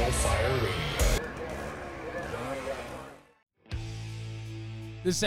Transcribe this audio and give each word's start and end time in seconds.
National 0.00 0.12
Fire 0.12 0.54
Radio. 0.54 0.70
This 5.04 5.22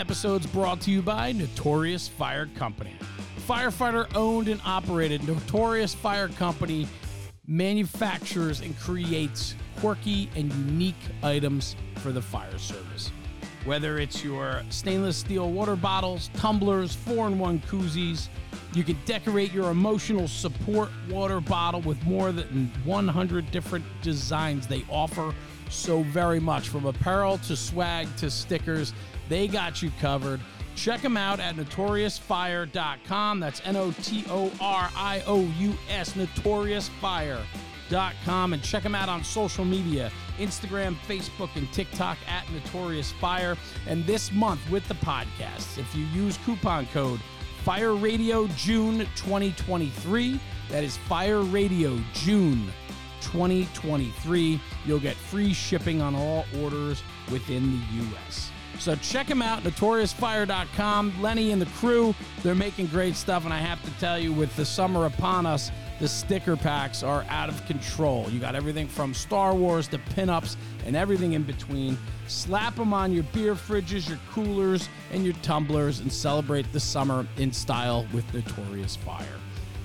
brought 0.47 0.81
to 0.81 0.91
you 0.91 1.03
by 1.03 1.31
Notorious 1.31 2.07
Fire 2.07 2.47
Company. 2.55 2.95
Firefighter 3.47 4.07
owned 4.15 4.47
and 4.47 4.59
operated, 4.65 5.27
Notorious 5.27 5.93
Fire 5.93 6.27
Company 6.27 6.87
manufactures 7.45 8.61
and 8.61 8.77
creates 8.79 9.53
quirky 9.79 10.29
and 10.35 10.51
unique 10.53 10.95
items 11.21 11.75
for 11.97 12.11
the 12.11 12.21
fire 12.21 12.57
service. 12.57 13.11
Whether 13.65 13.99
it's 13.99 14.23
your 14.23 14.63
stainless 14.69 15.17
steel 15.17 15.51
water 15.51 15.75
bottles, 15.75 16.31
tumblers, 16.35 16.95
4 16.95 17.27
in 17.27 17.37
1 17.39 17.59
koozies, 17.59 18.27
you 18.75 18.83
can 18.83 18.97
decorate 19.05 19.53
your 19.53 19.71
emotional 19.71 20.27
support 20.27 20.89
water 21.09 21.39
bottle 21.39 21.81
with 21.81 22.03
more 22.05 22.31
than 22.31 22.71
100 22.85 23.51
different 23.51 23.85
designs 24.01 24.67
they 24.67 24.85
offer 24.89 25.33
so 25.69 26.03
very 26.03 26.39
much 26.39 26.69
from 26.69 26.85
apparel 26.85 27.37
to 27.39 27.55
swag 27.55 28.07
to 28.17 28.29
stickers. 28.29 28.93
They 29.29 29.47
got 29.47 29.81
you 29.81 29.91
covered. 29.99 30.39
Check 30.75 31.01
them 31.01 31.17
out 31.17 31.39
at 31.39 31.55
notoriousfire.com. 31.55 33.39
That's 33.39 33.61
N 33.65 33.75
O 33.75 33.91
T 34.03 34.23
O 34.29 34.51
R 34.59 34.89
I 34.95 35.23
O 35.27 35.41
U 35.41 35.73
S, 35.89 36.13
notoriousfire.com. 36.13 38.53
And 38.53 38.63
check 38.63 38.83
them 38.83 38.95
out 38.95 39.09
on 39.09 39.23
social 39.23 39.65
media 39.65 40.11
Instagram, 40.39 40.95
Facebook, 41.07 41.55
and 41.55 41.71
TikTok 41.71 42.17
at 42.27 42.49
Notorious 42.51 43.11
Fire. 43.13 43.55
And 43.87 44.05
this 44.05 44.31
month 44.31 44.61
with 44.71 44.87
the 44.87 44.95
podcast, 44.95 45.77
if 45.77 45.95
you 45.95 46.05
use 46.07 46.37
coupon 46.45 46.87
code 46.87 47.19
Fire 47.63 47.93
Radio 47.93 48.47
June 48.57 48.99
2023, 49.15 50.37
that 50.69 50.83
is 50.83 50.97
Fire 50.97 51.39
Radio 51.39 51.97
June 52.13 52.67
2023, 53.21 54.59
you'll 54.85 54.99
get 54.99 55.15
free 55.15 55.53
shipping 55.53 56.01
on 56.01 56.13
all 56.13 56.43
orders 56.61 57.01
within 57.31 57.71
the 57.71 58.03
U.S. 58.03 58.51
So 58.79 58.95
check 58.95 59.27
them 59.27 59.41
out, 59.41 59.63
notoriousfire.com. 59.63 61.21
Lenny 61.21 61.51
and 61.51 61.61
the 61.61 61.67
crew, 61.67 62.13
they're 62.41 62.53
making 62.53 62.87
great 62.87 63.15
stuff. 63.15 63.45
And 63.45 63.53
I 63.53 63.59
have 63.59 63.81
to 63.83 63.91
tell 63.97 64.19
you, 64.19 64.33
with 64.33 64.53
the 64.57 64.65
summer 64.65 65.05
upon 65.05 65.45
us, 65.45 65.71
the 66.03 66.09
sticker 66.09 66.57
packs 66.57 67.01
are 67.01 67.25
out 67.29 67.47
of 67.47 67.65
control. 67.65 68.27
You 68.29 68.37
got 68.37 68.55
everything 68.55 68.89
from 68.89 69.13
Star 69.13 69.55
Wars 69.55 69.87
to 69.87 69.97
pinups 69.97 70.57
and 70.85 70.97
everything 70.97 71.31
in 71.31 71.43
between. 71.43 71.97
Slap 72.27 72.75
them 72.75 72.93
on 72.93 73.13
your 73.13 73.23
beer 73.31 73.55
fridges, 73.55 74.09
your 74.09 74.19
coolers, 74.29 74.89
and 75.13 75.23
your 75.23 75.33
tumblers 75.35 76.01
and 76.01 76.11
celebrate 76.11 76.69
the 76.73 76.79
summer 76.81 77.25
in 77.37 77.53
style 77.53 78.05
with 78.11 78.25
Notorious 78.33 78.97
Fire. 78.97 79.39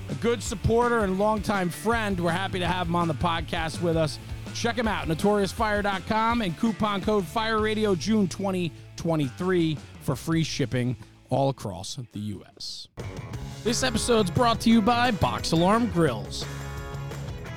A 0.09 0.13
good 0.15 0.43
supporter 0.43 1.05
and 1.05 1.17
longtime 1.17 1.69
friend. 1.69 2.19
We're 2.19 2.31
happy 2.31 2.59
to 2.59 2.67
have 2.67 2.87
him 2.87 2.97
on 2.97 3.07
the 3.07 3.13
podcast 3.13 3.81
with 3.81 3.95
us. 3.95 4.19
Check 4.53 4.75
him 4.77 4.89
out, 4.89 5.07
notoriousfire.com 5.07 6.41
and 6.41 6.59
coupon 6.59 6.99
code 6.99 7.25
Fire 7.25 7.61
Radio 7.61 7.95
June 7.95 8.27
2023 8.27 9.77
for 10.01 10.17
free 10.17 10.43
shipping 10.43 10.97
all 11.29 11.49
across 11.49 11.97
the 12.11 12.19
U.S. 12.19 12.87
This 13.63 13.83
episode's 13.83 14.31
brought 14.31 14.59
to 14.61 14.69
you 14.69 14.81
by 14.81 15.11
Box 15.11 15.51
Alarm 15.51 15.87
Grills. 15.91 16.43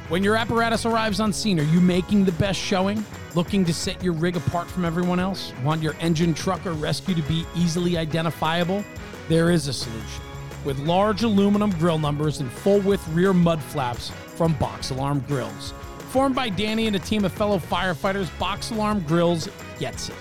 When 0.09 0.23
your 0.23 0.37
apparatus 0.37 0.84
arrives 0.84 1.20
on 1.20 1.33
scene, 1.33 1.59
are 1.59 1.64
you 1.64 1.81
making 1.81 2.25
the 2.25 2.33
best 2.33 2.61
showing? 2.61 3.05
Looking 3.34 3.64
to 3.64 3.73
set 3.73 4.03
your 4.03 4.12
rig 4.12 4.37
apart 4.37 4.69
from 4.69 4.84
everyone 4.84 5.19
else? 5.19 5.53
Want 5.64 5.81
your 5.81 5.95
engine, 6.01 6.34
truck, 6.34 6.67
or 6.67 6.73
rescue 6.73 7.14
to 7.14 7.23
be 7.23 7.47
easily 7.56 7.97
identifiable? 7.97 8.84
There 9.29 9.51
is 9.51 9.69
a 9.69 9.73
solution. 9.73 10.23
With 10.64 10.79
large 10.81 11.23
aluminum 11.23 11.70
grill 11.79 11.98
numbers 11.98 12.41
and 12.41 12.51
full 12.51 12.81
width 12.81 13.07
rear 13.09 13.33
mud 13.33 13.62
flaps 13.62 14.11
from 14.36 14.53
Box 14.55 14.91
Alarm 14.91 15.25
Grills. 15.27 15.73
Formed 16.11 16.34
by 16.34 16.51
Danny 16.51 16.89
and 16.89 16.97
a 16.97 16.98
team 16.98 17.25
of 17.25 17.33
fellow 17.33 17.59
firefighters, 17.59 18.29
Box 18.39 18.70
Alarm 18.70 19.01
Grills 19.01 19.48
gets 19.79 20.11
it. 20.11 20.14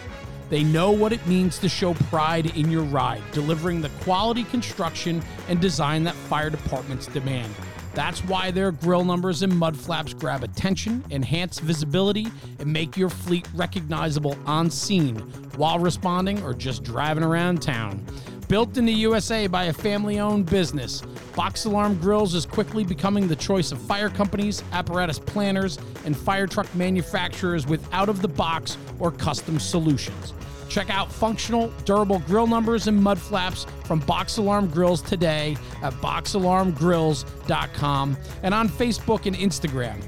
They 0.51 0.65
know 0.65 0.91
what 0.91 1.13
it 1.13 1.25
means 1.25 1.57
to 1.59 1.69
show 1.69 1.93
pride 1.93 2.57
in 2.57 2.69
your 2.69 2.83
ride, 2.83 3.23
delivering 3.31 3.79
the 3.79 3.87
quality 4.01 4.43
construction 4.43 5.23
and 5.47 5.61
design 5.61 6.03
that 6.03 6.13
fire 6.13 6.49
departments 6.49 7.07
demand. 7.07 7.53
That's 7.93 8.19
why 8.25 8.51
their 8.51 8.73
grill 8.73 9.05
numbers 9.05 9.43
and 9.43 9.57
mud 9.57 9.77
flaps 9.77 10.13
grab 10.13 10.43
attention, 10.43 11.05
enhance 11.09 11.59
visibility, 11.59 12.27
and 12.59 12.71
make 12.71 12.97
your 12.97 13.09
fleet 13.09 13.47
recognizable 13.55 14.37
on 14.45 14.69
scene 14.69 15.19
while 15.55 15.79
responding 15.79 16.43
or 16.43 16.53
just 16.53 16.83
driving 16.83 17.23
around 17.23 17.61
town. 17.61 18.05
Built 18.49 18.77
in 18.77 18.85
the 18.85 18.91
USA 18.91 19.47
by 19.47 19.65
a 19.65 19.73
family 19.73 20.19
owned 20.19 20.47
business, 20.47 20.99
Box 21.33 21.63
Alarm 21.63 21.97
Grills 21.99 22.35
is 22.35 22.45
quickly 22.45 22.83
becoming 22.83 23.29
the 23.29 23.37
choice 23.37 23.71
of 23.71 23.79
fire 23.79 24.09
companies, 24.09 24.61
apparatus 24.73 25.17
planners, 25.17 25.79
and 26.03 26.17
fire 26.17 26.45
truck 26.45 26.67
manufacturers 26.75 27.65
with 27.65 27.87
out 27.93 28.09
of 28.09 28.21
the 28.21 28.27
box 28.27 28.77
or 28.99 29.11
custom 29.11 29.57
solutions. 29.57 30.33
Check 30.71 30.89
out 30.89 31.11
functional, 31.11 31.67
durable 31.83 32.19
grill 32.19 32.47
numbers 32.47 32.87
and 32.87 32.97
mud 32.97 33.19
flaps 33.19 33.65
from 33.83 33.99
Box 33.99 34.37
Alarm 34.37 34.69
Grills 34.69 35.01
today 35.01 35.57
at 35.83 35.91
boxalarmgrills.com 35.95 38.17
and 38.41 38.53
on 38.53 38.69
Facebook 38.69 39.25
and 39.25 39.35
Instagram. 39.35 40.01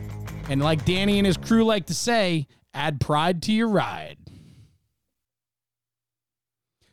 And 0.48 0.62
like 0.62 0.86
Danny 0.86 1.20
and 1.20 1.28
his 1.28 1.36
crew 1.36 1.66
like 1.66 1.88
to 1.88 1.94
say, 1.94 2.48
add 2.74 3.02
pride 3.02 3.42
to 3.44 3.52
your 3.52 3.68
ride. 3.68 4.16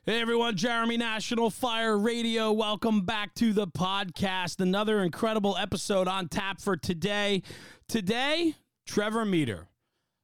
Hey 0.05 0.21
everyone, 0.21 0.57
Jeremy 0.57 0.97
National 0.97 1.49
Fire 1.49 1.97
Radio. 1.97 2.51
Welcome 2.51 3.03
back 3.03 3.37
to 3.37 3.53
the 3.53 3.69
podcast. 3.69 4.61
Another 4.61 5.05
incredible 5.05 5.57
episode 5.57 6.09
on 6.09 6.27
tap 6.27 6.61
for 6.61 6.77
today. 6.77 7.45
Today, 7.87 8.57
Trevor 8.85 9.25
Meador, 9.25 9.69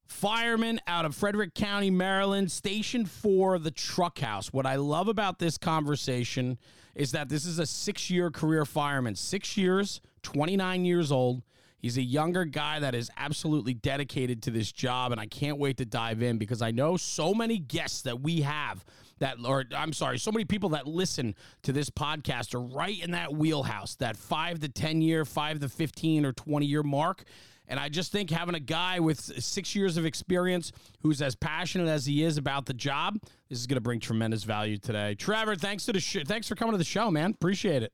fireman 0.07 0.81
out 0.87 1.05
of 1.05 1.15
Frederick 1.15 1.55
County, 1.55 1.91
Maryland, 1.91 2.51
stationed 2.51 3.11
for 3.11 3.59
the 3.59 3.71
truck 3.71 4.19
house. 4.19 4.53
What 4.53 4.67
I 4.67 4.77
love 4.77 5.09
about 5.09 5.39
this 5.39 5.59
conversation 5.59 6.59
is 6.95 7.13
that 7.13 7.29
this 7.29 7.45
is 7.45 7.59
a 7.59 7.67
six 7.67 8.11
year 8.11 8.31
career 8.31 8.65
fireman, 8.65 9.15
six 9.15 9.57
years, 9.57 10.01
29 10.23 10.85
years 10.85 11.13
old. 11.13 11.43
He's 11.79 11.99
a 11.99 12.03
younger 12.03 12.45
guy 12.45 12.81
that 12.81 12.95
is 12.95 13.11
absolutely 13.17 13.75
dedicated 13.75 14.43
to 14.45 14.51
this 14.51 14.73
job, 14.73 15.13
and 15.13 15.21
I 15.21 15.27
can't 15.27 15.59
wait 15.59 15.77
to 15.77 15.85
dive 15.85 16.23
in 16.23 16.39
because 16.39 16.63
I 16.63 16.71
know 16.71 16.97
so 16.97 17.35
many 17.35 17.59
guests 17.59 18.03
that 18.03 18.21
we 18.21 18.41
have 18.41 18.85
that, 19.19 19.37
or 19.45 19.65
I'm 19.75 19.93
sorry, 19.93 20.19
so 20.19 20.33
many 20.33 20.45
people 20.45 20.71
that 20.71 20.87
listen 20.87 21.35
to 21.63 21.73
this 21.73 21.91
podcast 21.91 22.55
are 22.55 22.61
right 22.61 23.01
in 23.03 23.13
that 23.13 23.33
wheelhouse, 23.33 23.95
that 23.97 24.17
five 24.17 24.61
to 24.61 24.69
10 24.69 25.01
year, 25.01 25.25
five 25.25 25.61
to 25.61 25.69
15 25.69 26.25
or 26.25 26.33
20 26.33 26.67
year 26.67 26.83
mark. 26.83 27.25
And 27.69 27.81
I 27.81 27.89
just 27.89 28.13
think 28.13 28.31
having 28.31 28.55
a 28.55 28.61
guy 28.61 29.01
with 29.01 29.21
six 29.21 29.75
years 29.75 29.97
of 29.97 30.07
experience 30.07 30.73
who's 31.01 31.21
as 31.21 31.35
passionate 31.35 31.89
as 31.89 32.07
he 32.07 32.23
is 32.23 32.39
about 32.39 32.67
the 32.67 32.75
job, 32.75 33.19
this 33.49 33.59
is 33.59 33.67
going 33.67 33.77
to 33.77 33.81
bring 33.81 34.01
tremendous 34.01 34.45
value 34.45 34.79
today. 34.79 35.15
Trevor, 35.15 35.57
thanks 35.57 35.85
to 35.87 35.93
the 35.93 36.01
sh- 36.01 36.25
thanks 36.27 36.49
for 36.49 36.55
coming 36.55 36.73
to 36.73 36.79
the 36.79 36.85
show, 36.85 37.11
man. 37.11 37.31
Appreciate 37.31 37.83
it. 37.83 37.93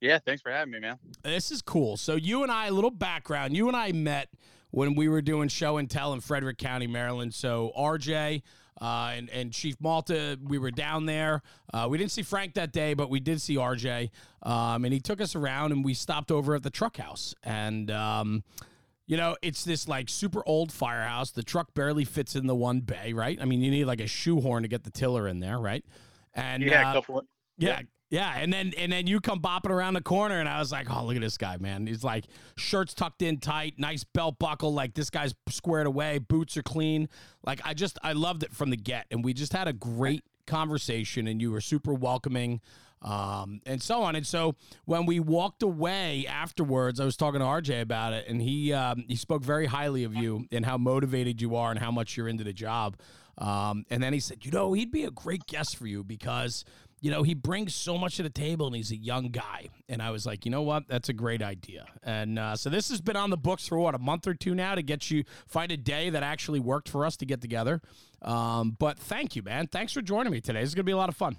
Yeah, 0.00 0.18
thanks 0.18 0.42
for 0.42 0.50
having 0.50 0.72
me, 0.72 0.80
man. 0.80 0.98
This 1.22 1.52
is 1.52 1.62
cool. 1.62 1.96
So 1.96 2.16
you 2.16 2.42
and 2.42 2.50
I, 2.50 2.66
a 2.66 2.72
little 2.72 2.90
background. 2.90 3.56
You 3.56 3.68
and 3.68 3.76
I 3.76 3.92
met 3.92 4.28
when 4.72 4.94
we 4.94 5.08
were 5.08 5.22
doing 5.22 5.48
show 5.48 5.76
and 5.76 5.88
tell 5.88 6.12
in 6.12 6.20
Frederick 6.20 6.58
County, 6.58 6.88
Maryland. 6.88 7.34
So 7.34 7.72
RJ 7.78 8.42
uh, 8.80 9.12
and 9.14 9.30
and 9.30 9.52
Chief 9.52 9.76
Malta, 9.80 10.38
we 10.42 10.58
were 10.58 10.72
down 10.72 11.06
there. 11.06 11.42
Uh, 11.72 11.86
we 11.88 11.98
didn't 11.98 12.10
see 12.10 12.22
Frank 12.22 12.54
that 12.54 12.72
day, 12.72 12.94
but 12.94 13.10
we 13.10 13.20
did 13.20 13.40
see 13.40 13.56
RJ, 13.56 14.10
um, 14.42 14.84
and 14.84 14.92
he 14.92 14.98
took 14.98 15.20
us 15.20 15.36
around, 15.36 15.70
and 15.70 15.84
we 15.84 15.94
stopped 15.94 16.32
over 16.32 16.54
at 16.54 16.62
the 16.62 16.70
truck 16.70 16.96
house, 16.96 17.34
and. 17.42 17.90
Um, 17.90 18.42
you 19.06 19.16
know, 19.16 19.36
it's 19.42 19.64
this 19.64 19.88
like 19.88 20.08
super 20.08 20.42
old 20.46 20.72
firehouse. 20.72 21.30
The 21.30 21.42
truck 21.42 21.74
barely 21.74 22.04
fits 22.04 22.36
in 22.36 22.46
the 22.46 22.54
one 22.54 22.80
bay, 22.80 23.12
right? 23.12 23.38
I 23.40 23.44
mean, 23.44 23.60
you 23.60 23.70
need 23.70 23.84
like 23.84 24.00
a 24.00 24.06
shoehorn 24.06 24.62
to 24.62 24.68
get 24.68 24.84
the 24.84 24.90
tiller 24.90 25.26
in 25.28 25.40
there, 25.40 25.58
right? 25.58 25.84
And 26.34 26.62
Yeah, 26.62 26.88
uh, 26.88 26.90
a 26.90 26.94
couple. 26.94 27.22
yeah, 27.58 27.80
yeah, 28.10 28.34
and 28.36 28.52
then 28.52 28.72
and 28.76 28.92
then 28.92 29.06
you 29.06 29.20
come 29.20 29.40
bopping 29.40 29.70
around 29.70 29.94
the 29.94 30.02
corner, 30.02 30.38
and 30.38 30.48
I 30.48 30.58
was 30.58 30.70
like, 30.70 30.86
oh, 30.90 31.04
look 31.04 31.16
at 31.16 31.22
this 31.22 31.38
guy, 31.38 31.56
man. 31.56 31.86
He's 31.86 32.04
like 32.04 32.26
shirts 32.56 32.92
tucked 32.94 33.22
in 33.22 33.38
tight, 33.38 33.78
nice 33.78 34.04
belt 34.04 34.38
buckle, 34.38 34.72
like 34.74 34.94
this 34.94 35.10
guy's 35.10 35.34
squared 35.48 35.86
away, 35.86 36.18
boots 36.18 36.56
are 36.56 36.62
clean. 36.62 37.08
Like 37.44 37.60
I 37.64 37.74
just 37.74 37.98
I 38.02 38.12
loved 38.12 38.42
it 38.42 38.52
from 38.52 38.70
the 38.70 38.76
get, 38.76 39.06
and 39.10 39.24
we 39.24 39.32
just 39.32 39.52
had 39.52 39.66
a 39.66 39.72
great 39.72 40.22
conversation, 40.46 41.26
and 41.26 41.40
you 41.40 41.50
were 41.50 41.60
super 41.60 41.94
welcoming. 41.94 42.60
Um, 43.02 43.60
and 43.66 43.82
so 43.82 44.02
on. 44.02 44.14
And 44.14 44.26
so 44.26 44.54
when 44.84 45.06
we 45.06 45.18
walked 45.18 45.62
away 45.62 46.26
afterwards, 46.26 47.00
I 47.00 47.04
was 47.04 47.16
talking 47.16 47.40
to 47.40 47.46
RJ 47.46 47.80
about 47.80 48.12
it, 48.12 48.28
and 48.28 48.40
he 48.40 48.72
um, 48.72 49.04
he 49.08 49.16
spoke 49.16 49.42
very 49.42 49.66
highly 49.66 50.04
of 50.04 50.14
you 50.14 50.46
and 50.52 50.64
how 50.64 50.78
motivated 50.78 51.42
you 51.42 51.56
are 51.56 51.70
and 51.70 51.80
how 51.80 51.90
much 51.90 52.16
you're 52.16 52.28
into 52.28 52.44
the 52.44 52.52
job. 52.52 52.96
Um, 53.38 53.84
and 53.90 54.02
then 54.02 54.12
he 54.12 54.20
said, 54.20 54.44
you 54.44 54.52
know, 54.52 54.72
he'd 54.72 54.92
be 54.92 55.04
a 55.04 55.10
great 55.10 55.46
guest 55.46 55.76
for 55.76 55.86
you 55.86 56.04
because 56.04 56.64
you 57.02 57.10
know, 57.10 57.24
he 57.24 57.34
brings 57.34 57.74
so 57.74 57.98
much 57.98 58.16
to 58.16 58.22
the 58.22 58.30
table 58.30 58.68
and 58.68 58.76
he's 58.76 58.92
a 58.92 58.96
young 58.96 59.30
guy. 59.30 59.68
And 59.88 60.00
I 60.00 60.12
was 60.12 60.24
like, 60.24 60.44
you 60.44 60.52
know 60.52 60.62
what? 60.62 60.86
That's 60.86 61.08
a 61.08 61.12
great 61.12 61.42
idea. 61.42 61.86
And 62.04 62.38
uh, 62.38 62.54
so 62.54 62.70
this 62.70 62.90
has 62.90 63.00
been 63.00 63.16
on 63.16 63.30
the 63.30 63.36
books 63.36 63.66
for 63.66 63.76
what, 63.76 63.96
a 63.96 63.98
month 63.98 64.28
or 64.28 64.34
two 64.34 64.54
now 64.54 64.76
to 64.76 64.82
get 64.82 65.10
you 65.10 65.24
find 65.48 65.72
a 65.72 65.76
day 65.76 66.10
that 66.10 66.22
actually 66.22 66.60
worked 66.60 66.88
for 66.88 67.04
us 67.04 67.16
to 67.16 67.26
get 67.26 67.40
together. 67.40 67.82
Um, 68.22 68.76
but 68.78 69.00
thank 69.00 69.34
you, 69.34 69.42
man. 69.42 69.66
Thanks 69.66 69.92
for 69.92 70.00
joining 70.00 70.32
me 70.32 70.40
today. 70.40 70.60
This 70.60 70.70
is 70.70 70.74
to 70.76 70.84
be 70.84 70.92
a 70.92 70.96
lot 70.96 71.08
of 71.08 71.16
fun. 71.16 71.38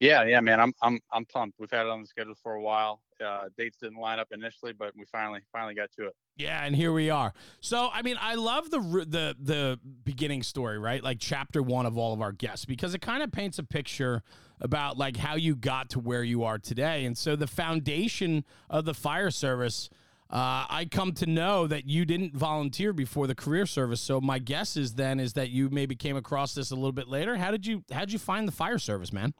Yeah, 0.00 0.24
yeah, 0.24 0.40
man. 0.40 0.60
I'm 0.60 0.72
I'm 0.80 1.00
I'm 1.12 1.24
pumped. 1.24 1.58
We've 1.58 1.70
had 1.70 1.86
it 1.86 1.88
on 1.88 2.02
the 2.02 2.06
schedule 2.06 2.34
for 2.40 2.54
a 2.54 2.62
while. 2.62 3.00
Uh, 3.24 3.48
dates 3.56 3.78
didn't 3.82 3.98
line 3.98 4.20
up 4.20 4.28
initially, 4.30 4.72
but 4.72 4.92
we 4.96 5.04
finally 5.10 5.40
finally 5.52 5.74
got 5.74 5.90
to 5.98 6.06
it. 6.06 6.16
Yeah, 6.36 6.64
and 6.64 6.76
here 6.76 6.92
we 6.92 7.10
are. 7.10 7.34
So, 7.60 7.90
I 7.92 8.02
mean, 8.02 8.16
I 8.20 8.36
love 8.36 8.70
the 8.70 8.78
the 8.78 9.36
the 9.40 9.80
beginning 10.04 10.44
story, 10.44 10.78
right? 10.78 11.02
Like 11.02 11.18
chapter 11.20 11.62
1 11.62 11.84
of 11.84 11.98
all 11.98 12.12
of 12.12 12.20
our 12.20 12.30
guests 12.30 12.64
because 12.64 12.94
it 12.94 13.00
kind 13.00 13.24
of 13.24 13.32
paints 13.32 13.58
a 13.58 13.64
picture 13.64 14.22
about 14.60 14.96
like 14.96 15.16
how 15.16 15.34
you 15.34 15.56
got 15.56 15.90
to 15.90 15.98
where 15.98 16.22
you 16.22 16.44
are 16.44 16.58
today. 16.58 17.04
And 17.04 17.18
so 17.18 17.34
the 17.34 17.46
foundation 17.48 18.44
of 18.70 18.84
the 18.84 18.94
fire 18.94 19.30
service 19.30 19.90
uh, 20.30 20.68
I 20.68 20.86
come 20.90 21.12
to 21.14 21.26
know 21.26 21.66
that 21.66 21.88
you 21.88 22.04
didn't 22.04 22.36
volunteer 22.36 22.92
before 22.92 23.26
the 23.26 23.34
career 23.34 23.64
service. 23.64 24.02
So 24.02 24.20
my 24.20 24.38
guess 24.38 24.76
is 24.76 24.94
then 24.94 25.20
is 25.20 25.32
that 25.32 25.48
you 25.48 25.70
maybe 25.70 25.94
came 25.96 26.16
across 26.16 26.52
this 26.52 26.70
a 26.70 26.74
little 26.74 26.92
bit 26.92 27.08
later. 27.08 27.36
How 27.36 27.50
did 27.50 27.66
you 27.66 27.82
how 27.90 28.00
did 28.00 28.12
you 28.12 28.18
find 28.18 28.46
the 28.46 28.52
fire 28.52 28.78
service, 28.78 29.10
man? 29.10 29.32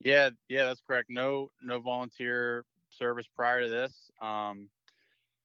Yeah, 0.00 0.30
yeah, 0.48 0.64
that's 0.66 0.82
correct. 0.86 1.08
No, 1.10 1.50
no 1.62 1.80
volunteer 1.80 2.64
service 2.90 3.26
prior 3.34 3.62
to 3.62 3.68
this. 3.68 4.10
Um, 4.20 4.68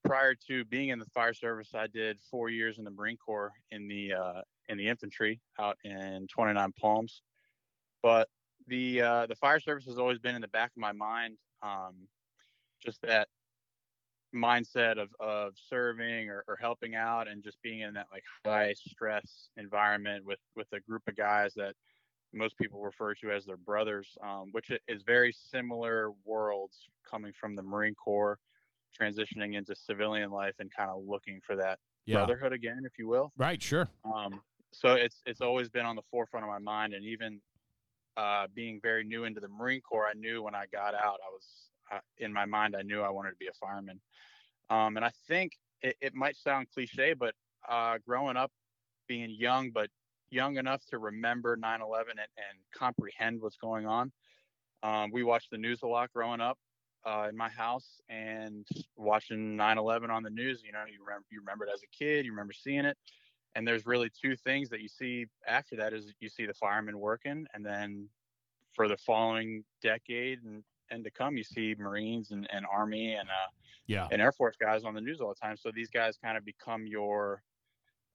prior 0.03 0.35
to 0.47 0.65
being 0.65 0.89
in 0.89 0.99
the 0.99 1.05
fire 1.05 1.33
service, 1.33 1.69
I 1.73 1.87
did 1.87 2.19
four 2.29 2.49
years 2.49 2.77
in 2.77 2.83
the 2.83 2.91
Marine 2.91 3.17
Corps 3.17 3.51
in 3.71 3.87
the 3.87 4.13
uh, 4.13 4.41
in 4.67 4.77
the 4.77 4.87
infantry 4.87 5.39
out 5.59 5.77
in 5.83 6.27
29 6.27 6.73
Palms. 6.79 7.21
But 8.01 8.29
the 8.67 9.01
uh, 9.01 9.25
the 9.27 9.35
fire 9.35 9.59
service 9.59 9.85
has 9.85 9.97
always 9.97 10.19
been 10.19 10.35
in 10.35 10.41
the 10.41 10.47
back 10.47 10.71
of 10.71 10.77
my 10.77 10.91
mind. 10.91 11.37
Um, 11.61 12.07
just 12.83 13.01
that 13.01 13.27
mindset 14.33 14.97
of, 14.99 15.09
of 15.19 15.53
serving 15.69 16.29
or, 16.29 16.43
or 16.47 16.57
helping 16.59 16.95
out 16.95 17.27
and 17.27 17.43
just 17.43 17.61
being 17.61 17.79
in 17.81 17.93
that 17.95 18.05
like 18.11 18.23
high 18.45 18.73
stress 18.73 19.49
environment 19.57 20.23
with 20.25 20.39
with 20.55 20.67
a 20.73 20.79
group 20.81 21.01
of 21.07 21.15
guys 21.15 21.53
that 21.55 21.73
most 22.33 22.57
people 22.57 22.81
refer 22.81 23.13
to 23.15 23.31
as 23.31 23.45
their 23.45 23.57
brothers, 23.57 24.17
um, 24.23 24.49
which 24.51 24.71
is 24.87 25.03
very 25.03 25.33
similar 25.51 26.11
worlds 26.25 26.89
coming 27.09 27.33
from 27.39 27.55
the 27.55 27.63
Marine 27.63 27.95
Corps, 27.95 28.37
transitioning 28.99 29.55
into 29.55 29.75
civilian 29.75 30.31
life 30.31 30.55
and 30.59 30.71
kind 30.75 30.89
of 30.89 31.03
looking 31.05 31.39
for 31.45 31.55
that 31.55 31.79
yeah. 32.05 32.17
brotherhood 32.17 32.53
again, 32.53 32.83
if 32.85 32.97
you 32.97 33.07
will. 33.07 33.31
Right, 33.37 33.61
sure. 33.61 33.89
Um, 34.05 34.41
so 34.71 34.93
it's 34.93 35.21
it's 35.25 35.41
always 35.41 35.69
been 35.69 35.85
on 35.85 35.95
the 35.95 36.03
forefront 36.11 36.45
of 36.45 36.49
my 36.49 36.59
mind, 36.59 36.93
and 36.93 37.03
even 37.03 37.41
uh, 38.17 38.47
being 38.53 38.79
very 38.81 39.03
new 39.03 39.23
into 39.23 39.39
the 39.39 39.47
Marine 39.47 39.81
Corps, 39.81 40.07
I 40.07 40.13
knew 40.13 40.43
when 40.43 40.53
I 40.53 40.65
got 40.71 40.93
out, 40.93 41.19
I 41.25 41.31
was 41.31 41.45
uh, 41.91 41.99
in 42.17 42.31
my 42.31 42.45
mind, 42.45 42.75
I 42.77 42.83
knew 42.83 43.01
I 43.01 43.09
wanted 43.09 43.31
to 43.31 43.37
be 43.39 43.47
a 43.47 43.53
fireman. 43.59 43.99
Um, 44.69 44.97
and 44.97 45.05
I 45.05 45.11
think 45.27 45.53
it, 45.81 45.95
it, 46.01 46.13
might 46.13 46.35
sound 46.35 46.67
cliche, 46.71 47.13
but 47.13 47.33
uh, 47.67 47.97
growing 48.05 48.37
up, 48.37 48.51
being 49.07 49.31
young 49.31 49.71
but 49.71 49.89
young 50.31 50.57
enough 50.57 50.85
to 50.87 50.97
remember 50.97 51.57
9/11 51.57 52.11
and, 52.11 52.19
and 52.19 52.59
comprehend 52.73 53.41
what's 53.41 53.57
going 53.57 53.85
on. 53.85 54.11
Um, 54.83 55.11
we 55.11 55.23
watched 55.23 55.51
the 55.51 55.57
news 55.57 55.81
a 55.83 55.87
lot 55.87 56.11
growing 56.13 56.41
up 56.41 56.57
uh, 57.05 57.27
in 57.29 57.37
my 57.37 57.49
house 57.49 58.01
and 58.09 58.67
watching 58.95 59.57
9/11 59.57 60.09
on 60.09 60.23
the 60.23 60.29
news. 60.29 60.61
You 60.65 60.71
know, 60.71 60.83
you 60.87 61.03
remember 61.03 61.25
you 61.29 61.39
remember 61.39 61.65
it 61.65 61.71
as 61.73 61.81
a 61.83 61.87
kid, 61.87 62.25
you 62.25 62.31
remember 62.31 62.53
seeing 62.53 62.85
it, 62.85 62.97
and 63.55 63.67
there's 63.67 63.85
really 63.85 64.09
two 64.09 64.35
things 64.35 64.69
that 64.69 64.81
you 64.81 64.87
see 64.87 65.25
after 65.47 65.75
that 65.77 65.93
is 65.93 66.13
you 66.19 66.29
see 66.29 66.45
the 66.45 66.53
firemen 66.53 66.99
working, 66.99 67.45
and 67.53 67.65
then 67.65 68.07
for 68.73 68.87
the 68.87 68.97
following 68.97 69.63
decade 69.81 70.43
and 70.43 70.63
and 70.91 71.03
to 71.03 71.11
come, 71.11 71.37
you 71.37 71.43
see 71.43 71.75
Marines 71.77 72.31
and, 72.31 72.47
and 72.51 72.65
Army 72.71 73.13
and 73.13 73.29
uh, 73.29 73.51
yeah 73.87 74.07
and 74.11 74.21
Air 74.21 74.31
Force 74.31 74.55
guys 74.59 74.83
on 74.83 74.93
the 74.93 75.01
news 75.01 75.19
all 75.21 75.29
the 75.29 75.35
time. 75.35 75.57
So 75.57 75.71
these 75.73 75.89
guys 75.89 76.17
kind 76.23 76.37
of 76.37 76.45
become 76.45 76.87
your 76.87 77.43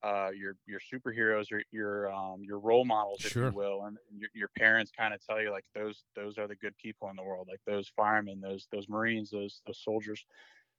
uh, 0.04 0.28
your 0.36 0.54
your 0.66 0.80
superheroes, 0.92 1.48
your 1.48 1.62
your 1.72 2.12
um, 2.12 2.42
your 2.42 2.58
role 2.58 2.84
models, 2.84 3.24
if 3.24 3.32
sure. 3.32 3.46
you 3.46 3.52
will, 3.52 3.84
and 3.84 3.96
your, 4.14 4.28
your 4.34 4.48
parents 4.58 4.92
kind 4.96 5.14
of 5.14 5.26
tell 5.26 5.40
you 5.40 5.50
like 5.50 5.64
those 5.74 6.04
those 6.14 6.36
are 6.36 6.46
the 6.46 6.56
good 6.56 6.76
people 6.76 7.08
in 7.08 7.16
the 7.16 7.22
world, 7.22 7.48
like 7.50 7.60
those 7.66 7.90
firemen, 7.96 8.38
those 8.40 8.68
those 8.70 8.86
Marines, 8.86 9.30
those 9.30 9.62
those 9.66 9.80
soldiers. 9.82 10.26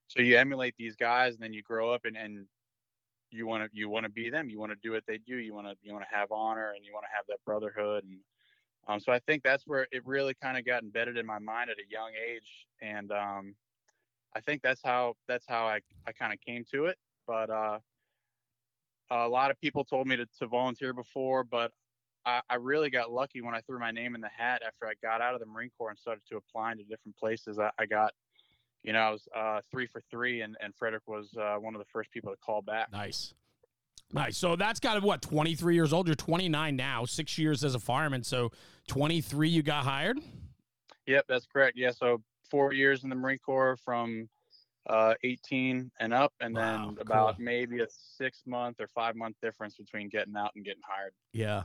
So 0.07 0.22
you 0.22 0.38
emulate 0.38 0.75
these 0.77 0.95
guys, 0.95 1.33
and 1.33 1.42
then 1.42 1.54
you 1.54 1.63
grow 1.63 1.92
up 1.92 2.06
and 2.06 2.16
and 2.16 2.45
you 3.31 3.48
want 3.48 3.63
to 3.63 3.69
you 3.75 3.89
want 3.89 4.04
to 4.04 4.12
be 4.12 4.30
them. 4.30 4.48
You 4.48 4.60
want 4.60 4.72
to 4.74 4.77
do 4.83 4.92
what 4.92 5.04
they 5.07 5.18
do. 5.18 5.38
You 5.38 5.56
want 5.56 5.68
to 5.68 5.75
you 5.81 5.92
want 5.92 6.06
to 6.07 6.16
have 6.16 6.31
honor, 6.31 6.74
and 6.75 6.86
you 6.86 6.94
want 6.94 7.06
to 7.06 7.16
have 7.16 7.25
that 7.28 7.44
brotherhood. 7.48 8.04
And 8.04 8.19
um, 8.88 9.00
so 9.00 9.12
I 9.12 9.18
think 9.18 9.42
that's 9.42 9.63
where 9.66 9.88
it 9.92 10.06
really 10.06 10.36
kind 10.36 10.56
of 10.56 10.66
got 10.68 10.83
embedded 10.83 11.18
in 11.18 11.25
my 11.25 11.39
mind 11.39 11.71
at 11.71 11.78
a 11.78 11.89
young 11.89 12.12
age, 12.30 12.68
and 12.80 13.12
um, 13.12 13.56
I 14.36 14.42
think 14.42 14.62
that's 14.62 14.81
how 14.83 15.16
that's 15.28 15.45
how 15.48 15.66
I 15.66 15.80
I 16.06 16.12
kind 16.12 16.31
of 16.31 16.39
came 16.42 16.63
to 16.74 16.86
it. 16.86 16.98
But 17.25 17.50
uh, 17.50 17.80
a 19.12 19.28
lot 19.28 19.52
of 19.52 19.60
people 19.60 19.84
told 19.84 20.07
me 20.07 20.16
to, 20.16 20.25
to 20.40 20.48
volunteer 20.48 20.94
before, 20.94 21.44
but 21.44 21.72
I, 22.25 22.42
I, 22.50 22.56
really 22.56 22.90
got 22.90 23.12
lucky 23.12 23.42
when 23.42 23.54
I 23.54 23.62
threw 23.62 23.80
my 23.80 23.92
name 23.92 24.16
in 24.16 24.22
the 24.22 24.30
hat 24.36 24.63
after 24.66 24.88
I 24.88 24.94
got 25.02 25.22
out 25.22 25.36
of 25.36 25.40
the 25.40 25.46
Marine 25.46 25.69
Corps 25.78 25.92
and 25.92 26.00
started 26.00 26.24
to 26.31 26.38
apply 26.38 26.74
to 26.74 26.84
different 26.84 27.16
places. 27.18 27.60
I, 27.60 27.69
I 27.78 27.86
got, 27.86 28.13
you 28.84 28.94
know, 28.94 29.00
I 29.00 29.12
was 29.12 29.28
uh, 29.36 29.62
three 29.72 29.86
for 29.86 30.02
three, 30.10 30.42
and, 30.42 30.57
and 30.60 30.74
Frederick 30.75 31.04
was 31.07 31.30
uh, 31.40 31.56
one 31.57 31.75
of 31.75 31.80
the 31.80 31.86
first 31.86 32.12
people 32.12 32.31
to 32.31 32.38
call 32.38 32.62
back. 32.62 32.92
Nice. 32.92 33.34
Nice. 34.13 34.38
So 34.38 34.56
that's 34.56 34.80
got 34.80 35.02
what, 35.04 35.22
23 35.22 35.75
years 35.75 35.94
old? 35.94 36.07
You're 36.07 36.16
29 36.16 36.75
now, 36.75 37.06
six 37.06 37.38
years 37.38 37.63
as 37.63 37.75
a 37.75 37.80
fireman. 37.80 38.24
So 38.24 38.52
23, 38.88 39.50
you 39.50 39.63
got 39.63 39.84
hired? 39.84 40.19
Yep, 41.07 41.25
that's 41.28 41.46
correct. 41.46 41.78
Yeah. 41.78 41.92
So 41.92 42.22
four 42.50 42.74
years 42.74 43.04
in 43.04 43.10
the 43.10 43.16
Marine 43.16 43.40
Corps 43.40 43.78
from 43.84 44.30
uh, 44.87 45.13
18 45.23 45.91
and 45.99 46.13
up, 46.13 46.33
and 46.39 46.55
then 46.55 46.97
about 46.99 47.37
cool. 47.37 47.45
maybe 47.45 47.81
a 47.81 47.87
six 48.17 48.43
month 48.45 48.79
or 48.79 48.87
five 48.87 49.15
month 49.15 49.35
difference 49.41 49.75
between 49.75 50.09
getting 50.09 50.35
out 50.35 50.51
and 50.55 50.63
getting 50.63 50.81
hired. 50.87 51.13
Yeah. 51.33 51.63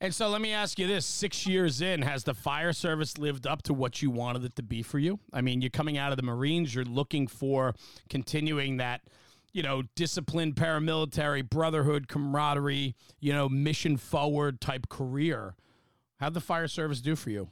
And 0.00 0.14
so 0.14 0.28
let 0.28 0.40
me 0.40 0.52
ask 0.52 0.78
you 0.78 0.86
this 0.86 1.04
six 1.04 1.44
years 1.44 1.80
in, 1.80 2.02
has 2.02 2.22
the 2.22 2.34
fire 2.34 2.72
service 2.72 3.18
lived 3.18 3.48
up 3.48 3.62
to 3.62 3.74
what 3.74 4.00
you 4.00 4.10
wanted 4.10 4.44
it 4.44 4.54
to 4.56 4.62
be 4.62 4.82
for 4.82 5.00
you? 5.00 5.18
I 5.32 5.40
mean, 5.40 5.60
you're 5.60 5.70
coming 5.70 5.98
out 5.98 6.12
of 6.12 6.16
the 6.16 6.22
Marines, 6.22 6.72
you're 6.72 6.84
looking 6.84 7.26
for 7.26 7.74
continuing 8.08 8.76
that, 8.76 9.00
you 9.52 9.64
know, 9.64 9.82
disciplined 9.96 10.54
paramilitary, 10.54 11.48
brotherhood, 11.48 12.06
camaraderie, 12.06 12.94
you 13.18 13.32
know, 13.32 13.48
mission 13.48 13.96
forward 13.96 14.60
type 14.60 14.88
career. 14.88 15.56
How'd 16.20 16.34
the 16.34 16.40
fire 16.40 16.68
service 16.68 17.00
do 17.00 17.16
for 17.16 17.30
you? 17.30 17.48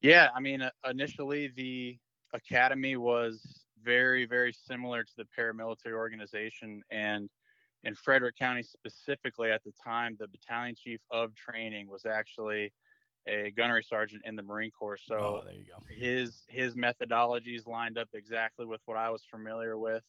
Yeah, 0.00 0.30
I 0.34 0.40
mean, 0.40 0.62
uh, 0.62 0.70
initially 0.88 1.48
the 1.54 1.98
academy 2.32 2.96
was 2.96 3.62
very, 3.82 4.26
very 4.26 4.52
similar 4.52 5.02
to 5.02 5.12
the 5.16 5.26
paramilitary 5.38 5.92
organization. 5.92 6.82
And 6.90 7.28
in 7.84 7.94
Frederick 7.94 8.36
County 8.36 8.62
specifically 8.62 9.50
at 9.50 9.62
the 9.64 9.72
time, 9.84 10.16
the 10.18 10.28
battalion 10.28 10.74
chief 10.76 11.00
of 11.10 11.34
training 11.34 11.88
was 11.88 12.06
actually 12.06 12.72
a 13.28 13.52
gunnery 13.56 13.84
sergeant 13.84 14.22
in 14.24 14.36
the 14.36 14.42
Marine 14.42 14.70
Corps. 14.70 14.98
So 14.98 15.14
oh, 15.14 15.42
there 15.44 15.54
you 15.54 15.64
go. 15.64 15.78
his 15.88 16.42
his 16.48 16.74
methodologies 16.74 17.66
lined 17.66 17.98
up 17.98 18.08
exactly 18.14 18.66
with 18.66 18.80
what 18.86 18.96
I 18.96 19.10
was 19.10 19.22
familiar 19.30 19.78
with. 19.78 20.02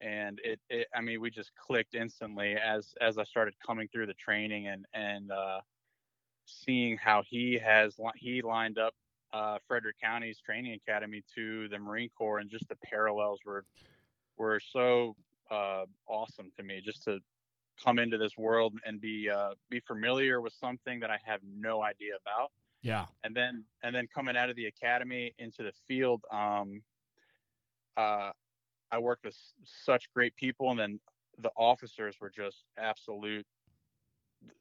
And 0.00 0.40
it, 0.42 0.60
it 0.68 0.88
I 0.94 1.00
mean, 1.00 1.20
we 1.20 1.30
just 1.30 1.52
clicked 1.54 1.94
instantly 1.94 2.56
as 2.56 2.94
as 3.00 3.18
I 3.18 3.24
started 3.24 3.54
coming 3.64 3.88
through 3.88 4.06
the 4.06 4.14
training 4.14 4.68
and 4.68 4.84
and 4.92 5.30
uh, 5.30 5.60
seeing 6.46 6.96
how 6.96 7.22
he 7.28 7.60
has 7.62 7.96
he 8.16 8.42
lined 8.42 8.78
up 8.78 8.94
uh, 9.32 9.58
Frederick 9.66 9.96
County's 10.02 10.38
training 10.40 10.78
academy 10.86 11.22
to 11.34 11.68
the 11.68 11.78
Marine 11.78 12.10
Corps, 12.16 12.38
and 12.38 12.50
just 12.50 12.68
the 12.68 12.76
parallels 12.76 13.40
were 13.44 13.64
were 14.36 14.60
so 14.60 15.14
uh, 15.50 15.84
awesome 16.06 16.50
to 16.56 16.62
me. 16.62 16.80
Just 16.84 17.04
to 17.04 17.20
come 17.82 17.98
into 17.98 18.18
this 18.18 18.36
world 18.36 18.74
and 18.84 19.00
be 19.00 19.30
uh, 19.30 19.50
be 19.70 19.80
familiar 19.80 20.40
with 20.40 20.52
something 20.52 21.00
that 21.00 21.10
I 21.10 21.18
have 21.24 21.40
no 21.44 21.82
idea 21.82 22.12
about. 22.24 22.50
Yeah, 22.82 23.06
and 23.24 23.34
then 23.34 23.64
and 23.82 23.94
then 23.94 24.08
coming 24.14 24.36
out 24.36 24.50
of 24.50 24.56
the 24.56 24.66
academy 24.66 25.34
into 25.38 25.62
the 25.62 25.72
field, 25.86 26.22
um, 26.30 26.82
uh, 27.96 28.30
I 28.90 28.98
worked 28.98 29.24
with 29.24 29.36
such 29.64 30.12
great 30.12 30.34
people, 30.36 30.70
and 30.70 30.78
then 30.78 31.00
the 31.38 31.50
officers 31.56 32.16
were 32.20 32.30
just 32.30 32.64
absolute 32.78 33.46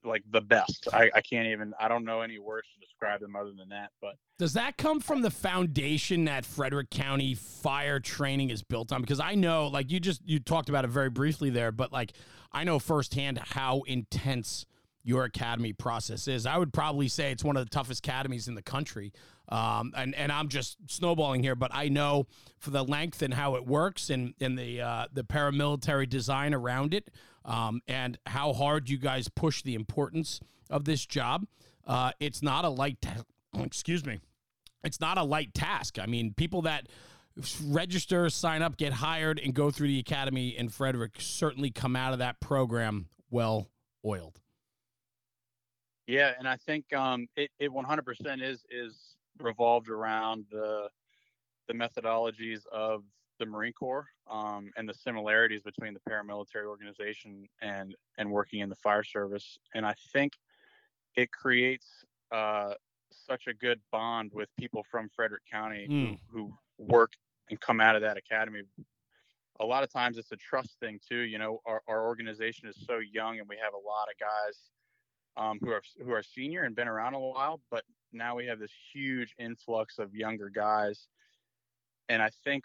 like 0.04 0.24
the 0.32 0.42
best. 0.42 0.88
I, 0.94 1.10
I 1.14 1.22
can't 1.22 1.48
even 1.48 1.74
I 1.80 1.88
don't 1.88 2.06
know 2.06 2.22
any 2.22 2.40
words 2.40 2.68
to 2.74 2.86
describe 2.86 3.22
them 3.22 3.36
other 3.36 3.52
than 3.58 3.70
that. 3.70 3.92
But 4.02 4.16
does 4.38 4.54
that 4.54 4.78
come 4.78 5.00
from 5.00 5.22
the 5.22 5.32
foundation 5.32 6.26
that 6.26 6.46
Frederick 6.46 6.90
County 6.90 7.36
fire 7.36 8.00
training 8.00 8.50
is 8.50 8.64
built 8.64 8.92
on? 8.92 9.02
Because 9.02 9.20
I 9.20 9.36
know, 9.36 9.68
like 9.68 9.92
you 9.92 10.00
just 10.00 10.22
you 10.26 10.40
talked 10.40 10.70
about 10.70 10.86
it 10.86 10.90
very 10.90 11.10
briefly 11.10 11.50
there, 11.50 11.72
but 11.72 11.92
like 11.92 12.14
I 12.52 12.64
know 12.64 12.80
firsthand 12.80 13.40
how 13.40 13.82
intense 13.88 14.66
your 15.04 15.24
academy 15.24 15.74
process 15.74 16.28
is. 16.28 16.46
I 16.46 16.58
would 16.58 16.74
probably 16.74 17.08
say 17.08 17.32
it's 17.32 17.44
one 17.44 17.58
of 17.58 17.66
the 17.66 17.70
toughest 17.70 18.06
academies 18.06 18.48
in 18.48 18.56
the 18.56 18.62
country. 18.62 19.12
Um, 19.50 19.94
and, 19.98 20.16
and 20.16 20.32
I'm 20.32 20.48
just 20.48 20.78
snowballing 20.88 21.44
here, 21.44 21.56
but 21.56 21.72
I 21.74 21.90
know 21.90 22.28
for 22.60 22.70
the 22.70 22.84
length 22.84 23.22
and 23.22 23.34
how 23.34 23.56
it 23.56 23.66
works 23.66 24.10
and, 24.10 24.34
and 24.40 24.58
the, 24.58 24.82
uh, 24.82 25.06
the 25.12 25.24
paramilitary 25.24 26.08
design 26.08 26.54
around 26.54 26.94
it 26.94 27.10
um, 27.45 27.81
and 27.88 28.17
how 28.27 28.53
hard 28.53 28.89
you 28.89 28.98
guys 28.98 29.27
push 29.27 29.62
the 29.62 29.75
importance 29.75 30.39
of 30.69 30.86
this 30.86 31.05
job. 31.05 31.45
Uh, 31.86 32.12
it's 32.19 32.41
not 32.41 32.65
a 32.65 32.69
light, 32.69 33.01
ta- 33.01 33.24
excuse 33.60 34.05
me, 34.05 34.19
it's 34.83 35.00
not 35.00 35.17
a 35.17 35.24
light 35.24 35.53
task. 35.53 36.00
I 36.00 36.05
mean, 36.05 36.33
people 36.36 36.62
that 36.63 36.88
register, 37.65 38.29
sign 38.29 38.62
up, 38.62 38.77
get 38.77 38.93
hired, 38.93 39.39
and 39.39 39.53
go 39.53 39.71
through 39.71 39.88
the 39.88 40.00
academy 40.00 40.50
in 40.50 40.69
Frederick 40.69 41.15
certainly 41.19 41.71
come 41.71 41.95
out 41.95 42.13
of 42.13 42.19
that 42.19 42.39
program 42.39 43.07
well 43.29 43.67
oiled. 44.05 44.39
Yeah, 46.07 46.33
and 46.38 46.48
I 46.48 46.57
think 46.57 46.91
um, 46.93 47.27
it, 47.36 47.51
it 47.60 47.71
100% 47.71 48.41
is 48.41 48.65
is 48.69 49.15
revolved 49.39 49.89
around 49.89 50.45
the 50.51 50.89
the 51.67 51.74
methodologies 51.74 52.65
of 52.71 53.03
the 53.41 53.45
Marine 53.48 53.74
Corps 53.74 54.07
um, 54.29 54.71
and 54.77 54.88
the 54.88 54.93
similarities 54.93 55.62
between 55.63 55.93
the 55.93 56.00
paramilitary 56.10 56.65
organization 56.65 57.48
and 57.62 57.95
and 58.17 58.31
working 58.31 58.60
in 58.62 58.69
the 58.69 58.75
fire 58.75 59.03
service. 59.03 59.57
And 59.75 59.86
I 59.86 59.95
think 60.13 60.33
it 61.15 61.31
creates 61.31 61.88
uh, 62.31 62.74
such 63.12 63.48
a 63.48 63.53
good 63.53 63.81
bond 63.91 64.31
with 64.33 64.50
people 64.57 64.86
from 64.89 65.10
Frederick 65.15 65.43
County 65.51 65.88
Mm. 65.89 66.17
who, 66.29 66.39
who 66.39 66.53
work 66.77 67.12
and 67.50 67.60
come 67.60 67.81
out 67.81 67.95
of 67.95 68.01
that 68.01 68.17
academy. 68.17 68.62
A 69.60 69.65
lot 69.65 69.83
of 69.83 69.91
times 69.91 70.17
it's 70.17 70.31
a 70.31 70.38
trust 70.38 70.79
thing 70.79 71.00
too. 71.07 71.19
You 71.19 71.38
know, 71.38 71.60
our, 71.65 71.81
our 71.88 72.05
organization 72.07 72.69
is 72.69 72.77
so 72.88 73.00
young 73.00 73.39
and 73.39 73.50
we 73.50 73.57
have 73.57 73.74
a 73.74 73.77
lot 73.77 74.07
of 74.12 74.17
guys 74.19 74.57
um, 75.38 75.60
who 75.62 75.71
are 75.71 75.81
who 76.03 76.12
are 76.12 76.24
senior 76.24 76.63
and 76.63 76.75
been 76.75 76.88
around 76.88 77.13
a 77.15 77.19
while, 77.19 77.60
but 77.69 77.83
now 78.13 78.36
we 78.36 78.45
have 78.45 78.60
this 78.60 78.71
huge 78.93 79.33
influx 79.38 80.00
of 80.00 80.13
younger 80.13 80.50
guys. 80.50 81.07
And 82.10 82.21
I 82.21 82.29
think 82.43 82.63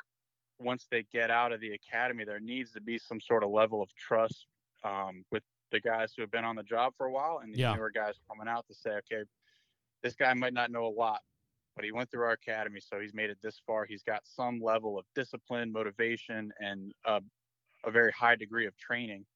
once 0.59 0.87
they 0.91 1.05
get 1.13 1.31
out 1.31 1.53
of 1.53 1.61
the 1.61 1.73
academy, 1.73 2.25
there 2.25 2.41
needs 2.41 2.73
to 2.73 2.81
be 2.81 2.99
some 2.99 3.21
sort 3.21 3.43
of 3.43 3.51
level 3.51 3.83
of 3.83 3.95
trust 3.95 4.47
um, 4.85 5.25
with 5.31 5.43
the 5.71 5.81
guys 5.81 6.13
who 6.15 6.23
have 6.23 6.31
been 6.31 6.45
on 6.45 6.57
the 6.57 6.63
job 6.63 6.95
for 6.97 7.07
a 7.07 7.13
while 7.13 7.41
and 7.43 7.53
the 7.53 7.59
Yeah. 7.59 7.75
newer 7.75 7.91
guys 7.91 8.15
coming 8.29 8.49
out 8.49 8.67
to 8.69 8.75
say, 8.75 8.91
okay, 8.91 9.25
this 10.03 10.15
guy 10.15 10.33
might 10.35 10.53
not 10.55 10.71
know 10.71 10.87
a 10.87 10.89
lot, 10.95 11.21
but 11.75 11.85
he 11.85 11.93
went 11.93 12.11
through 12.11 12.25
our 12.25 12.33
academy, 12.33 12.81
so 12.81 13.01
he's 13.01 13.15
made 13.15 13.31
it 13.31 13.39
this 13.43 13.61
far. 13.67 13.85
He's 13.85 14.03
got 14.03 14.27
some 14.27 14.61
level 14.61 14.99
of 14.99 15.05
discipline, 15.15 15.73
motivation, 15.73 16.53
and 16.61 16.93
uh, 17.05 17.21
a 17.85 17.91
very 17.91 18.13
high 18.13 18.37
degree 18.37 18.67
of 18.67 18.77
training 18.77 19.27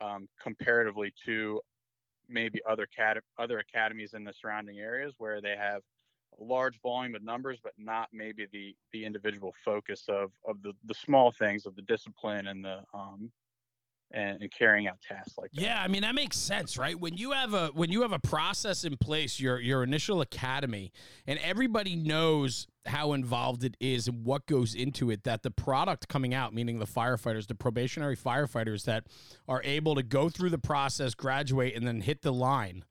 um, 0.00 0.28
comparatively 0.40 1.12
to 1.24 1.60
maybe 2.28 2.60
other 2.68 2.86
cat- 2.86 3.22
other 3.38 3.58
academies 3.58 4.14
in 4.14 4.24
the 4.24 4.32
surrounding 4.32 4.78
areas 4.78 5.14
where 5.18 5.40
they 5.40 5.56
have 5.56 5.82
large 6.38 6.80
volume 6.82 7.14
of 7.14 7.22
numbers, 7.22 7.58
but 7.62 7.72
not 7.78 8.08
maybe 8.12 8.46
the 8.52 8.74
the 8.92 9.04
individual 9.04 9.54
focus 9.64 10.04
of 10.08 10.30
of 10.46 10.62
the 10.62 10.72
the 10.84 10.94
small 10.94 11.32
things 11.32 11.66
of 11.66 11.76
the 11.76 11.82
discipline 11.82 12.46
and 12.46 12.64
the 12.64 12.80
um 12.92 13.30
and, 14.14 14.40
and 14.40 14.52
carrying 14.52 14.86
out 14.86 14.96
tasks 15.06 15.36
like 15.36 15.50
that. 15.52 15.60
Yeah, 15.60 15.82
I 15.82 15.88
mean 15.88 16.02
that 16.02 16.14
makes 16.14 16.36
sense, 16.36 16.78
right? 16.78 16.98
When 16.98 17.16
you 17.16 17.32
have 17.32 17.52
a 17.52 17.68
when 17.68 17.90
you 17.90 18.02
have 18.02 18.12
a 18.12 18.18
process 18.18 18.84
in 18.84 18.96
place, 18.96 19.40
your 19.40 19.60
your 19.60 19.82
initial 19.82 20.20
academy, 20.20 20.92
and 21.26 21.38
everybody 21.40 21.96
knows 21.96 22.66
how 22.86 23.12
involved 23.12 23.64
it 23.64 23.76
is 23.80 24.08
and 24.08 24.24
what 24.24 24.46
goes 24.46 24.74
into 24.74 25.10
it, 25.10 25.24
that 25.24 25.42
the 25.42 25.50
product 25.50 26.08
coming 26.08 26.34
out, 26.34 26.54
meaning 26.54 26.78
the 26.78 26.86
firefighters, 26.86 27.46
the 27.46 27.54
probationary 27.54 28.16
firefighters 28.16 28.84
that 28.84 29.04
are 29.48 29.62
able 29.64 29.94
to 29.94 30.02
go 30.02 30.28
through 30.28 30.50
the 30.50 30.58
process, 30.58 31.14
graduate, 31.14 31.74
and 31.74 31.86
then 31.86 32.02
hit 32.02 32.22
the 32.22 32.32
line. 32.32 32.84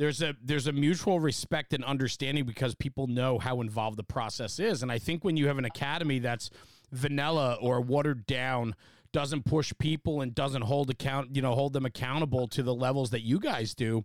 There's 0.00 0.22
a 0.22 0.34
there's 0.42 0.66
a 0.66 0.72
mutual 0.72 1.20
respect 1.20 1.74
and 1.74 1.84
understanding 1.84 2.46
because 2.46 2.74
people 2.74 3.06
know 3.06 3.38
how 3.38 3.60
involved 3.60 3.98
the 3.98 4.02
process 4.02 4.58
is. 4.58 4.82
And 4.82 4.90
I 4.90 4.98
think 4.98 5.24
when 5.24 5.36
you 5.36 5.46
have 5.48 5.58
an 5.58 5.66
academy 5.66 6.20
that's 6.20 6.48
vanilla 6.90 7.58
or 7.60 7.82
watered 7.82 8.24
down 8.24 8.74
doesn't 9.12 9.44
push 9.44 9.74
people 9.78 10.22
and 10.22 10.34
doesn't 10.34 10.62
hold 10.62 10.88
account 10.88 11.36
you 11.36 11.42
know 11.42 11.52
hold 11.54 11.74
them 11.74 11.84
accountable 11.84 12.48
to 12.48 12.62
the 12.62 12.74
levels 12.74 13.10
that 13.10 13.20
you 13.20 13.38
guys 13.38 13.74
do 13.74 14.02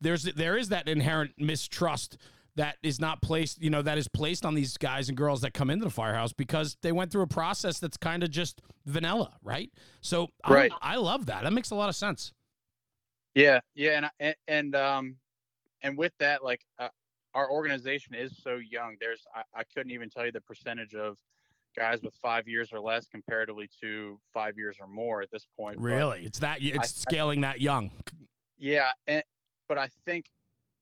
there's 0.00 0.22
there 0.22 0.56
is 0.56 0.70
that 0.70 0.88
inherent 0.88 1.32
mistrust 1.36 2.16
that 2.54 2.76
is 2.82 2.98
not 2.98 3.20
placed 3.20 3.60
you 3.62 3.68
know 3.68 3.82
that 3.82 3.98
is 3.98 4.08
placed 4.08 4.46
on 4.46 4.54
these 4.54 4.76
guys 4.78 5.08
and 5.08 5.18
girls 5.18 5.42
that 5.42 5.52
come 5.52 5.68
into 5.68 5.84
the 5.84 5.90
firehouse 5.90 6.32
because 6.32 6.76
they 6.80 6.92
went 6.92 7.10
through 7.12 7.22
a 7.22 7.26
process 7.26 7.78
that's 7.78 7.96
kind 7.98 8.22
of 8.22 8.30
just 8.30 8.62
vanilla 8.86 9.36
right 9.42 9.70
so 10.00 10.28
I- 10.42 10.54
Right. 10.54 10.72
I, 10.80 10.96
love 10.96 11.26
that 11.26 11.42
that 11.44 11.52
makes 11.52 11.70
a 11.70 11.74
lot 11.74 11.88
of 11.90 11.94
sense 11.96 12.32
Yeah, 13.34 13.60
yeah, 13.74 14.08
and, 14.18 14.34
and 14.48 14.74
um, 14.74 15.16
and 15.86 15.96
with 15.96 16.12
that, 16.18 16.42
like 16.44 16.60
uh, 16.78 16.88
our 17.34 17.50
organization 17.50 18.14
is 18.14 18.36
so 18.42 18.56
young. 18.56 18.96
There's 19.00 19.24
I, 19.34 19.42
I 19.60 19.62
couldn't 19.74 19.92
even 19.92 20.10
tell 20.10 20.26
you 20.26 20.32
the 20.32 20.40
percentage 20.40 20.94
of 20.94 21.16
guys 21.76 22.02
with 22.02 22.14
five 22.22 22.48
years 22.48 22.70
or 22.72 22.80
less 22.80 23.06
comparatively 23.06 23.68
to 23.82 24.18
five 24.34 24.56
years 24.56 24.78
or 24.80 24.86
more 24.88 25.22
at 25.22 25.30
this 25.30 25.46
point. 25.58 25.76
but- 25.76 25.82
really 25.84 26.24
it's 26.24 26.38
that 26.40 26.58
it's 26.60 26.78
I- 26.78 26.82
scaling 26.86 27.42
that 27.42 27.60
young 27.60 27.90
yeah, 28.58 28.88
and 29.06 29.22
but 29.68 29.76
I 29.76 29.88
think 30.06 30.24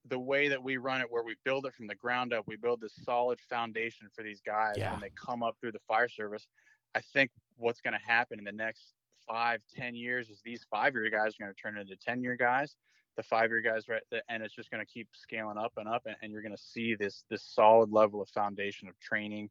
the 0.09 0.19
way 0.19 0.47
that 0.49 0.63
we 0.63 0.77
run 0.77 1.01
it, 1.01 1.07
where 1.11 1.25
we 1.25 1.35
build 1.45 1.67
it 1.67 1.75
from 1.75 1.89
the 1.89 1.95
ground 1.97 2.33
up, 2.33 2.45
we 2.47 2.57
build 2.57 2.81
this 2.81 2.93
solid 3.05 3.41
foundation 3.51 4.07
for 4.15 4.23
these 4.23 4.41
guys 4.41 4.75
Yeah. 4.77 4.93
when 4.93 5.01
they 5.01 5.11
come 5.17 5.43
up 5.43 5.57
through 5.61 5.73
the 5.73 5.81
fire 5.89 6.09
service. 6.09 6.47
I 6.95 7.01
think 7.01 7.31
what's 7.57 7.81
going 7.81 7.95
to 7.95 8.07
happen 8.07 8.39
in 8.39 8.45
the 8.45 8.53
next 8.53 8.93
five, 9.27 9.61
ten 9.75 9.97
years 9.97 10.29
is 10.31 10.41
these 10.45 10.65
five-year 10.71 11.11
guys 11.11 11.33
are 11.35 11.45
going 11.45 11.55
to 11.55 11.61
turn 11.61 11.77
into 11.79 11.97
ten-year 11.97 12.37
guys. 12.37 12.77
The 13.17 13.23
five-year 13.23 13.61
guys, 13.61 13.89
right, 13.89 14.03
the- 14.11 14.23
and 14.29 14.43
it's 14.43 14.55
just 14.55 14.71
going 14.71 14.85
to 14.85 14.91
keep 14.93 15.09
scaling 15.15 15.59
up 15.59 15.73
and 15.77 15.89
up, 15.89 16.03
and, 16.07 16.17
and 16.23 16.33
you're 16.33 16.43
going 16.43 16.57
to 16.57 16.63
see 16.63 16.95
this 16.95 17.25
this 17.31 17.43
solid 17.45 17.91
level 17.91 18.21
of 18.21 18.29
foundation 18.29 18.89
of 18.89 18.99
training, 19.01 19.51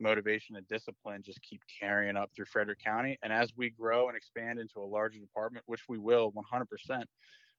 motivation, 0.00 0.56
and 0.56 0.66
discipline 0.68 1.22
just 1.22 1.40
keep 1.42 1.60
carrying 1.80 2.16
up 2.16 2.30
through 2.34 2.46
Frederick 2.46 2.82
County. 2.82 3.18
And 3.22 3.32
as 3.32 3.52
we 3.56 3.70
grow 3.70 4.08
and 4.08 4.16
expand 4.16 4.58
into 4.58 4.80
a 4.80 4.84
larger 4.86 5.18
department, 5.20 5.64
which 5.66 5.82
we 5.88 5.98
will 5.98 6.30
100 6.32 6.64
percent, 6.68 7.08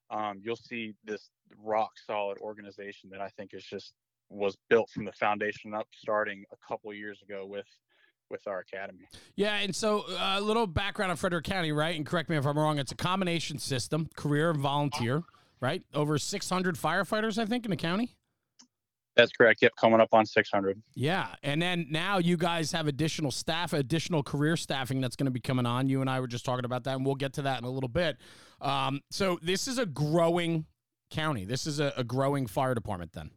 um, 0.09 0.39
you'll 0.43 0.55
see 0.55 0.93
this 1.05 1.29
rock 1.63 1.91
solid 2.05 2.37
organization 2.39 3.09
that 3.11 3.21
I 3.21 3.29
think 3.29 3.53
is 3.53 3.63
just 3.63 3.93
was 4.29 4.57
built 4.69 4.89
from 4.89 5.05
the 5.05 5.11
foundation 5.13 5.73
up 5.73 5.87
starting 5.95 6.43
a 6.51 6.67
couple 6.67 6.93
years 6.93 7.21
ago 7.21 7.45
with 7.45 7.67
with 8.31 8.41
our 8.47 8.59
academy. 8.59 9.07
Yeah, 9.35 9.57
and 9.57 9.75
so 9.75 10.03
uh, 10.09 10.35
a 10.37 10.41
little 10.41 10.65
background 10.65 11.11
on 11.11 11.17
Frederick 11.17 11.45
County, 11.45 11.71
right? 11.71 11.95
And 11.95 12.05
correct 12.05 12.27
me 12.29 12.35
if 12.37 12.45
I'm 12.45 12.57
wrong. 12.57 12.79
It's 12.79 12.91
a 12.91 12.95
combination 12.95 13.59
system, 13.59 14.09
career 14.15 14.49
and 14.49 14.59
volunteer, 14.59 15.21
right? 15.61 15.83
Over 15.93 16.17
600 16.17 16.75
firefighters, 16.75 17.37
I 17.37 17.45
think, 17.45 17.65
in 17.65 17.71
the 17.71 17.77
county. 17.77 18.15
That's 19.15 19.31
correct. 19.31 19.61
Yep, 19.61 19.73
coming 19.79 20.01
up 20.01 20.09
on 20.11 20.25
600. 20.25 20.81
Yeah, 20.93 21.27
and 21.41 21.61
then 21.61 21.87
now 21.89 22.17
you 22.17 22.35
guys 22.35 22.73
have 22.73 22.87
additional 22.87 23.31
staff, 23.31 23.71
additional 23.71 24.23
career 24.23 24.57
staffing 24.57 24.99
that's 24.99 25.15
going 25.15 25.25
to 25.25 25.31
be 25.31 25.39
coming 25.39 25.65
on. 25.65 25.87
You 25.87 26.01
and 26.01 26.09
I 26.09 26.19
were 26.19 26.27
just 26.27 26.43
talking 26.43 26.65
about 26.65 26.83
that, 26.83 26.97
and 26.97 27.05
we'll 27.05 27.15
get 27.15 27.33
to 27.33 27.43
that 27.43 27.59
in 27.59 27.63
a 27.63 27.69
little 27.69 27.89
bit. 27.89 28.17
Um, 28.59 29.01
so 29.11 29.39
this 29.41 29.67
is 29.67 29.77
a 29.77 29.85
growing 29.85 30.65
county. 31.11 31.45
This 31.45 31.65
is 31.65 31.79
a, 31.79 31.93
a 31.95 32.03
growing 32.03 32.45
fire 32.45 32.75
department. 32.75 33.13
Then. 33.13 33.31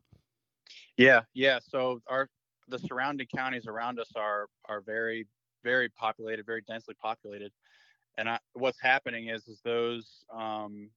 Yeah, 0.96 1.20
yeah. 1.32 1.60
So 1.62 2.00
our 2.08 2.28
the 2.66 2.78
surrounding 2.80 3.28
counties 3.34 3.66
around 3.66 4.00
us 4.00 4.10
are 4.16 4.46
are 4.68 4.80
very 4.80 5.26
very 5.62 5.88
populated, 5.90 6.44
very 6.44 6.62
densely 6.62 6.94
populated, 7.00 7.52
and 8.16 8.28
I, 8.28 8.38
what's 8.54 8.80
happening 8.80 9.28
is 9.28 9.46
is 9.46 9.60
those 9.64 10.24
um, 10.34 10.90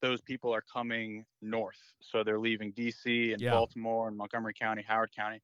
those 0.00 0.20
people 0.20 0.54
are 0.54 0.62
coming 0.62 1.24
north. 1.40 1.80
So 2.00 2.22
they're 2.22 2.38
leaving 2.38 2.72
D.C. 2.72 3.32
and 3.32 3.42
Yeah. 3.42 3.50
Baltimore 3.52 4.08
and 4.08 4.16
Montgomery 4.16 4.54
County, 4.54 4.82
Howard 4.86 5.12
County. 5.14 5.42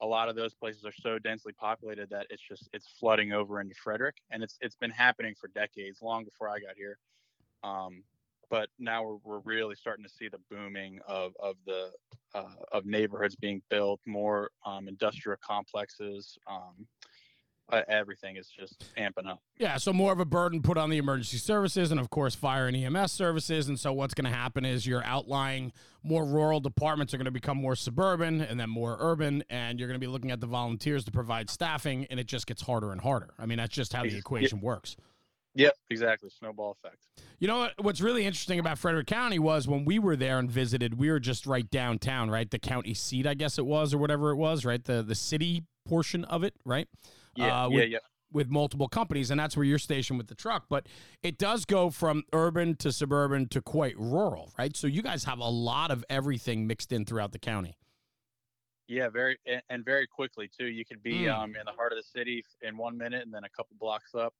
A 0.00 0.06
lot 0.06 0.28
of 0.28 0.34
those 0.34 0.52
places 0.54 0.84
are 0.84 0.92
so 0.92 1.18
densely 1.18 1.52
populated 1.52 2.10
that 2.10 2.26
it's 2.28 2.42
just 2.42 2.68
it's 2.72 2.88
flooding 2.88 3.32
over 3.32 3.60
into 3.60 3.74
Frederick, 3.74 4.16
and 4.30 4.42
it's 4.42 4.58
it's 4.60 4.74
been 4.74 4.90
happening 4.90 5.34
for 5.34 5.48
decades, 5.48 6.02
long 6.02 6.24
before 6.24 6.48
I 6.48 6.58
got 6.58 6.76
here. 6.76 6.98
Um, 7.62 8.02
but 8.50 8.68
now 8.78 9.04
we're, 9.04 9.16
we're 9.24 9.38
really 9.40 9.76
starting 9.76 10.04
to 10.04 10.10
see 10.10 10.28
the 10.28 10.40
booming 10.50 11.00
of 11.06 11.34
of 11.38 11.56
the 11.66 11.92
uh, 12.34 12.54
of 12.72 12.84
neighborhoods 12.84 13.36
being 13.36 13.62
built, 13.70 14.00
more 14.06 14.50
um, 14.66 14.88
industrial 14.88 15.38
complexes. 15.40 16.36
Um, 16.48 16.86
Uh, 17.72 17.80
everything 17.88 18.36
is 18.36 18.48
just 18.48 18.84
amping 18.98 19.26
up. 19.26 19.40
Yeah, 19.56 19.78
so 19.78 19.94
more 19.94 20.12
of 20.12 20.20
a 20.20 20.26
burden 20.26 20.60
put 20.60 20.76
on 20.76 20.90
the 20.90 20.98
emergency 20.98 21.38
services 21.38 21.90
and, 21.90 21.98
of 21.98 22.10
course, 22.10 22.34
fire 22.34 22.66
and 22.68 22.76
EMS 22.76 23.12
services. 23.12 23.66
And 23.66 23.80
so, 23.80 23.94
what's 23.94 24.12
going 24.12 24.30
to 24.30 24.36
happen 24.36 24.66
is 24.66 24.86
your 24.86 25.02
outlying, 25.04 25.72
more 26.02 26.26
rural 26.26 26.60
departments 26.60 27.14
are 27.14 27.16
going 27.16 27.24
to 27.24 27.30
become 27.30 27.56
more 27.56 27.74
suburban 27.74 28.42
and 28.42 28.60
then 28.60 28.68
more 28.68 28.98
urban. 29.00 29.42
And 29.48 29.78
you're 29.78 29.88
going 29.88 29.98
to 29.98 30.04
be 30.06 30.10
looking 30.10 30.30
at 30.30 30.40
the 30.40 30.46
volunteers 30.46 31.02
to 31.04 31.10
provide 31.10 31.48
staffing, 31.48 32.06
and 32.10 32.20
it 32.20 32.26
just 32.26 32.46
gets 32.46 32.60
harder 32.60 32.92
and 32.92 33.00
harder. 33.00 33.30
I 33.38 33.46
mean, 33.46 33.56
that's 33.56 33.74
just 33.74 33.94
how 33.94 34.02
the 34.02 34.10
Yeah. 34.10 34.18
equation 34.18 34.60
works. 34.60 34.96
Yep, 35.54 35.74
exactly. 35.88 36.28
Snowball 36.30 36.72
effect. 36.82 37.06
You 37.38 37.48
know 37.48 37.58
what, 37.58 37.72
what's 37.82 38.00
really 38.02 38.26
interesting 38.26 38.58
about 38.58 38.78
Frederick 38.78 39.06
County 39.06 39.38
was 39.38 39.66
when 39.66 39.84
we 39.86 39.98
were 39.98 40.16
there 40.16 40.38
and 40.38 40.50
visited, 40.50 40.98
we 40.98 41.10
were 41.10 41.20
just 41.20 41.46
right 41.46 41.68
downtown, 41.70 42.30
right? 42.30 42.50
The 42.50 42.58
county 42.58 42.94
seat, 42.94 43.26
I 43.26 43.34
guess 43.34 43.58
it 43.58 43.66
was, 43.66 43.92
or 43.94 43.98
whatever 43.98 44.30
it 44.30 44.36
was, 44.36 44.64
right? 44.66 44.82
The 44.82 45.02
the 45.02 45.14
city 45.14 45.64
portion 45.86 46.24
of 46.26 46.42
it, 46.44 46.54
right? 46.64 46.88
Yeah, 47.34 47.64
Uh, 47.64 47.68
yeah, 47.68 47.74
with- 47.76 47.88
yeah. 47.90 47.98
with 48.32 48.48
multiple 48.48 48.88
companies, 48.88 49.30
and 49.30 49.38
that's 49.38 49.56
where 49.56 49.64
you're 49.64 49.78
stationed 49.78 50.18
with 50.18 50.26
the 50.28 50.34
truck. 50.34 50.66
But 50.68 50.86
it 51.22 51.36
does 51.38 51.64
go 51.64 51.90
from 51.90 52.24
urban 52.32 52.76
to 52.76 52.90
suburban 52.92 53.48
to 53.48 53.60
quite 53.60 53.96
rural, 53.98 54.52
right? 54.58 54.74
So 54.76 54.86
you 54.86 55.02
guys 55.02 55.24
have 55.24 55.38
a 55.38 55.48
lot 55.48 55.90
of 55.90 56.04
everything 56.08 56.66
mixed 56.66 56.92
in 56.92 57.04
throughout 57.04 57.32
the 57.32 57.38
county. 57.38 57.76
Yeah, 58.88 59.08
very 59.08 59.38
and, 59.46 59.62
and 59.70 59.84
very 59.84 60.06
quickly 60.06 60.48
too. 60.48 60.66
You 60.66 60.84
could 60.84 61.02
be 61.02 61.20
Mm. 61.24 61.34
um, 61.34 61.56
in 61.56 61.64
the 61.64 61.72
heart 61.72 61.92
of 61.92 61.98
the 61.98 62.02
city 62.02 62.44
in 62.62 62.76
one 62.76 62.96
minute, 62.98 63.22
and 63.22 63.32
then 63.32 63.44
a 63.44 63.48
couple 63.50 63.76
blocks 63.78 64.14
up, 64.14 64.34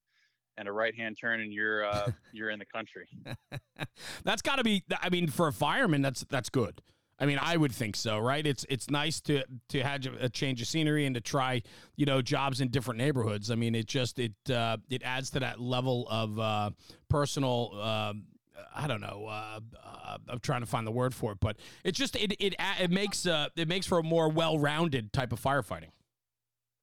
and 0.58 0.68
a 0.68 0.72
right 0.72 0.94
hand 0.94 1.16
turn, 1.18 1.40
and 1.40 1.52
you're 1.52 1.84
uh, 1.87 2.11
you're 2.32 2.50
in 2.50 2.58
the 2.58 2.66
country. 2.66 3.08
that's 4.25 4.42
got 4.42 4.56
to 4.56 4.64
be. 4.64 4.82
I 5.00 5.08
mean, 5.11 5.28
for 5.28 5.49
a 5.49 5.52
fireman, 5.52 6.02
that's 6.02 6.25
that's 6.28 6.50
good. 6.50 6.82
I 7.22 7.24
mean, 7.24 7.38
I 7.40 7.56
would 7.56 7.70
think 7.70 7.94
so, 7.94 8.18
right? 8.18 8.44
It's 8.44 8.66
it's 8.68 8.90
nice 8.90 9.20
to 9.22 9.44
to 9.68 9.82
have 9.84 10.04
a 10.20 10.28
change 10.28 10.60
of 10.60 10.66
scenery 10.66 11.06
and 11.06 11.14
to 11.14 11.20
try, 11.20 11.62
you 11.94 12.04
know, 12.04 12.20
jobs 12.20 12.60
in 12.60 12.66
different 12.66 12.98
neighborhoods. 12.98 13.48
I 13.48 13.54
mean, 13.54 13.76
it 13.76 13.86
just 13.86 14.18
it 14.18 14.32
uh, 14.50 14.78
it 14.90 15.04
adds 15.04 15.30
to 15.30 15.40
that 15.40 15.60
level 15.60 16.08
of 16.10 16.36
uh, 16.40 16.70
personal. 17.08 17.70
Uh, 17.80 18.14
I 18.74 18.88
don't 18.88 19.00
know. 19.00 19.26
Uh, 19.28 19.60
uh, 19.80 20.18
I'm 20.28 20.40
trying 20.40 20.62
to 20.62 20.66
find 20.66 20.84
the 20.84 20.90
word 20.90 21.14
for 21.14 21.30
it, 21.30 21.38
but 21.40 21.58
it's 21.84 21.96
just 21.96 22.16
it 22.16 22.32
it 22.40 22.56
it 22.80 22.90
makes 22.90 23.24
uh 23.24 23.50
it 23.54 23.68
makes 23.68 23.86
for 23.86 23.98
a 23.98 24.02
more 24.02 24.28
well-rounded 24.28 25.12
type 25.12 25.32
of 25.32 25.40
firefighting. 25.40 25.90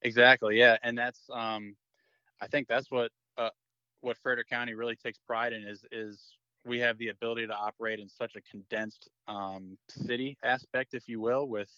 Exactly. 0.03 0.57
Yeah, 0.57 0.77
and 0.83 0.97
that's 0.97 1.19
um, 1.33 1.75
I 2.41 2.47
think 2.47 2.69
that's 2.69 2.89
what 2.89 3.11
uh, 3.37 3.49
what 3.99 4.17
Frederick 4.23 4.47
County 4.47 4.73
really 4.73 4.95
takes 4.95 5.17
pride 5.17 5.51
in 5.51 5.63
is 5.63 5.83
is 5.91 6.37
we 6.65 6.79
have 6.79 6.97
the 6.97 7.09
ability 7.09 7.47
to 7.47 7.55
operate 7.55 7.99
in 7.99 8.09
such 8.09 8.35
a 8.35 8.41
condensed 8.41 9.09
um, 9.27 9.77
city 9.89 10.37
aspect, 10.43 10.93
if 10.93 11.07
you 11.07 11.19
will, 11.19 11.47
with 11.47 11.69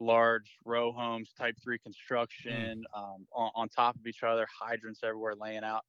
large 0.00 0.58
row 0.64 0.92
homes, 0.92 1.32
type 1.38 1.56
three 1.62 1.78
construction 1.78 2.84
mm. 2.94 2.98
um, 2.98 3.26
on, 3.32 3.50
on, 3.54 3.68
top 3.68 3.96
of 3.96 4.06
each 4.06 4.22
other, 4.22 4.46
hydrants 4.60 5.00
everywhere 5.02 5.34
laying 5.34 5.64
out. 5.64 5.84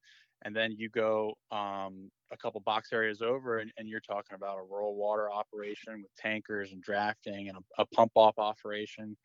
And 0.45 0.55
then 0.55 0.75
you 0.77 0.89
go 0.89 1.33
um, 1.51 2.11
a 2.31 2.37
couple 2.37 2.59
box 2.61 2.91
areas 2.91 3.21
over, 3.21 3.59
and, 3.59 3.71
and, 3.77 3.87
you're 3.87 4.01
talking 4.01 4.35
about 4.35 4.57
a 4.57 4.63
rural 4.63 4.95
water 4.95 5.31
operation 5.31 6.01
with 6.01 6.13
tankers 6.17 6.73
and 6.73 6.81
drafting 6.81 7.47
and 7.47 7.57
a, 7.57 7.81
a 7.81 7.85
pump 7.85 8.11
off 8.15 8.37
operation 8.37 9.15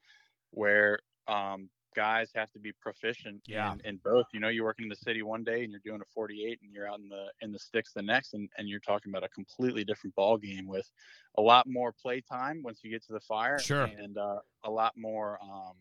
where 0.52 1.00
um, 1.26 1.68
guys 1.98 2.30
have 2.32 2.48
to 2.52 2.60
be 2.60 2.70
proficient 2.80 3.42
yeah. 3.46 3.72
in, 3.72 3.80
in, 3.84 3.96
both. 4.04 4.26
You 4.32 4.38
know, 4.38 4.48
you're 4.48 4.64
working 4.64 4.84
in 4.84 4.88
the 4.88 4.94
city 4.96 5.22
one 5.22 5.42
day 5.42 5.64
and 5.64 5.72
you're 5.72 5.82
doing 5.84 6.00
a 6.00 6.04
48 6.14 6.60
and 6.62 6.72
you're 6.72 6.86
out 6.86 7.00
in 7.00 7.08
the 7.08 7.26
in 7.40 7.50
the 7.50 7.58
sticks 7.58 7.92
the 7.92 8.02
next, 8.02 8.34
and, 8.34 8.48
and 8.56 8.68
you're 8.68 8.78
talking 8.78 9.10
about 9.10 9.24
a 9.24 9.28
completely 9.30 9.82
different 9.82 10.14
ball 10.14 10.36
game 10.36 10.68
with 10.68 10.88
a 11.36 11.42
lot 11.42 11.66
more 11.66 11.92
play 11.92 12.20
time 12.20 12.62
once 12.62 12.80
you 12.84 12.90
get 12.90 13.04
to 13.06 13.12
the 13.12 13.20
fire, 13.20 13.58
sure. 13.58 13.84
and 13.84 14.16
uh, 14.16 14.38
a 14.62 14.70
lot 14.70 14.92
more 14.96 15.38
um, 15.42 15.74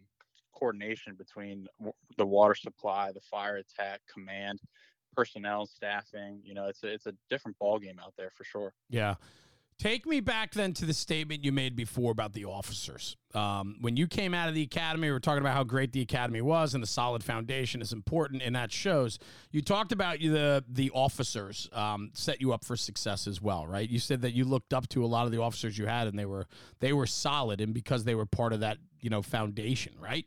coordination 0.55 1.13
between 1.15 1.67
the 2.17 2.25
water 2.25 2.55
supply, 2.55 3.11
the 3.11 3.21
fire 3.21 3.57
attack, 3.57 4.01
command, 4.11 4.59
personnel, 5.15 5.67
staffing. 5.67 6.41
You 6.43 6.55
know, 6.55 6.65
it's 6.65 6.83
a, 6.83 6.87
it's 6.87 7.05
a 7.05 7.13
different 7.29 7.59
ball 7.59 7.77
game 7.77 7.99
out 8.03 8.13
there 8.17 8.31
for 8.35 8.43
sure. 8.43 8.73
Yeah. 8.89 9.15
Take 9.79 10.07
me 10.07 10.21
back 10.21 10.53
then 10.53 10.73
to 10.73 10.85
the 10.85 10.93
statement 10.93 11.45
you 11.45 11.51
made 11.51 11.75
before 11.75 12.11
about 12.11 12.33
the 12.33 12.45
officers. 12.45 13.15
Um, 13.35 13.75
when 13.79 13.95
you 13.95 14.07
came 14.07 14.33
out 14.33 14.49
of 14.49 14.55
the 14.55 14.63
academy, 14.63 15.07
we 15.07 15.11
were 15.11 15.19
talking 15.19 15.41
about 15.41 15.53
how 15.53 15.63
great 15.63 15.93
the 15.93 16.01
academy 16.01 16.41
was 16.41 16.73
and 16.73 16.81
the 16.81 16.87
solid 16.87 17.23
foundation 17.23 17.79
is 17.79 17.93
important, 17.93 18.41
and 18.41 18.55
that 18.55 18.71
shows. 18.71 19.19
You 19.51 19.61
talked 19.61 19.91
about 19.91 20.17
the 20.17 20.63
the 20.67 20.89
officers 20.95 21.69
um, 21.73 22.09
set 22.13 22.41
you 22.41 22.53
up 22.53 22.65
for 22.65 22.75
success 22.75 23.27
as 23.27 23.39
well, 23.39 23.67
right? 23.67 23.87
You 23.87 23.99
said 23.99 24.21
that 24.23 24.31
you 24.31 24.45
looked 24.45 24.73
up 24.73 24.89
to 24.89 25.05
a 25.05 25.07
lot 25.07 25.27
of 25.27 25.31
the 25.31 25.39
officers 25.39 25.77
you 25.77 25.85
had, 25.85 26.07
and 26.07 26.17
they 26.17 26.25
were 26.25 26.47
they 26.79 26.91
were 26.91 27.05
solid, 27.05 27.61
and 27.61 27.71
because 27.71 28.03
they 28.03 28.15
were 28.15 28.25
part 28.25 28.53
of 28.53 28.61
that 28.61 28.79
you 29.01 29.11
know 29.11 29.21
foundation, 29.21 29.93
right? 30.01 30.25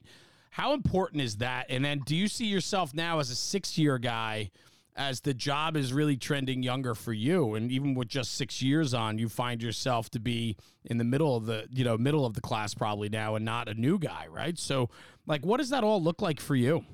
How 0.51 0.75
important 0.75 1.23
is 1.23 1.39
that? 1.39 1.67
And 1.69 1.85
then, 1.85 2.03
do 2.07 2.15
you 2.15 2.29
see 2.29 2.47
yourself 2.47 2.95
now 2.95 3.19
as 3.19 3.31
a 3.31 3.37
six 3.37 3.77
year 3.77 3.99
guy? 3.99 4.51
As 4.97 5.21
the 5.21 5.35
job 5.35 5.77
is 5.77 5.93
really 5.93 6.17
trending 6.17 6.63
younger 6.63 6.95
for 6.95 7.13
you. 7.13 7.55
And 7.55 7.71
even 7.71 7.95
with 7.95 8.09
just 8.09 8.35
6 8.35 8.63
years 8.63 8.95
on 8.95 9.19
you 9.19 9.29
find 9.29 9.63
yourself 9.63 10.11
to 10.11 10.21
be 10.21 10.57
in 10.85 10.99
the 10.99 11.05
middle 11.05 11.37
of 11.37 11.47
the 11.47 11.67
you 11.71 11.85
know 11.85 11.97
middle 11.97 12.25
of 12.27 12.35
the 12.35 12.41
class 12.41 12.75
probably 12.75 13.09
now 13.09 13.35
and 13.35 13.45
not 13.45 13.69
a 13.69 13.75
new 13.75 13.99
guy 13.99 14.27
right? 14.29 14.59
So 14.59 14.91
like 15.27 15.45
what 15.45 15.59
does 15.59 15.71
that 15.71 15.85
all 15.85 16.03
look 16.03 16.23
like 16.23 16.41
for 16.41 16.57
you? 16.57 16.85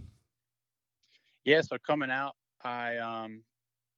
Yeah 1.44 1.60
so 1.60 1.76
coming 1.86 2.10
out 2.10 2.34
i 2.64 2.96
um 2.96 3.42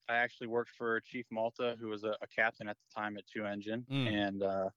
i 0.08 0.16
actually 0.16 0.48
worked 0.48 0.70
for 0.76 1.00
chief 1.00 1.24
malta 1.30 1.76
who 1.80 1.88
was 1.88 2.04
a, 2.04 2.14
a 2.20 2.26
captain 2.34 2.68
at 2.68 2.76
the 2.76 3.00
time 3.00 3.16
at 3.16 3.24
two 3.26 3.44
engine. 3.44 3.86
Mm. 3.90 4.12
and 4.12 4.42
uh 4.42 4.68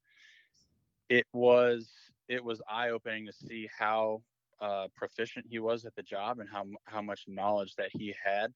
it 1.10 1.26
was 1.34 1.90
it 2.30 2.44
was 2.44 2.62
eye-opening 2.70 3.26
to 3.26 3.34
see 3.34 3.68
how 3.78 4.22
uh, 4.62 4.88
proficient 4.96 5.46
he 5.50 5.60
was 5.60 5.86
at 5.86 5.94
the 5.96 6.04
job 6.04 6.40
and 6.40 6.48
how 6.50 6.64
how 6.86 7.02
much 7.02 7.26
knowledge 7.28 7.76
that 7.76 7.90
he 7.92 8.16
had 8.24 8.54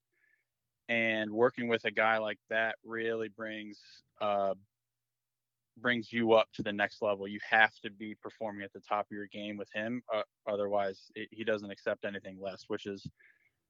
and 0.90 1.32
working 1.32 1.68
with 1.68 1.86
a 1.86 1.92
guy 1.92 2.18
like 2.18 2.40
that 2.50 2.76
really 2.84 3.30
brings 3.30 3.80
uh, 4.22 4.54
brings 5.78 6.12
you 6.12 6.34
up 6.34 6.48
to 6.54 6.64
the 6.64 6.72
next 6.72 7.02
level. 7.02 7.28
You 7.28 7.40
have 7.50 7.74
to 7.84 7.92
be 7.92 8.16
performing 8.16 8.64
at 8.64 8.72
the 8.74 8.80
top 8.80 9.08
of 9.08 9.16
your 9.16 9.28
game 9.28 9.58
with 9.58 9.70
him, 9.74 10.02
uh, 10.14 10.22
otherwise 10.48 11.12
it, 11.16 11.28
he 11.32 11.44
doesn't 11.44 11.70
accept 11.70 12.06
anything 12.06 12.38
less, 12.40 12.66
which 12.68 12.86
is 12.86 13.06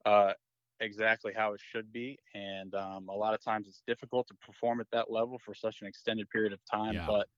uh, 0.04 0.32
exactly 0.80 1.32
how 1.34 1.52
it 1.52 1.60
should 1.72 1.92
be. 1.92 2.18
And 2.34 2.74
um, 2.74 3.08
a 3.08 3.14
lot 3.14 3.34
of 3.34 3.42
times 3.42 3.66
it's 3.66 3.82
difficult 3.86 4.28
to 4.28 4.34
perform 4.34 4.80
at 4.80 4.90
that 4.92 5.10
level 5.10 5.40
for 5.44 5.54
such 5.54 5.80
an 5.80 5.86
extended 5.86 6.30
period 6.30 6.52
of 6.52 6.60
time, 6.70 6.94
yeah. 6.94 7.06
but 7.06 7.28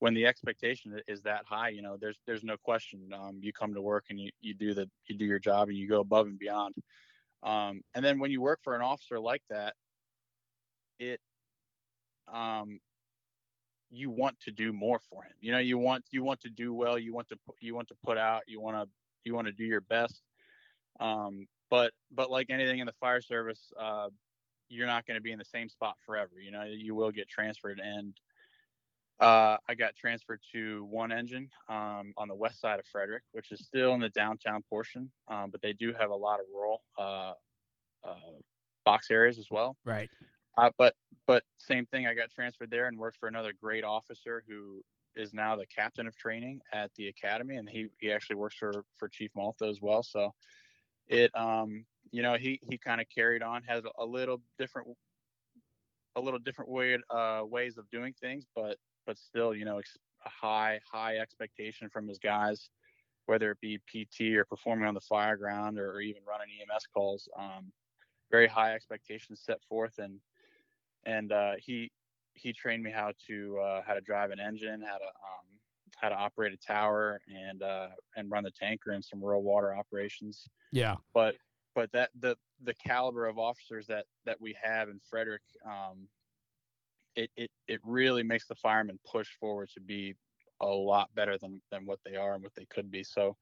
when 0.00 0.14
the 0.14 0.26
expectation 0.26 1.00
is 1.08 1.22
that 1.22 1.42
high, 1.46 1.68
you 1.68 1.82
know, 1.82 1.96
there's 1.98 2.18
there's 2.26 2.44
no 2.44 2.56
question. 2.56 3.10
Um, 3.14 3.38
you 3.40 3.52
come 3.52 3.74
to 3.74 3.80
work 3.80 4.06
and 4.10 4.20
you, 4.20 4.30
you 4.40 4.54
do 4.54 4.74
the 4.74 4.88
you 5.06 5.16
do 5.16 5.24
your 5.24 5.38
job 5.38 5.68
and 5.68 5.78
you 5.78 5.88
go 5.88 6.00
above 6.00 6.26
and 6.26 6.38
beyond. 6.38 6.74
Um, 7.44 7.82
and 7.94 8.04
then 8.04 8.18
when 8.18 8.30
you 8.30 8.40
work 8.40 8.60
for 8.64 8.74
an 8.74 8.82
officer 8.82 9.20
like 9.20 9.42
that, 9.50 9.74
it 10.98 11.20
um, 12.32 12.80
you 13.90 14.10
want 14.10 14.38
to 14.40 14.50
do 14.50 14.72
more 14.72 14.98
for 15.10 15.22
him. 15.22 15.32
You 15.40 15.52
know, 15.52 15.58
you 15.58 15.78
want 15.78 16.04
you 16.10 16.24
want 16.24 16.40
to 16.40 16.50
do 16.50 16.72
well. 16.72 16.98
You 16.98 17.14
want 17.14 17.28
to 17.28 17.36
you 17.60 17.74
want 17.74 17.88
to 17.88 17.94
put 18.04 18.18
out. 18.18 18.42
You 18.46 18.60
want 18.60 18.76
to 18.76 18.88
you 19.24 19.34
want 19.34 19.46
to 19.46 19.52
do 19.52 19.64
your 19.64 19.82
best. 19.82 20.22
Um, 21.00 21.46
but 21.70 21.92
but 22.10 22.30
like 22.30 22.48
anything 22.50 22.78
in 22.78 22.86
the 22.86 22.92
fire 22.92 23.20
service, 23.20 23.72
uh, 23.78 24.08
you're 24.68 24.86
not 24.86 25.06
going 25.06 25.16
to 25.16 25.22
be 25.22 25.32
in 25.32 25.38
the 25.38 25.44
same 25.44 25.68
spot 25.68 25.96
forever. 26.04 26.40
You 26.42 26.50
know, 26.50 26.64
you 26.64 26.94
will 26.94 27.10
get 27.10 27.28
transferred. 27.28 27.80
And 27.82 28.14
uh, 29.20 29.56
I 29.68 29.74
got 29.74 29.94
transferred 29.94 30.40
to 30.52 30.84
one 30.90 31.12
engine 31.12 31.48
um, 31.68 32.12
on 32.16 32.28
the 32.28 32.34
west 32.34 32.60
side 32.60 32.80
of 32.80 32.86
Frederick, 32.86 33.22
which 33.32 33.52
is 33.52 33.60
still 33.64 33.94
in 33.94 34.00
the 34.00 34.08
downtown 34.10 34.62
portion, 34.68 35.10
um, 35.28 35.50
but 35.50 35.62
they 35.62 35.72
do 35.72 35.92
have 35.98 36.10
a 36.10 36.14
lot 36.16 36.40
of 36.40 36.46
rural 36.52 36.82
uh, 36.98 37.32
uh, 38.04 38.38
box 38.84 39.10
areas 39.10 39.38
as 39.38 39.46
well. 39.50 39.76
Right. 39.84 40.10
Uh, 40.58 40.70
but 40.78 40.94
but 41.26 41.42
same 41.58 41.86
thing. 41.86 42.06
I 42.06 42.14
got 42.14 42.30
transferred 42.30 42.70
there 42.70 42.86
and 42.86 42.98
worked 42.98 43.18
for 43.18 43.28
another 43.28 43.52
great 43.60 43.84
officer 43.84 44.44
who 44.48 44.82
is 45.16 45.32
now 45.32 45.56
the 45.56 45.66
captain 45.66 46.06
of 46.06 46.16
training 46.16 46.60
at 46.72 46.90
the 46.96 47.08
academy, 47.08 47.56
and 47.56 47.68
he 47.68 47.88
he 48.00 48.12
actually 48.12 48.36
works 48.36 48.56
for 48.56 48.84
for 48.96 49.08
Chief 49.08 49.30
Malta 49.36 49.66
as 49.66 49.80
well. 49.80 50.02
So 50.02 50.32
it 51.08 51.30
um 51.36 51.84
you 52.10 52.22
know 52.22 52.34
he 52.34 52.60
he 52.68 52.78
kind 52.78 53.00
of 53.00 53.06
carried 53.14 53.42
on 53.42 53.62
has 53.64 53.84
a 53.98 54.04
little 54.04 54.40
different 54.58 54.88
a 56.16 56.20
little 56.20 56.38
different 56.38 56.70
way 56.70 56.98
uh 57.10 57.42
ways 57.44 57.78
of 57.78 57.88
doing 57.90 58.14
things, 58.20 58.44
but 58.54 58.76
but 59.06 59.18
still, 59.18 59.54
you 59.54 59.64
know, 59.64 59.78
a 59.78 60.28
high, 60.28 60.80
high 60.90 61.18
expectation 61.18 61.88
from 61.88 62.08
his 62.08 62.18
guys, 62.18 62.70
whether 63.26 63.50
it 63.50 63.60
be 63.60 63.78
PT 63.88 64.36
or 64.36 64.44
performing 64.44 64.86
on 64.86 64.94
the 64.94 65.00
fire 65.00 65.36
ground 65.36 65.78
or, 65.78 66.00
even 66.00 66.22
running 66.28 66.48
EMS 66.60 66.86
calls. 66.92 67.28
Um, 67.38 67.72
very 68.30 68.46
high 68.46 68.74
expectations 68.74 69.40
set 69.44 69.62
forth, 69.68 69.98
and 69.98 70.18
and 71.04 71.32
uh, 71.32 71.52
he 71.58 71.90
he 72.34 72.52
trained 72.52 72.82
me 72.82 72.90
how 72.90 73.12
to 73.28 73.58
uh, 73.58 73.82
how 73.86 73.94
to 73.94 74.00
drive 74.00 74.30
an 74.30 74.40
engine, 74.40 74.82
how 74.82 74.98
to 74.98 75.04
um, 75.04 75.46
how 75.96 76.08
to 76.08 76.14
operate 76.14 76.52
a 76.52 76.56
tower, 76.56 77.20
and 77.28 77.62
uh, 77.62 77.88
and 78.16 78.30
run 78.30 78.44
the 78.44 78.50
tanker 78.50 78.90
and 78.92 79.04
some 79.04 79.22
rural 79.22 79.42
water 79.42 79.74
operations. 79.74 80.48
Yeah, 80.72 80.96
but 81.12 81.36
but 81.74 81.92
that 81.92 82.10
the 82.18 82.36
the 82.62 82.74
caliber 82.74 83.26
of 83.26 83.38
officers 83.38 83.86
that 83.86 84.06
that 84.24 84.40
we 84.40 84.56
have 84.60 84.88
in 84.88 85.00
Frederick 85.08 85.42
um, 85.64 86.08
it, 87.16 87.30
it 87.36 87.50
it 87.68 87.80
really 87.84 88.22
makes 88.22 88.46
the 88.46 88.54
firemen 88.54 88.98
push 89.10 89.28
forward 89.40 89.70
to 89.74 89.80
be 89.80 90.14
a 90.60 90.66
lot 90.66 91.08
better 91.14 91.38
than 91.38 91.60
than 91.70 91.86
what 91.86 91.98
they 92.04 92.16
are 92.16 92.34
and 92.34 92.42
what 92.42 92.54
they 92.54 92.66
could 92.66 92.90
be. 92.90 93.02
So 93.02 93.36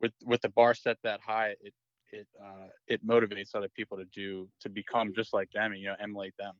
with 0.00 0.12
with 0.24 0.42
the 0.42 0.48
bar 0.50 0.74
set 0.74 0.98
that 1.02 1.20
high, 1.20 1.54
it 1.60 1.74
it 2.12 2.26
uh, 2.42 2.68
it 2.86 3.06
motivates 3.06 3.54
other 3.54 3.68
people 3.68 3.96
to 3.98 4.04
do 4.06 4.48
to 4.60 4.68
become 4.68 5.12
just 5.14 5.32
like 5.32 5.50
them 5.52 5.72
and 5.72 5.80
you 5.80 5.88
know 5.88 5.96
emulate 6.00 6.34
them. 6.38 6.54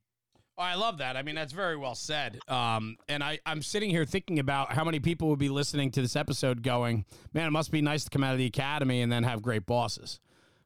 Oh, 0.59 0.63
I 0.63 0.75
love 0.75 0.99
that. 0.99 1.19
I 1.19 1.23
mean, 1.23 1.35
that's 1.35 1.53
very 1.53 1.77
well 1.77 1.95
said. 1.95 2.39
Um, 2.49 2.97
and 3.11 3.23
I, 3.23 3.41
I'm 3.45 3.61
sitting 3.61 3.91
here 3.91 4.07
thinking 4.07 4.39
about 4.39 4.73
how 4.73 4.85
many 4.85 5.01
people 5.01 5.29
would 5.29 5.39
be 5.39 5.51
listening 5.51 5.91
to 5.91 6.01
this 6.01 6.17
episode 6.17 6.63
going, 6.63 7.05
man, 7.35 7.47
it 7.47 7.51
must 7.51 7.71
be 7.71 7.83
nice 7.83 8.05
to 8.05 8.11
come 8.11 8.25
out 8.25 8.33
of 8.33 8.39
the 8.39 8.47
academy 8.47 9.03
and 9.03 9.13
then 9.13 9.23
have 9.25 9.43
great 9.43 9.67
bosses 9.67 10.19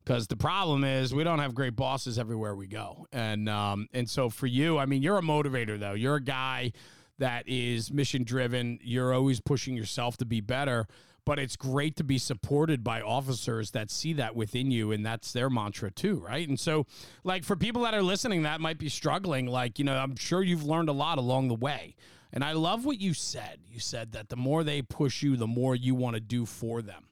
because 0.05 0.27
the 0.27 0.37
problem 0.37 0.85
is 0.85 1.15
we 1.15 1.25
don't 1.25 1.39
have 1.39 1.55
great 1.55 1.77
bosses 1.77 2.19
everywhere 2.19 2.55
we 2.55 2.67
go. 2.67 3.07
And 3.13 3.49
um, 3.49 3.89
and 3.93 4.09
so 4.09 4.31
for 4.31 4.47
you, 4.47 4.79
I 4.79 4.87
mean, 4.87 5.03
you're 5.03 5.19
a 5.19 5.23
motivator 5.23 5.79
though. 5.79 5.95
You're 5.95 6.17
a 6.17 6.23
guy 6.23 6.73
that 7.19 7.47
is 7.47 7.93
mission 7.93 8.25
driven. 8.25 8.79
You're 8.83 9.15
always 9.15 9.41
pushing 9.41 9.77
yourself 9.77 10.17
to 10.19 10.25
be 10.25 10.41
better. 10.41 10.87
But 11.27 11.39
it's 11.39 11.55
great 11.55 11.97
to 11.97 12.05
be 12.05 12.17
supported 12.17 12.83
by 12.83 13.03
officers 13.03 13.73
that 13.73 13.91
see 13.91 14.15
that 14.15 14.35
within 14.35 14.71
you, 14.71 14.91
and 14.91 15.05
that's 15.05 15.33
their 15.33 15.51
mantra 15.51 15.91
too, 15.91 16.19
right? 16.19 16.49
And 16.49 16.59
so, 16.59 16.87
like 17.25 17.45
for 17.45 17.57
people 17.57 17.83
that 17.83 17.93
are 17.93 18.03
listening, 18.03 18.43
that 18.43 18.61
might 18.61 18.79
be 18.79 18.89
struggling. 18.89 19.47
Like 19.47 19.79
you 19.79 19.85
know, 19.85 19.97
I'm 19.97 20.17
sure 20.17 20.43
you've 20.43 20.65
learned 20.65 20.89
a 20.89 20.95
lot 20.95 21.19
along 21.19 21.49
the 21.49 21.55
way. 21.55 21.95
And 22.33 22.43
I 22.43 22.53
love 22.53 22.85
what 22.85 23.01
you 23.01 23.13
said. 23.13 23.59
You 23.69 23.81
said 23.81 24.13
that 24.13 24.29
the 24.29 24.37
more 24.37 24.65
they 24.65 24.83
push 24.83 25.23
you, 25.23 25.37
the 25.37 25.47
more 25.47 25.75
you 25.75 25.95
want 25.95 26.15
to 26.15 26.21
do 26.21 26.47
for 26.47 26.81
them. 26.81 27.10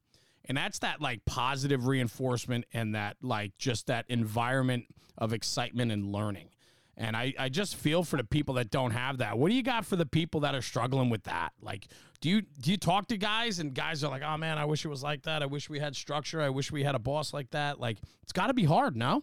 And 0.48 0.56
that's 0.56 0.78
that 0.80 1.00
like 1.00 1.24
positive 1.26 1.86
reinforcement 1.86 2.64
and 2.72 2.94
that 2.94 3.16
like 3.22 3.56
just 3.58 3.86
that 3.88 4.06
environment 4.08 4.86
of 5.18 5.32
excitement 5.32 5.92
and 5.92 6.06
learning. 6.06 6.48
And 6.96 7.16
I, 7.16 7.32
I 7.38 7.48
just 7.48 7.76
feel 7.76 8.02
for 8.02 8.16
the 8.16 8.24
people 8.24 8.54
that 8.54 8.70
don't 8.70 8.90
have 8.90 9.18
that. 9.18 9.38
What 9.38 9.50
do 9.50 9.54
you 9.54 9.62
got 9.62 9.86
for 9.86 9.94
the 9.94 10.06
people 10.06 10.40
that 10.40 10.54
are 10.54 10.62
struggling 10.62 11.10
with 11.10 11.22
that? 11.24 11.52
Like, 11.60 11.86
do 12.20 12.28
you 12.28 12.42
do 12.42 12.72
you 12.72 12.76
talk 12.76 13.06
to 13.08 13.16
guys 13.16 13.60
and 13.60 13.72
guys 13.72 14.02
are 14.02 14.10
like, 14.10 14.22
oh 14.22 14.36
man, 14.36 14.58
I 14.58 14.64
wish 14.64 14.84
it 14.84 14.88
was 14.88 15.02
like 15.02 15.22
that. 15.22 15.42
I 15.42 15.46
wish 15.46 15.70
we 15.70 15.78
had 15.78 15.94
structure. 15.94 16.40
I 16.40 16.48
wish 16.48 16.72
we 16.72 16.82
had 16.82 16.96
a 16.96 16.98
boss 16.98 17.32
like 17.32 17.50
that. 17.50 17.78
Like, 17.78 17.98
it's 18.22 18.32
got 18.32 18.48
to 18.48 18.54
be 18.54 18.64
hard, 18.64 18.96
no? 18.96 19.22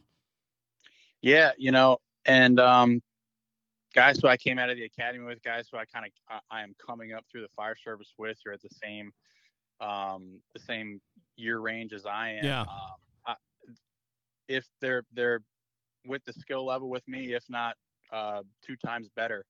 Yeah, 1.21 1.51
you 1.57 1.71
know, 1.71 1.97
and 2.25 2.59
um, 2.59 3.01
guys 3.93 4.19
who 4.21 4.29
I 4.29 4.37
came 4.37 4.57
out 4.57 4.69
of 4.69 4.77
the 4.77 4.85
academy 4.85 5.25
with, 5.25 5.43
guys 5.43 5.67
who 5.69 5.77
I 5.77 5.85
kind 5.85 6.05
of 6.05 6.11
I, 6.29 6.59
I 6.59 6.63
am 6.63 6.75
coming 6.85 7.11
up 7.11 7.25
through 7.29 7.41
the 7.41 7.49
fire 7.57 7.75
service 7.75 8.13
with, 8.17 8.37
you're 8.45 8.53
at 8.53 8.61
the 8.61 8.69
same 8.81 9.11
um, 9.81 10.39
the 10.53 10.59
same 10.59 11.01
year 11.35 11.59
range 11.59 11.93
as 11.93 12.05
I 12.05 12.31
am. 12.31 12.45
Yeah. 12.45 12.61
Um, 12.61 12.67
I, 13.25 13.35
if 14.47 14.65
they're 14.81 15.03
they're 15.13 15.41
with 16.05 16.23
the 16.25 16.33
skill 16.33 16.65
level 16.65 16.89
with 16.89 17.07
me, 17.07 17.33
if 17.33 17.43
not 17.49 17.75
uh, 18.11 18.41
two 18.65 18.75
times 18.75 19.09
better, 19.15 19.45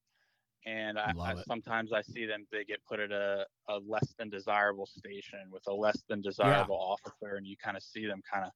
and 0.64 0.98
I, 0.98 1.12
I 1.20 1.34
sometimes 1.46 1.92
I 1.92 2.02
see 2.02 2.26
them 2.26 2.46
they 2.50 2.64
get 2.64 2.84
put 2.88 3.00
at 3.00 3.12
a, 3.12 3.46
a 3.68 3.78
less 3.86 4.14
than 4.18 4.30
desirable 4.30 4.86
station 4.86 5.40
with 5.50 5.62
a 5.68 5.74
less 5.74 6.02
than 6.08 6.20
desirable 6.20 6.78
yeah. 6.80 7.08
officer, 7.10 7.36
and 7.36 7.46
you 7.46 7.56
kind 7.56 7.76
of 7.76 7.82
see 7.82 8.06
them 8.06 8.20
kind 8.30 8.44
of 8.44 8.52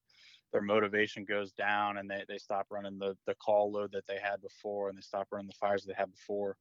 their 0.53 0.62
motivation 0.62 1.25
goes 1.25 1.53
down 1.53 1.99
and 1.99 2.11
they, 2.11 2.25
they 2.29 2.38
stop 2.38 2.66
running 2.71 2.99
the, 2.99 3.16
the 3.27 3.35
call 3.35 3.71
load 3.71 3.93
that 3.93 4.07
they 4.09 4.19
had 4.21 4.40
before 4.43 4.88
and 4.88 4.99
they 4.99 5.03
stop 5.03 5.29
running 5.31 5.47
the 5.47 5.55
fires 5.55 5.85
they 5.85 5.95
had 5.95 6.11
before. 6.11 6.57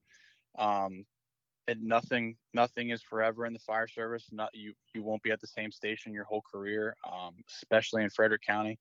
Um, 0.58 1.06
and 1.70 1.84
nothing 1.84 2.36
nothing 2.54 2.90
is 2.90 3.02
forever 3.02 3.46
in 3.46 3.54
the 3.54 3.60
fire 3.60 3.88
service. 3.88 4.26
Not 4.32 4.50
you 4.54 4.74
you 4.94 5.04
won't 5.04 5.24
be 5.24 5.32
at 5.32 5.40
the 5.40 5.48
same 5.48 5.72
station 5.72 6.14
your 6.14 6.26
whole 6.26 6.42
career, 6.42 6.96
um, 7.12 7.36
especially 7.48 8.04
in 8.04 8.10
Frederick 8.10 8.42
County. 8.42 8.80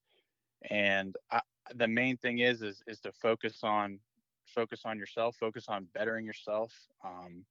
And 0.70 1.14
I, 1.30 1.40
the 1.74 1.88
main 1.88 2.16
thing 2.16 2.38
is 2.38 2.62
is 2.62 2.82
is 2.86 3.00
to 3.00 3.12
focus 3.12 3.60
on 3.62 3.98
focus 4.46 4.82
on 4.84 4.98
yourself, 4.98 5.36
focus 5.38 5.66
on 5.68 5.86
bettering 5.94 6.24
yourself. 6.24 6.72
Um, 7.04 7.44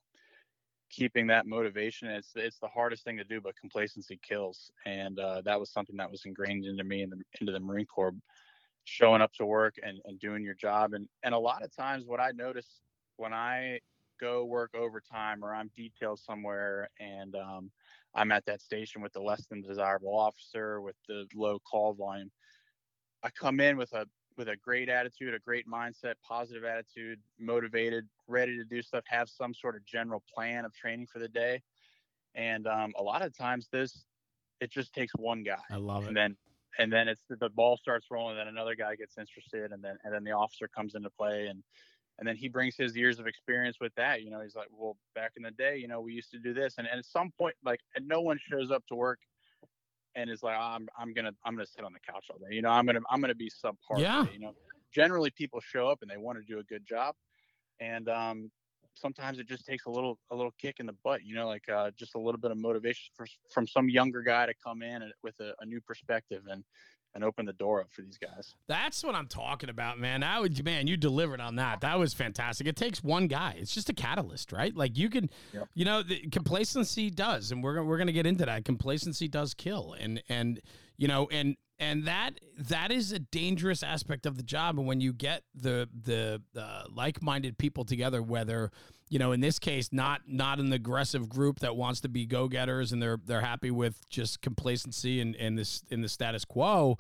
keeping 0.89 1.27
that 1.27 1.45
motivation 1.45 2.07
it's 2.07 2.31
it's 2.35 2.59
the 2.59 2.67
hardest 2.67 3.03
thing 3.03 3.17
to 3.17 3.23
do 3.25 3.41
but 3.41 3.53
complacency 3.57 4.17
kills 4.25 4.71
and 4.85 5.19
uh, 5.19 5.41
that 5.43 5.59
was 5.59 5.69
something 5.69 5.97
that 5.97 6.09
was 6.09 6.23
ingrained 6.25 6.65
into 6.65 6.83
me 6.85 7.01
in 7.03 7.09
the, 7.09 7.17
into 7.41 7.51
the 7.51 7.59
marine 7.59 7.85
corps 7.85 8.13
showing 8.85 9.21
up 9.21 9.33
to 9.33 9.45
work 9.45 9.75
and, 9.83 9.99
and 10.05 10.17
doing 10.21 10.45
your 10.45 10.53
job 10.53 10.93
and 10.93 11.09
and 11.23 11.33
a 11.33 11.37
lot 11.37 11.61
of 11.61 11.75
times 11.75 12.05
what 12.05 12.21
i 12.21 12.31
notice 12.31 12.79
when 13.17 13.33
i 13.33 13.77
go 14.19 14.45
work 14.45 14.71
overtime 14.75 15.43
or 15.43 15.53
i'm 15.53 15.69
detailed 15.75 16.19
somewhere 16.19 16.89
and 16.99 17.35
um, 17.35 17.71
i'm 18.15 18.31
at 18.31 18.45
that 18.45 18.61
station 18.61 19.01
with 19.01 19.13
the 19.13 19.21
less 19.21 19.45
than 19.47 19.61
desirable 19.61 20.17
officer 20.17 20.81
with 20.81 20.95
the 21.07 21.25
low 21.35 21.59
call 21.59 21.93
volume 21.93 22.31
i 23.23 23.29
come 23.29 23.59
in 23.59 23.77
with 23.77 23.93
a 23.93 24.05
with 24.37 24.49
a 24.49 24.55
great 24.55 24.87
attitude, 24.87 25.33
a 25.33 25.39
great 25.39 25.67
mindset, 25.67 26.13
positive 26.25 26.63
attitude, 26.63 27.19
motivated, 27.39 28.07
ready 28.27 28.55
to 28.55 28.63
do 28.63 28.81
stuff, 28.81 29.03
have 29.07 29.27
some 29.29 29.53
sort 29.53 29.75
of 29.75 29.85
general 29.85 30.23
plan 30.33 30.63
of 30.63 30.73
training 30.73 31.07
for 31.07 31.19
the 31.19 31.27
day. 31.27 31.61
And 32.35 32.67
um, 32.67 32.93
a 32.97 33.03
lot 33.03 33.23
of 33.23 33.35
times 33.35 33.67
this, 33.71 34.05
it 34.61 34.71
just 34.71 34.93
takes 34.93 35.13
one 35.15 35.43
guy. 35.43 35.57
I 35.71 35.77
love 35.77 36.03
it. 36.03 36.07
And 36.09 36.17
then, 36.17 36.37
and 36.77 36.93
then 36.93 37.07
it's 37.07 37.21
the 37.27 37.49
ball 37.49 37.77
starts 37.77 38.07
rolling. 38.11 38.37
Then 38.37 38.47
another 38.47 38.75
guy 38.75 38.95
gets 38.95 39.17
interested, 39.17 39.71
and 39.71 39.83
then 39.83 39.97
and 40.03 40.13
then 40.13 40.23
the 40.23 40.31
officer 40.31 40.67
comes 40.67 40.93
into 40.93 41.09
play, 41.09 41.47
and 41.47 41.63
and 42.19 42.27
then 42.27 42.35
he 42.35 42.47
brings 42.47 42.75
his 42.75 42.95
years 42.95 43.19
of 43.19 43.27
experience 43.27 43.77
with 43.79 43.93
that. 43.95 44.23
You 44.23 44.31
know, 44.31 44.41
he's 44.41 44.55
like, 44.55 44.67
well, 44.71 44.97
back 45.15 45.33
in 45.37 45.43
the 45.43 45.51
day, 45.51 45.77
you 45.77 45.87
know, 45.87 46.01
we 46.01 46.13
used 46.13 46.31
to 46.31 46.39
do 46.39 46.53
this, 46.53 46.75
and, 46.77 46.87
and 46.87 46.99
at 46.99 47.05
some 47.05 47.31
point, 47.37 47.55
like, 47.63 47.79
no 48.01 48.21
one 48.21 48.39
shows 48.49 48.71
up 48.71 48.85
to 48.87 48.95
work 48.95 49.19
and 50.17 50.29
is 50.29 50.43
like, 50.43 50.55
oh, 50.59 50.63
I'm 50.63 50.89
I'm 50.97 51.13
gonna 51.13 51.31
I'm 51.45 51.55
gonna 51.55 51.67
sit 51.67 51.85
on 51.85 51.93
the 51.93 51.99
couch 51.99 52.25
all 52.29 52.37
day. 52.37 52.55
You 52.55 52.61
know, 52.61 52.69
I'm 52.69 52.85
gonna 52.85 52.99
I'm 53.09 53.21
gonna 53.21 53.35
be 53.35 53.49
subpar. 53.49 53.99
Yeah. 53.99 54.21
Today, 54.21 54.31
you 54.33 54.39
know, 54.39 54.53
generally 54.93 55.29
people 55.29 55.61
show 55.61 55.87
up 55.87 55.99
and 56.01 56.09
they 56.09 56.17
want 56.17 56.39
to 56.39 56.43
do 56.43 56.59
a 56.59 56.63
good 56.63 56.85
job, 56.85 57.15
and 57.79 58.09
um, 58.09 58.51
sometimes 58.95 59.37
it 59.39 59.47
just 59.47 59.65
takes 59.65 59.85
a 59.85 59.89
little 59.89 60.17
a 60.31 60.35
little 60.35 60.53
kick 60.59 60.79
in 60.79 60.87
the 60.87 60.95
butt. 61.03 61.23
You 61.23 61.35
know, 61.35 61.47
like 61.47 61.69
uh, 61.69 61.91
just 61.97 62.15
a 62.15 62.19
little 62.19 62.39
bit 62.39 62.51
of 62.51 62.57
motivation 62.57 63.13
for, 63.15 63.27
from 63.53 63.67
some 63.67 63.89
younger 63.89 64.23
guy 64.23 64.47
to 64.47 64.53
come 64.63 64.81
in 64.81 65.09
with 65.23 65.35
a, 65.39 65.53
a 65.61 65.65
new 65.65 65.79
perspective 65.81 66.43
and 66.49 66.63
and 67.17 67.25
open 67.25 67.47
the 67.47 67.53
door 67.53 67.81
up 67.81 67.91
for 67.91 68.03
these 68.03 68.19
guys. 68.19 68.53
That's 68.67 69.03
what 69.03 69.15
I'm 69.15 69.25
talking 69.25 69.71
about, 69.71 69.97
man. 69.97 70.21
I 70.21 70.39
would, 70.39 70.63
man, 70.63 70.85
you 70.85 70.97
delivered 70.97 71.41
on 71.41 71.55
that. 71.55 71.81
That 71.81 71.97
was 71.97 72.13
fantastic. 72.13 72.67
It 72.67 72.75
takes 72.75 73.03
one 73.03 73.25
guy. 73.25 73.55
It's 73.57 73.73
just 73.73 73.89
a 73.89 73.93
catalyst, 73.93 74.51
right? 74.51 74.73
Like 74.75 74.95
you 74.99 75.09
can, 75.09 75.27
yep. 75.51 75.67
you 75.73 75.83
know, 75.83 76.03
the 76.03 76.19
complacency 76.29 77.09
does, 77.09 77.51
and 77.51 77.63
we're 77.63 77.73
gonna 77.73 77.87
we're 77.87 77.97
gonna 77.97 78.11
get 78.11 78.27
into 78.27 78.45
that. 78.45 78.65
Complacency 78.65 79.27
does 79.27 79.55
kill, 79.55 79.95
and 79.99 80.21
and 80.29 80.61
you 80.97 81.07
know, 81.07 81.27
and 81.31 81.57
and 81.79 82.05
that 82.05 82.39
that 82.59 82.91
is 82.91 83.11
a 83.11 83.17
dangerous 83.17 83.81
aspect 83.81 84.27
of 84.27 84.37
the 84.37 84.43
job. 84.43 84.77
And 84.77 84.87
when 84.87 85.01
you 85.01 85.11
get 85.11 85.41
the 85.55 85.89
the 86.03 86.39
uh, 86.55 86.83
like 86.93 87.23
minded 87.23 87.57
people 87.57 87.83
together, 87.83 88.21
whether 88.21 88.71
you 89.09 89.19
know, 89.19 89.31
in 89.31 89.39
this 89.39 89.59
case, 89.59 89.89
not 89.91 90.21
not 90.27 90.59
an 90.59 90.71
aggressive 90.73 91.29
group 91.29 91.59
that 91.59 91.75
wants 91.75 92.01
to 92.01 92.09
be 92.09 92.25
go 92.25 92.47
getters 92.47 92.91
and 92.91 93.01
they're 93.01 93.19
they're 93.25 93.41
happy 93.41 93.71
with 93.71 94.07
just 94.09 94.41
complacency 94.41 95.21
and, 95.21 95.35
and 95.35 95.57
this 95.57 95.83
in 95.89 96.01
the 96.01 96.09
status 96.09 96.43
quo. 96.45 96.97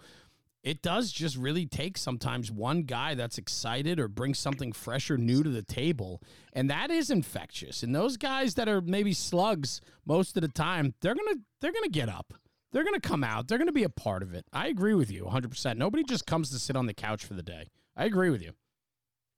It 0.63 0.81
does 0.81 1.11
just 1.11 1.37
really 1.37 1.65
take 1.65 1.97
sometimes 1.97 2.51
one 2.51 2.81
guy 2.81 3.15
that's 3.15 3.37
excited 3.37 3.99
or 3.99 4.09
brings 4.09 4.37
something 4.37 4.73
fresh 4.73 5.09
or 5.09 5.17
new 5.17 5.41
to 5.43 5.49
the 5.49 5.61
table. 5.61 6.21
And 6.51 6.69
that 6.69 6.91
is 6.91 7.09
infectious. 7.09 7.83
And 7.83 7.95
those 7.95 8.17
guys 8.17 8.55
that 8.55 8.67
are 8.67 8.81
maybe 8.81 9.13
slugs 9.13 9.79
most 10.05 10.35
of 10.35 10.41
the 10.41 10.49
time, 10.49 10.93
they're 11.01 11.15
gonna 11.15 11.39
they're 11.61 11.73
gonna 11.73 11.89
get 11.89 12.09
up. 12.09 12.33
They're 12.71 12.83
gonna 12.83 12.99
come 12.99 13.23
out. 13.23 13.47
They're 13.47 13.57
gonna 13.57 13.71
be 13.71 13.83
a 13.83 13.89
part 13.89 14.23
of 14.23 14.33
it. 14.33 14.45
I 14.51 14.67
agree 14.67 14.93
with 14.93 15.11
you 15.11 15.25
100 15.25 15.49
percent 15.49 15.79
Nobody 15.79 16.03
just 16.03 16.25
comes 16.25 16.49
to 16.51 16.59
sit 16.59 16.75
on 16.75 16.85
the 16.85 16.93
couch 16.93 17.25
for 17.25 17.33
the 17.33 17.43
day. 17.43 17.69
I 17.95 18.05
agree 18.05 18.29
with 18.29 18.41
you. 18.41 18.51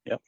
Yep. 0.06 0.22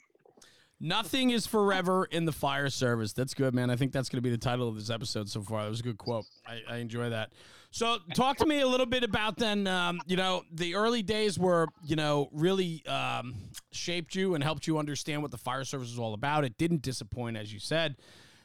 Nothing 0.84 1.30
is 1.30 1.46
forever 1.46 2.06
in 2.06 2.26
the 2.26 2.32
fire 2.32 2.70
service. 2.72 3.14
That's 3.14 3.36
good, 3.36 3.54
man. 3.54 3.70
I 3.70 3.76
think 3.76 3.92
that's 3.92 4.10
going 4.10 4.18
to 4.18 4.22
be 4.24 4.32
the 4.32 4.38
title 4.38 4.68
of 4.68 4.74
this 4.74 4.90
episode 4.90 5.30
so 5.30 5.44
far. 5.44 5.62
That 5.62 5.70
was 5.70 5.80
a 5.80 5.84
good 5.84 6.00
quote. 6.00 6.26
I, 6.48 6.62
I 6.68 6.78
enjoy 6.78 7.12
that. 7.12 7.34
So, 7.70 8.00
talk 8.16 8.38
to 8.38 8.48
me 8.48 8.62
a 8.62 8.68
little 8.68 8.88
bit 8.88 9.04
about 9.04 9.38
then. 9.38 9.68
Um, 9.68 10.02
you 10.08 10.18
know, 10.18 10.42
the 10.52 10.74
early 10.74 11.04
days 11.04 11.38
were, 11.38 11.68
you 11.86 11.96
know, 11.96 12.30
really 12.34 12.84
um, 12.88 13.36
shaped 13.72 14.16
you 14.16 14.34
and 14.34 14.44
helped 14.44 14.66
you 14.66 14.80
understand 14.80 15.22
what 15.22 15.30
the 15.30 15.38
fire 15.38 15.64
service 15.64 15.90
was 15.90 16.00
all 16.00 16.16
about. 16.16 16.46
It 16.46 16.58
didn't 16.58 16.82
disappoint, 16.82 17.38
as 17.38 17.54
you 17.54 17.60
said. 17.60 17.96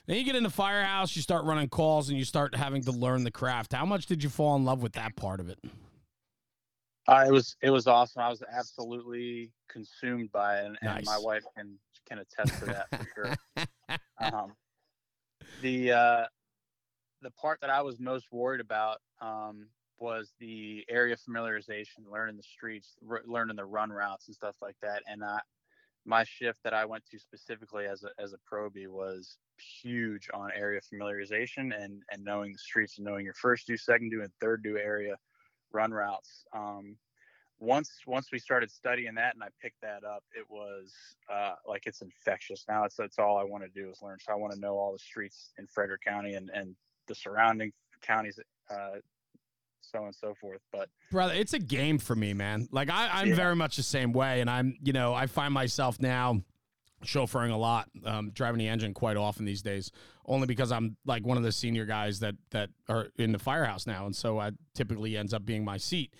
Then 0.06 0.18
you 0.18 0.24
get 0.24 0.36
in 0.36 0.42
the 0.42 0.50
firehouse, 0.50 1.16
you 1.16 1.22
start 1.22 1.46
running 1.46 1.70
calls, 1.70 2.10
and 2.10 2.18
you 2.18 2.24
start 2.26 2.54
having 2.54 2.82
to 2.82 2.92
learn 2.92 3.24
the 3.24 3.30
craft. 3.30 3.72
How 3.72 3.86
much 3.86 4.04
did 4.04 4.22
you 4.22 4.28
fall 4.28 4.56
in 4.56 4.64
love 4.66 4.82
with 4.82 4.92
that 4.92 5.16
part 5.16 5.40
of 5.40 5.48
it? 5.48 5.58
Uh, 7.08 7.24
it 7.26 7.32
was 7.32 7.56
it 7.62 7.70
was 7.70 7.86
awesome. 7.86 8.20
I 8.20 8.28
was 8.28 8.42
absolutely 8.52 9.52
consumed 9.68 10.30
by 10.32 10.58
it, 10.58 10.66
and, 10.66 10.78
nice. 10.82 10.98
and 10.98 11.06
my 11.06 11.18
wife 11.18 11.44
can 11.56 11.78
can 12.08 12.18
attest 12.18 12.58
to 12.60 12.66
that 12.66 12.86
for 12.90 13.06
sure. 13.14 13.66
Um, 14.18 14.54
the 15.60 15.92
uh, 15.92 16.24
the 17.22 17.30
part 17.32 17.60
that 17.60 17.70
I 17.70 17.82
was 17.82 18.00
most 18.00 18.26
worried 18.32 18.60
about 18.60 18.98
um, 19.20 19.68
was 19.98 20.32
the 20.40 20.84
area 20.88 21.16
familiarization, 21.16 22.10
learning 22.10 22.36
the 22.36 22.42
streets, 22.42 22.94
r- 23.08 23.22
learning 23.26 23.56
the 23.56 23.64
run 23.64 23.90
routes 23.90 24.26
and 24.26 24.34
stuff 24.34 24.56
like 24.60 24.76
that. 24.82 25.02
And 25.06 25.24
I, 25.24 25.40
my 26.04 26.24
shift 26.24 26.58
that 26.64 26.74
I 26.74 26.84
went 26.84 27.04
to 27.10 27.18
specifically 27.18 27.86
as 27.86 28.04
a 28.04 28.10
as 28.22 28.32
a 28.32 28.38
probie 28.50 28.88
was 28.88 29.38
huge 29.82 30.28
on 30.32 30.50
area 30.54 30.80
familiarization 30.80 31.72
and 31.78 32.02
and 32.10 32.24
knowing 32.24 32.52
the 32.52 32.58
streets 32.58 32.98
and 32.98 33.06
knowing 33.06 33.24
your 33.24 33.34
first 33.34 33.66
due, 33.66 33.76
second 33.76 34.10
due, 34.10 34.22
and 34.22 34.32
third 34.40 34.62
due 34.62 34.78
area 34.78 35.16
run 35.72 35.90
routes. 35.90 36.44
Um, 36.54 36.96
once 37.58 37.90
once 38.06 38.28
we 38.32 38.38
started 38.38 38.70
studying 38.70 39.14
that 39.14 39.34
and 39.34 39.42
I 39.42 39.48
picked 39.62 39.80
that 39.82 40.04
up, 40.04 40.22
it 40.36 40.44
was 40.48 40.92
uh, 41.32 41.54
like 41.66 41.82
it's 41.86 42.02
infectious. 42.02 42.64
Now 42.68 42.84
it's 42.84 42.96
that's 42.96 43.18
all 43.18 43.38
I 43.38 43.44
want 43.44 43.64
to 43.64 43.68
do 43.68 43.90
is 43.90 44.02
learn. 44.02 44.18
So 44.20 44.32
I 44.32 44.36
want 44.36 44.52
to 44.52 44.60
know 44.60 44.76
all 44.76 44.92
the 44.92 44.98
streets 44.98 45.52
in 45.58 45.66
Frederick 45.66 46.02
County 46.02 46.34
and 46.34 46.50
and 46.50 46.74
the 47.06 47.14
surrounding 47.14 47.72
counties, 48.02 48.38
uh, 48.70 48.98
so 49.80 50.00
on 50.00 50.06
and 50.06 50.14
so 50.14 50.34
forth. 50.40 50.60
But 50.72 50.88
brother, 51.10 51.32
it's 51.34 51.54
a 51.54 51.58
game 51.58 51.98
for 51.98 52.14
me, 52.14 52.34
man. 52.34 52.68
Like 52.70 52.90
I, 52.90 53.08
I'm 53.12 53.28
yeah. 53.28 53.34
very 53.36 53.56
much 53.56 53.76
the 53.76 53.82
same 53.82 54.12
way, 54.12 54.40
and 54.40 54.50
I'm 54.50 54.76
you 54.82 54.92
know 54.92 55.14
I 55.14 55.26
find 55.26 55.54
myself 55.54 56.00
now 56.00 56.42
chauffeuring 57.04 57.52
a 57.52 57.56
lot, 57.56 57.88
um, 58.04 58.30
driving 58.30 58.58
the 58.58 58.68
engine 58.68 58.92
quite 58.94 59.16
often 59.16 59.44
these 59.44 59.62
days, 59.62 59.92
only 60.26 60.46
because 60.46 60.72
I'm 60.72 60.96
like 61.06 61.24
one 61.24 61.36
of 61.36 61.42
the 61.42 61.52
senior 61.52 61.86
guys 61.86 62.20
that 62.20 62.34
that 62.50 62.70
are 62.88 63.08
in 63.16 63.32
the 63.32 63.38
firehouse 63.38 63.86
now, 63.86 64.04
and 64.04 64.14
so 64.14 64.38
I 64.38 64.52
typically 64.74 65.16
ends 65.16 65.32
up 65.32 65.46
being 65.46 65.64
my 65.64 65.78
seat. 65.78 66.12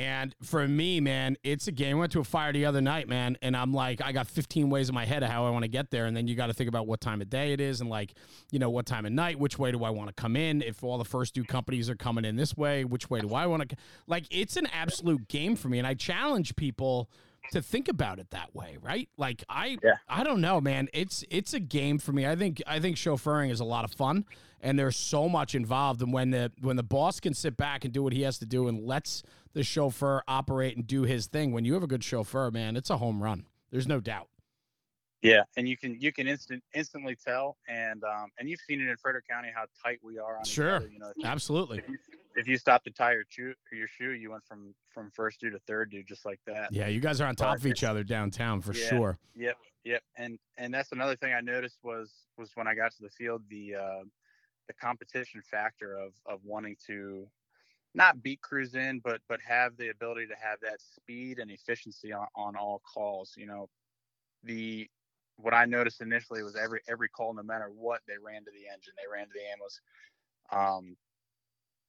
And 0.00 0.34
for 0.42 0.66
me, 0.66 0.98
man, 0.98 1.36
it's 1.44 1.68
a 1.68 1.72
game. 1.72 1.98
I 1.98 2.00
went 2.00 2.12
to 2.12 2.20
a 2.20 2.24
fire 2.24 2.54
the 2.54 2.64
other 2.64 2.80
night, 2.80 3.06
man, 3.06 3.36
and 3.42 3.54
I'm 3.54 3.74
like, 3.74 4.00
I 4.02 4.12
got 4.12 4.28
15 4.28 4.70
ways 4.70 4.88
in 4.88 4.94
my 4.94 5.04
head 5.04 5.22
of 5.22 5.28
how 5.28 5.44
I 5.44 5.50
want 5.50 5.64
to 5.64 5.68
get 5.68 5.90
there. 5.90 6.06
And 6.06 6.16
then 6.16 6.26
you 6.26 6.34
got 6.34 6.46
to 6.46 6.54
think 6.54 6.68
about 6.68 6.86
what 6.86 7.02
time 7.02 7.20
of 7.20 7.28
day 7.28 7.52
it 7.52 7.60
is 7.60 7.82
and, 7.82 7.90
like, 7.90 8.14
you 8.50 8.58
know, 8.58 8.70
what 8.70 8.86
time 8.86 9.04
of 9.04 9.12
night, 9.12 9.38
which 9.38 9.58
way 9.58 9.72
do 9.72 9.84
I 9.84 9.90
want 9.90 10.08
to 10.08 10.14
come 10.14 10.36
in? 10.36 10.62
If 10.62 10.82
all 10.82 10.96
the 10.96 11.04
first 11.04 11.34
two 11.34 11.44
companies 11.44 11.90
are 11.90 11.96
coming 11.96 12.24
in 12.24 12.36
this 12.36 12.56
way, 12.56 12.82
which 12.82 13.10
way 13.10 13.20
do 13.20 13.34
I 13.34 13.44
want 13.44 13.68
to? 13.68 13.76
Like, 14.06 14.24
it's 14.30 14.56
an 14.56 14.68
absolute 14.72 15.28
game 15.28 15.54
for 15.54 15.68
me. 15.68 15.76
And 15.76 15.86
I 15.86 15.92
challenge 15.92 16.56
people 16.56 17.10
to 17.52 17.62
think 17.62 17.88
about 17.88 18.18
it 18.18 18.30
that 18.30 18.54
way, 18.54 18.78
right? 18.80 19.08
Like 19.16 19.44
I 19.48 19.78
yeah. 19.82 19.94
I 20.08 20.24
don't 20.24 20.40
know, 20.40 20.60
man. 20.60 20.88
It's 20.92 21.24
it's 21.30 21.54
a 21.54 21.60
game 21.60 21.98
for 21.98 22.12
me. 22.12 22.26
I 22.26 22.36
think 22.36 22.62
I 22.66 22.80
think 22.80 22.96
chauffeuring 22.96 23.50
is 23.50 23.60
a 23.60 23.64
lot 23.64 23.84
of 23.84 23.92
fun 23.92 24.24
and 24.60 24.78
there's 24.78 24.96
so 24.96 25.28
much 25.28 25.54
involved 25.54 26.02
and 26.02 26.12
when 26.12 26.30
the 26.30 26.52
when 26.60 26.76
the 26.76 26.82
boss 26.82 27.20
can 27.20 27.34
sit 27.34 27.56
back 27.56 27.84
and 27.84 27.92
do 27.92 28.02
what 28.02 28.12
he 28.12 28.22
has 28.22 28.38
to 28.38 28.46
do 28.46 28.68
and 28.68 28.84
lets 28.84 29.22
the 29.52 29.62
chauffeur 29.62 30.22
operate 30.28 30.76
and 30.76 30.86
do 30.86 31.02
his 31.02 31.26
thing. 31.26 31.52
When 31.52 31.64
you 31.64 31.74
have 31.74 31.82
a 31.82 31.88
good 31.88 32.04
chauffeur, 32.04 32.50
man, 32.50 32.76
it's 32.76 32.90
a 32.90 32.98
home 32.98 33.22
run. 33.22 33.46
There's 33.70 33.88
no 33.88 34.00
doubt. 34.00 34.28
Yeah, 35.22 35.42
and 35.56 35.68
you 35.68 35.76
can 35.76 36.00
you 36.00 36.12
can 36.12 36.26
instant 36.26 36.62
instantly 36.74 37.14
tell, 37.14 37.58
and 37.68 38.02
um, 38.04 38.30
and 38.38 38.48
you've 38.48 38.60
seen 38.60 38.80
it 38.80 38.88
in 38.88 38.96
Frederick 38.96 39.28
County 39.28 39.48
how 39.54 39.64
tight 39.84 39.98
we 40.02 40.18
are 40.18 40.38
on 40.38 40.44
sure, 40.44 40.76
other, 40.76 40.88
you 40.88 40.98
know, 40.98 41.12
if, 41.14 41.26
absolutely. 41.26 41.78
If 41.78 41.88
you, 41.88 41.98
if 42.36 42.48
you 42.48 42.56
stop 42.56 42.84
to 42.84 42.90
tie 42.90 43.12
your 43.12 43.24
shoe, 43.28 43.52
your 43.70 43.86
shoe, 43.86 44.12
you 44.12 44.30
went 44.30 44.44
from 44.46 44.74
from 44.88 45.10
first 45.10 45.40
due 45.40 45.50
to 45.50 45.58
third 45.66 45.90
due 45.90 46.02
just 46.02 46.24
like 46.24 46.40
that. 46.46 46.72
Yeah, 46.72 46.88
you 46.88 47.00
guys 47.00 47.20
are 47.20 47.26
on 47.26 47.36
top 47.36 47.56
but 47.56 47.58
of 47.58 47.66
each 47.66 47.84
other 47.84 48.02
downtown 48.02 48.62
for 48.62 48.72
yeah, 48.72 48.88
sure. 48.88 49.18
Yep, 49.36 49.58
yep, 49.84 50.02
and 50.16 50.38
and 50.56 50.72
that's 50.72 50.92
another 50.92 51.16
thing 51.16 51.34
I 51.34 51.42
noticed 51.42 51.78
was 51.82 52.10
was 52.38 52.52
when 52.54 52.66
I 52.66 52.74
got 52.74 52.92
to 52.92 53.02
the 53.02 53.10
field 53.10 53.42
the 53.50 53.74
uh, 53.74 54.04
the 54.68 54.74
competition 54.74 55.42
factor 55.42 55.98
of 55.98 56.12
of 56.24 56.40
wanting 56.44 56.76
to 56.86 57.28
not 57.94 58.22
beat 58.22 58.40
crews 58.40 58.74
in, 58.74 59.00
but 59.00 59.20
but 59.28 59.40
have 59.46 59.76
the 59.76 59.90
ability 59.90 60.28
to 60.28 60.36
have 60.40 60.60
that 60.62 60.80
speed 60.80 61.40
and 61.40 61.50
efficiency 61.50 62.10
on, 62.10 62.26
on 62.34 62.56
all 62.56 62.80
calls. 62.90 63.34
You 63.36 63.46
know, 63.46 63.68
the 64.44 64.88
what 65.42 65.54
I 65.54 65.64
noticed 65.64 66.00
initially 66.00 66.42
was 66.42 66.56
every 66.56 66.80
every 66.88 67.08
call, 67.08 67.34
no 67.34 67.42
matter 67.42 67.70
what, 67.74 68.00
they 68.06 68.14
ran 68.24 68.44
to 68.44 68.50
the 68.50 68.72
engine, 68.72 68.92
they 68.96 69.10
ran 69.10 69.26
to 69.26 69.32
the 69.34 69.50
ambulance. 69.50 69.80
Um, 70.52 70.96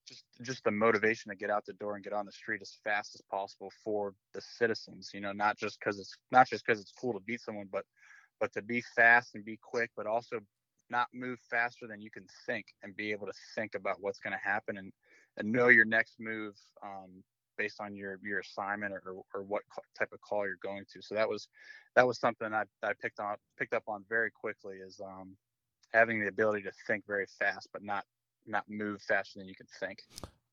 just 0.07 0.25
just 0.41 0.63
the 0.63 0.71
motivation 0.71 1.29
to 1.29 1.35
get 1.35 1.49
out 1.49 1.65
the 1.65 1.73
door 1.73 1.95
and 1.95 2.03
get 2.03 2.13
on 2.13 2.25
the 2.25 2.31
street 2.31 2.61
as 2.61 2.77
fast 2.83 3.15
as 3.15 3.21
possible 3.29 3.71
for 3.83 4.13
the 4.33 4.41
citizens. 4.41 5.11
You 5.13 5.21
know, 5.21 5.31
not 5.31 5.57
just 5.57 5.79
because 5.79 5.99
it's 5.99 6.15
not 6.31 6.49
just 6.49 6.65
because 6.65 6.81
it's 6.81 6.93
cool 6.99 7.13
to 7.13 7.19
beat 7.19 7.41
someone, 7.41 7.69
but 7.71 7.85
but 8.39 8.51
to 8.53 8.61
be 8.61 8.81
fast 8.95 9.35
and 9.35 9.45
be 9.45 9.57
quick, 9.61 9.91
but 9.95 10.07
also 10.07 10.39
not 10.89 11.07
move 11.13 11.39
faster 11.49 11.87
than 11.87 12.01
you 12.01 12.11
can 12.11 12.25
think 12.45 12.65
and 12.83 12.95
be 12.95 13.11
able 13.11 13.25
to 13.25 13.33
think 13.55 13.75
about 13.75 13.97
what's 14.01 14.19
going 14.19 14.33
to 14.33 14.49
happen 14.49 14.77
and 14.77 14.91
and 15.37 15.51
know 15.51 15.69
your 15.69 15.85
next 15.85 16.19
move 16.19 16.55
um, 16.83 17.23
based 17.61 17.79
on 17.79 17.95
your 17.95 18.17
your 18.23 18.39
assignment 18.39 18.91
or, 18.93 19.21
or 19.33 19.43
what 19.43 19.61
type 19.97 20.09
of 20.11 20.19
call 20.21 20.45
you're 20.47 20.55
going 20.63 20.83
to. 20.91 21.01
So 21.01 21.13
that 21.13 21.29
was 21.29 21.47
that 21.95 22.07
was 22.07 22.19
something 22.19 22.51
I, 22.53 22.63
I 22.83 22.93
picked 22.99 23.19
on 23.19 23.35
picked 23.57 23.73
up 23.73 23.83
on 23.87 24.03
very 24.09 24.31
quickly 24.31 24.77
is 24.77 24.99
um, 25.03 25.35
having 25.93 26.19
the 26.19 26.27
ability 26.27 26.63
to 26.63 26.71
think 26.87 27.05
very 27.05 27.27
fast, 27.37 27.69
but 27.71 27.83
not 27.83 28.03
not 28.47 28.63
move 28.67 29.01
faster 29.03 29.39
than 29.39 29.47
you 29.47 29.53
can 29.55 29.67
think. 29.79 29.99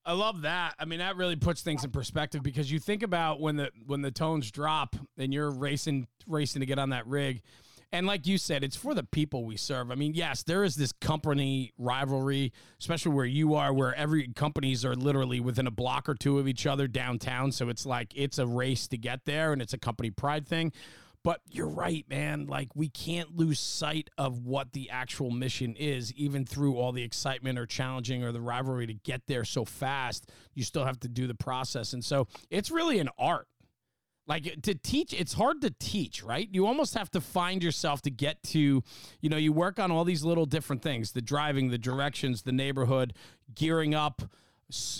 I 0.04 0.12
love 0.12 0.42
that. 0.42 0.74
I 0.78 0.84
mean, 0.84 0.98
that 1.00 1.16
really 1.16 1.36
puts 1.36 1.62
things 1.62 1.84
in 1.84 1.90
perspective 1.90 2.42
because 2.42 2.70
you 2.70 2.78
think 2.78 3.02
about 3.02 3.40
when 3.40 3.56
the 3.56 3.70
when 3.86 4.02
the 4.02 4.10
tones 4.10 4.50
drop 4.50 4.94
and 5.16 5.32
you're 5.32 5.50
racing 5.50 6.08
racing 6.26 6.60
to 6.60 6.66
get 6.66 6.78
on 6.78 6.90
that 6.90 7.06
rig 7.06 7.40
and 7.92 8.06
like 8.06 8.26
you 8.26 8.36
said, 8.36 8.62
it's 8.62 8.76
for 8.76 8.94
the 8.94 9.02
people 9.02 9.44
we 9.44 9.56
serve. 9.56 9.90
I 9.90 9.94
mean, 9.94 10.14
yes, 10.14 10.42
there 10.42 10.62
is 10.62 10.74
this 10.74 10.92
company 10.92 11.72
rivalry, 11.78 12.52
especially 12.78 13.12
where 13.12 13.24
you 13.24 13.54
are, 13.54 13.72
where 13.72 13.94
every 13.94 14.28
companies 14.28 14.84
are 14.84 14.94
literally 14.94 15.40
within 15.40 15.66
a 15.66 15.70
block 15.70 16.08
or 16.08 16.14
two 16.14 16.38
of 16.38 16.46
each 16.46 16.66
other 16.66 16.86
downtown. 16.86 17.50
So 17.52 17.68
it's 17.68 17.86
like 17.86 18.12
it's 18.14 18.38
a 18.38 18.46
race 18.46 18.88
to 18.88 18.98
get 18.98 19.24
there 19.24 19.52
and 19.52 19.62
it's 19.62 19.72
a 19.72 19.78
company 19.78 20.10
pride 20.10 20.46
thing. 20.46 20.72
But 21.24 21.40
you're 21.50 21.68
right, 21.68 22.08
man. 22.08 22.46
Like, 22.46 22.68
we 22.76 22.88
can't 22.88 23.36
lose 23.36 23.58
sight 23.58 24.08
of 24.16 24.44
what 24.44 24.72
the 24.72 24.88
actual 24.90 25.30
mission 25.30 25.74
is, 25.74 26.12
even 26.14 26.44
through 26.46 26.76
all 26.76 26.92
the 26.92 27.02
excitement 27.02 27.58
or 27.58 27.66
challenging 27.66 28.22
or 28.22 28.30
the 28.30 28.40
rivalry 28.40 28.86
to 28.86 28.94
get 28.94 29.26
there 29.26 29.44
so 29.44 29.64
fast. 29.64 30.30
You 30.54 30.62
still 30.62 30.84
have 30.84 31.00
to 31.00 31.08
do 31.08 31.26
the 31.26 31.34
process. 31.34 31.92
And 31.92 32.04
so 32.04 32.28
it's 32.50 32.70
really 32.70 33.00
an 33.00 33.08
art. 33.18 33.48
Like 34.28 34.60
to 34.62 34.74
teach, 34.74 35.14
it's 35.14 35.32
hard 35.32 35.62
to 35.62 35.70
teach, 35.70 36.22
right? 36.22 36.48
You 36.52 36.66
almost 36.66 36.94
have 36.94 37.10
to 37.12 37.20
find 37.20 37.62
yourself 37.62 38.02
to 38.02 38.10
get 38.10 38.42
to, 38.44 38.84
you 39.22 39.30
know, 39.30 39.38
you 39.38 39.52
work 39.52 39.78
on 39.78 39.90
all 39.90 40.04
these 40.04 40.22
little 40.22 40.44
different 40.44 40.82
things 40.82 41.12
the 41.12 41.22
driving, 41.22 41.70
the 41.70 41.78
directions, 41.78 42.42
the 42.42 42.52
neighborhood, 42.52 43.14
gearing 43.54 43.94
up 43.94 44.22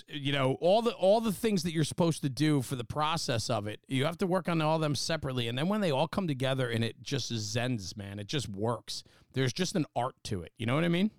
you 0.08 0.32
know 0.32 0.56
all 0.62 0.80
the 0.80 0.92
all 0.92 1.20
the 1.20 1.32
things 1.32 1.62
that 1.62 1.72
you're 1.72 1.84
supposed 1.84 2.22
to 2.22 2.30
do 2.30 2.62
for 2.62 2.74
the 2.74 2.84
process 2.84 3.50
of 3.50 3.66
it 3.66 3.80
you 3.86 4.06
have 4.06 4.16
to 4.16 4.26
work 4.26 4.48
on 4.48 4.62
all 4.62 4.76
of 4.76 4.80
them 4.80 4.94
separately 4.94 5.46
and 5.46 5.58
then 5.58 5.68
when 5.68 5.82
they 5.82 5.90
all 5.90 6.08
come 6.08 6.26
together 6.26 6.70
and 6.70 6.82
it 6.82 7.02
just 7.02 7.30
zends 7.30 7.94
man 7.94 8.18
it 8.18 8.26
just 8.26 8.48
works 8.48 9.04
there's 9.34 9.52
just 9.52 9.76
an 9.76 9.84
art 9.94 10.14
to 10.24 10.40
it 10.40 10.52
you 10.56 10.64
know 10.64 10.74
what 10.74 10.84
i 10.84 10.88
mean 10.88 11.10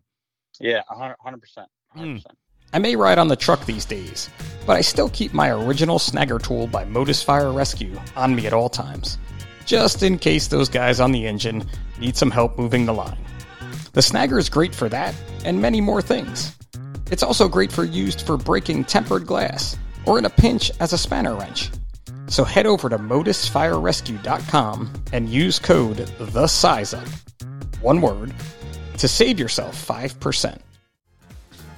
yeah 0.59 0.81
100 0.87 1.15
100%, 1.23 1.65
100%. 1.95 1.97
Mm. 1.97 2.23
I 2.71 2.77
may 2.77 2.95
ride 2.95 3.17
on 3.17 3.29
the 3.29 3.35
truck 3.35 3.65
these 3.65 3.85
days, 3.85 4.29
but 4.67 4.75
I 4.75 4.81
still 4.81 5.09
keep 5.09 5.33
my 5.33 5.49
original 5.49 5.97
snagger 5.97 6.41
tool 6.41 6.67
by 6.67 6.85
Modus 6.85 7.23
Fire 7.23 7.51
Rescue 7.51 7.99
on 8.15 8.35
me 8.35 8.45
at 8.45 8.53
all 8.53 8.69
times, 8.69 9.17
just 9.65 10.03
in 10.03 10.19
case 10.19 10.47
those 10.47 10.69
guys 10.69 10.99
on 10.99 11.11
the 11.11 11.25
engine 11.25 11.67
need 11.99 12.15
some 12.15 12.29
help 12.29 12.59
moving 12.59 12.85
the 12.85 12.93
line. 12.93 13.17
The 13.93 14.01
snagger 14.01 14.37
is 14.37 14.49
great 14.49 14.75
for 14.75 14.87
that 14.89 15.15
and 15.45 15.59
many 15.59 15.81
more 15.81 16.03
things. 16.03 16.55
It's 17.09 17.23
also 17.23 17.47
great 17.47 17.71
for 17.71 17.83
used 17.83 18.21
for 18.21 18.37
breaking 18.37 18.83
tempered 18.85 19.25
glass 19.25 19.75
or 20.05 20.19
in 20.19 20.25
a 20.25 20.29
pinch 20.29 20.71
as 20.79 20.93
a 20.93 20.97
spanner 20.97 21.35
wrench. 21.35 21.71
So 22.27 22.43
head 22.43 22.67
over 22.67 22.87
to 22.89 22.99
modusfirerescue.com 22.99 24.93
and 25.11 25.27
use 25.27 25.57
code 25.57 25.97
the 26.19 26.45
size 26.45 26.93
up, 26.93 27.07
one 27.81 28.01
word, 28.01 28.31
to 28.99 29.07
save 29.07 29.39
yourself 29.39 29.87
5%. 29.87 30.59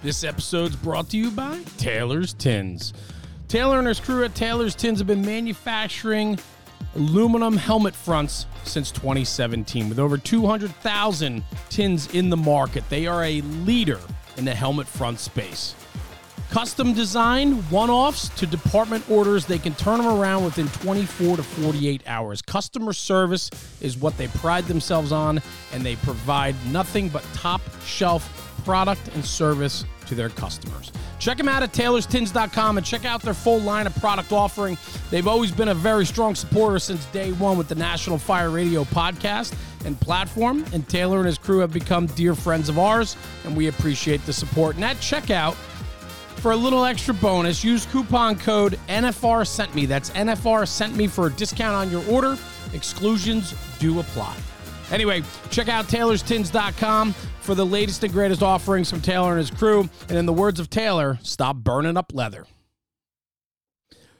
This 0.04 0.24
episode's 0.24 0.76
brought 0.76 1.10
to 1.10 1.18
you 1.18 1.30
by 1.30 1.62
Taylor's 1.78 2.34
Tins. 2.34 2.92
Taylor 3.48 3.78
and 3.78 3.88
his 3.88 4.00
crew 4.00 4.24
at 4.24 4.34
Taylor's 4.34 4.74
Tins 4.74 4.98
have 4.98 5.06
been 5.06 5.24
manufacturing 5.24 6.40
aluminum 6.96 7.56
helmet 7.56 7.94
fronts 7.94 8.48
since 8.64 8.90
2017 8.90 9.90
with 9.90 10.00
over 10.00 10.18
200,000 10.18 11.44
tins 11.70 12.12
in 12.16 12.32
the 12.32 12.38
market. 12.38 12.84
They 12.90 13.06
are 13.06 13.24
a 13.24 13.42
leader 13.42 14.00
in 14.38 14.46
the 14.46 14.56
helmet 14.56 14.88
front 14.88 15.20
space. 15.20 15.76
Custom 16.50 16.96
design, 16.96 17.54
one 17.70 17.92
offs 17.92 18.30
to 18.40 18.48
department 18.48 19.08
orders, 19.08 19.46
they 19.46 19.60
can 19.60 19.76
turn 19.76 20.00
them 20.00 20.08
around 20.08 20.44
within 20.44 20.68
24 20.70 21.38
to 21.38 21.44
48 21.44 22.02
hours. 22.08 22.42
Customer 22.42 22.92
service 22.92 23.52
is 23.82 23.98
what 23.98 24.18
they 24.18 24.28
pride 24.30 24.66
themselves 24.66 25.12
on, 25.12 25.40
and 25.72 25.86
they 25.86 25.96
provide 25.98 26.56
nothing 26.72 27.08
but 27.08 27.24
top 27.36 27.62
shelf 27.86 28.41
product 28.64 29.08
and 29.16 29.26
service 29.26 29.86
to 30.08 30.16
their 30.16 30.30
customers. 30.30 30.92
Check 31.20 31.38
them 31.38 31.48
out 31.48 31.64
at 31.64 31.72
taylorstins.com 31.72 32.78
and 32.78 32.86
check 32.86 33.06
out 33.06 33.22
their 33.22 33.34
full 33.34 33.60
line 33.60 33.88
of 33.88 33.96
product 33.98 34.32
offering. 34.32 34.78
They've 35.10 35.28
always 35.28 35.52
been 35.52 35.70
a 35.70 35.74
very 35.74 36.06
strong 36.06 36.36
supporter 36.36 36.80
since 36.80 37.06
day 37.06 37.32
one 37.34 37.58
with 37.58 37.68
the 37.68 37.76
National 37.76 38.18
Fire 38.18 38.50
Radio 38.50 38.84
podcast 38.86 39.56
and 39.86 40.00
platform, 40.00 40.66
and 40.74 40.88
Taylor 40.90 41.18
and 41.18 41.28
his 41.28 41.38
crew 41.38 41.60
have 41.60 41.72
become 41.72 42.08
dear 42.08 42.36
friends 42.36 42.70
of 42.70 42.80
ours, 42.80 43.16
and 43.46 43.56
we 43.56 43.68
appreciate 43.68 44.26
the 44.26 44.34
support. 44.34 44.76
And 44.76 44.86
at 44.86 44.98
checkout, 44.98 45.56
for 46.42 46.52
a 46.52 46.56
little 46.56 46.86
extra 46.86 47.14
bonus, 47.14 47.64
use 47.64 47.86
coupon 47.86 48.36
code 48.36 48.80
NFR 48.90 49.46
sent 49.46 49.76
me. 49.76 49.86
That's 49.86 50.10
NFR 50.12 50.68
sent 50.68 50.96
me 50.96 51.06
for 51.06 51.28
a 51.28 51.32
discount 51.32 51.76
on 51.76 51.92
your 51.92 52.04
order. 52.10 52.36
Exclusions 52.74 53.54
do 53.78 54.00
apply. 54.00 54.36
Anyway, 54.92 55.24
check 55.50 55.70
out 55.70 55.86
taylorstins.com 55.86 57.14
for 57.14 57.56
the 57.56 57.66
latest 57.66 58.04
and 58.04 58.14
greatest 58.14 58.44
offerings 58.44 58.90
from 58.90 59.02
Taylor 59.02 59.32
and 59.32 59.40
his 59.40 59.50
crew. 59.50 59.90
And 60.10 60.18
in 60.18 60.26
the 60.26 60.34
words 60.34 60.60
of 60.60 60.70
Taylor, 60.70 61.18
stop 61.24 61.56
burning 61.56 61.98
up 61.98 62.12
leather. 62.14 62.46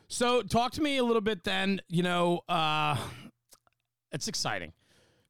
So, 0.08 0.42
talk 0.42 0.74
to 0.74 0.82
me 0.82 0.98
a 0.98 1.04
little 1.04 1.22
bit 1.22 1.44
then. 1.44 1.82
You 1.88 2.04
know, 2.04 2.42
uh, 2.50 2.98
it's 4.12 4.28
exciting. 4.28 4.74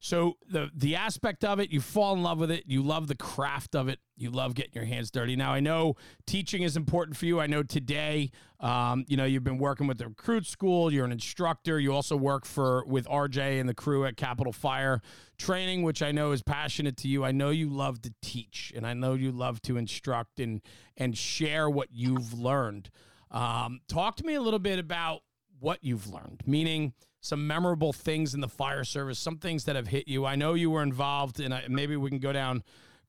So 0.04 0.36
the 0.50 0.68
the 0.74 0.96
aspect 0.96 1.44
of 1.44 1.60
it, 1.60 1.70
you 1.70 1.80
fall 1.80 2.12
in 2.14 2.24
love 2.24 2.40
with 2.40 2.50
it. 2.50 2.64
You 2.66 2.82
love 2.82 3.06
the 3.06 3.14
craft 3.14 3.76
of 3.76 3.86
it. 3.86 4.00
You 4.16 4.32
love 4.32 4.56
getting 4.56 4.72
your 4.74 4.84
hands 4.84 5.12
dirty. 5.12 5.36
Now 5.36 5.52
I 5.52 5.60
know 5.60 5.94
teaching 6.26 6.62
is 6.62 6.76
important 6.76 7.16
for 7.16 7.26
you. 7.26 7.38
I 7.38 7.46
know 7.46 7.62
today, 7.62 8.32
um, 8.58 9.04
you 9.06 9.16
know, 9.16 9.24
you've 9.24 9.44
been 9.44 9.58
working 9.58 9.86
with 9.86 9.98
the 9.98 10.08
recruit 10.08 10.44
school. 10.44 10.92
You're 10.92 11.04
an 11.04 11.12
instructor. 11.12 11.78
You 11.78 11.94
also 11.94 12.16
work 12.16 12.46
for 12.46 12.84
with 12.84 13.06
RJ 13.06 13.60
and 13.60 13.68
the 13.68 13.74
crew 13.74 14.04
at 14.04 14.16
Capitol 14.16 14.52
Fire 14.52 15.00
Training, 15.38 15.84
which 15.84 16.02
I 16.02 16.10
know 16.10 16.32
is 16.32 16.42
passionate 16.42 16.96
to 16.98 17.08
you. 17.08 17.24
I 17.24 17.30
know 17.30 17.50
you 17.50 17.68
love 17.70 18.02
to 18.02 18.12
teach, 18.20 18.72
and 18.74 18.84
I 18.84 18.94
know 18.94 19.14
you 19.14 19.30
love 19.30 19.62
to 19.62 19.76
instruct 19.76 20.40
and 20.40 20.62
and 20.96 21.16
share 21.16 21.70
what 21.70 21.90
you've 21.92 22.32
learned. 22.32 22.90
Um, 23.30 23.82
talk 23.86 24.16
to 24.16 24.26
me 24.26 24.34
a 24.34 24.42
little 24.42 24.58
bit 24.58 24.80
about 24.80 25.20
what 25.60 25.78
you've 25.84 26.12
learned, 26.12 26.42
meaning 26.44 26.92
some 27.22 27.46
memorable 27.46 27.92
things 27.92 28.34
in 28.34 28.40
the 28.40 28.48
fire 28.48 28.84
service, 28.84 29.18
some 29.18 29.38
things 29.38 29.64
that 29.64 29.76
have 29.76 29.86
hit 29.86 30.08
you. 30.08 30.26
I 30.26 30.34
know 30.34 30.54
you 30.54 30.70
were 30.70 30.82
involved, 30.82 31.38
and 31.40 31.54
maybe 31.68 31.96
we 31.96 32.10
can 32.10 32.18
go 32.18 32.32
down, 32.32 32.64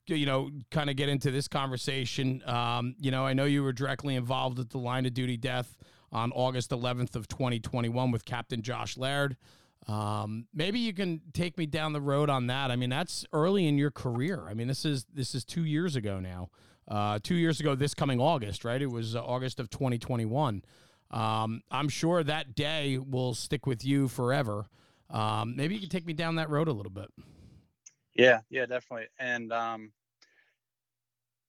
you 0.06 0.24
know, 0.24 0.50
kind 0.70 0.88
of 0.88 0.94
get 0.94 1.08
into 1.08 1.32
this 1.32 1.48
conversation. 1.48 2.40
Um, 2.46 2.94
you 3.00 3.10
know, 3.10 3.26
I 3.26 3.32
know 3.32 3.44
you 3.44 3.64
were 3.64 3.72
directly 3.72 4.14
involved 4.14 4.60
at 4.60 4.70
the 4.70 4.78
line 4.78 5.04
of 5.04 5.14
duty 5.14 5.36
death 5.36 5.76
on 6.12 6.30
August 6.32 6.70
11th 6.70 7.16
of 7.16 7.26
2021 7.26 8.12
with 8.12 8.24
Captain 8.24 8.62
Josh 8.62 8.96
Laird. 8.96 9.36
Um, 9.88 10.46
maybe 10.54 10.78
you 10.78 10.94
can 10.94 11.20
take 11.32 11.58
me 11.58 11.66
down 11.66 11.92
the 11.92 12.00
road 12.00 12.30
on 12.30 12.46
that. 12.46 12.70
I 12.70 12.76
mean, 12.76 12.90
that's 12.90 13.26
early 13.32 13.66
in 13.66 13.76
your 13.78 13.90
career. 13.90 14.46
I 14.48 14.54
mean, 14.54 14.68
this 14.68 14.84
is 14.84 15.04
this 15.12 15.34
is 15.34 15.44
two 15.44 15.64
years 15.64 15.96
ago 15.96 16.20
now. 16.20 16.50
Uh, 16.86 17.18
two 17.22 17.34
years 17.34 17.60
ago, 17.60 17.74
this 17.74 17.94
coming 17.94 18.20
August, 18.20 18.64
right? 18.64 18.80
It 18.80 18.90
was 18.90 19.16
uh, 19.16 19.24
August 19.24 19.58
of 19.58 19.70
2021. 19.70 20.62
Um, 21.14 21.62
I'm 21.70 21.88
sure 21.88 22.24
that 22.24 22.56
day 22.56 22.98
will 22.98 23.34
stick 23.34 23.66
with 23.66 23.84
you 23.84 24.08
forever. 24.08 24.66
Um, 25.10 25.54
maybe 25.54 25.74
you 25.74 25.80
can 25.80 25.88
take 25.88 26.04
me 26.04 26.12
down 26.12 26.34
that 26.36 26.50
road 26.50 26.66
a 26.66 26.72
little 26.72 26.90
bit. 26.90 27.08
Yeah, 28.16 28.40
yeah, 28.50 28.66
definitely. 28.66 29.06
And 29.20 29.52
um, 29.52 29.92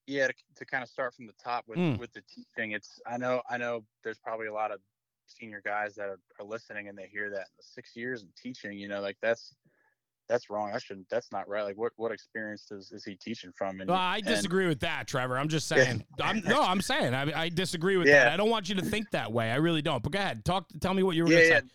yeah, 0.05 0.27
to, 0.27 0.33
to 0.57 0.65
kind 0.65 0.83
of 0.83 0.89
start 0.89 1.15
from 1.15 1.25
the 1.25 1.33
top 1.43 1.65
with 1.67 1.79
mm. 1.79 1.97
with 1.97 2.13
the 2.13 2.21
teaching, 2.21 2.73
it's 2.73 2.99
I 3.07 3.17
know 3.17 3.41
I 3.49 3.57
know 3.57 3.83
there's 4.03 4.19
probably 4.19 4.47
a 4.47 4.53
lot 4.53 4.71
of 4.71 4.79
senior 5.25 5.63
guys 5.65 5.95
that 5.95 6.09
are, 6.09 6.19
are 6.39 6.45
listening 6.45 6.87
and 6.87 6.95
they 6.95 7.09
hear 7.11 7.31
that 7.31 7.39
in 7.39 7.57
the 7.57 7.63
six 7.63 7.95
years 7.95 8.21
of 8.21 8.29
teaching, 8.35 8.77
you 8.77 8.87
know, 8.87 9.01
like 9.01 9.17
that's 9.19 9.55
that's 10.27 10.49
wrong. 10.49 10.71
I 10.73 10.79
shouldn't. 10.79 11.09
That's 11.09 11.31
not 11.31 11.47
right. 11.47 11.63
Like, 11.63 11.77
what 11.77 11.93
what 11.97 12.11
experience 12.11 12.71
is, 12.71 12.91
is 12.91 13.03
he 13.03 13.15
teaching 13.15 13.51
from? 13.55 13.79
And 13.79 13.89
well, 13.89 13.99
I 13.99 14.21
disagree 14.21 14.63
and, 14.63 14.69
with 14.69 14.79
that, 14.81 15.07
Trevor. 15.07 15.37
I'm 15.37 15.49
just 15.49 15.67
saying. 15.67 16.03
I'm, 16.21 16.41
no, 16.45 16.61
I'm 16.61 16.81
saying 16.81 17.13
I, 17.13 17.43
I 17.43 17.49
disagree 17.49 17.97
with 17.97 18.07
yeah. 18.07 18.25
that. 18.25 18.33
I 18.33 18.37
don't 18.37 18.49
want 18.49 18.69
you 18.69 18.75
to 18.75 18.81
think 18.81 19.11
that 19.11 19.31
way. 19.31 19.51
I 19.51 19.55
really 19.55 19.81
don't. 19.81 20.01
But 20.01 20.11
go 20.11 20.19
ahead, 20.19 20.43
talk. 20.45 20.65
Tell 20.79 20.93
me 20.93 21.03
what 21.03 21.15
you 21.15 21.23
were 21.23 21.29
yeah, 21.31 21.35
going 21.35 21.47
to 21.47 21.53
yeah. 21.53 21.59
say. 21.59 21.65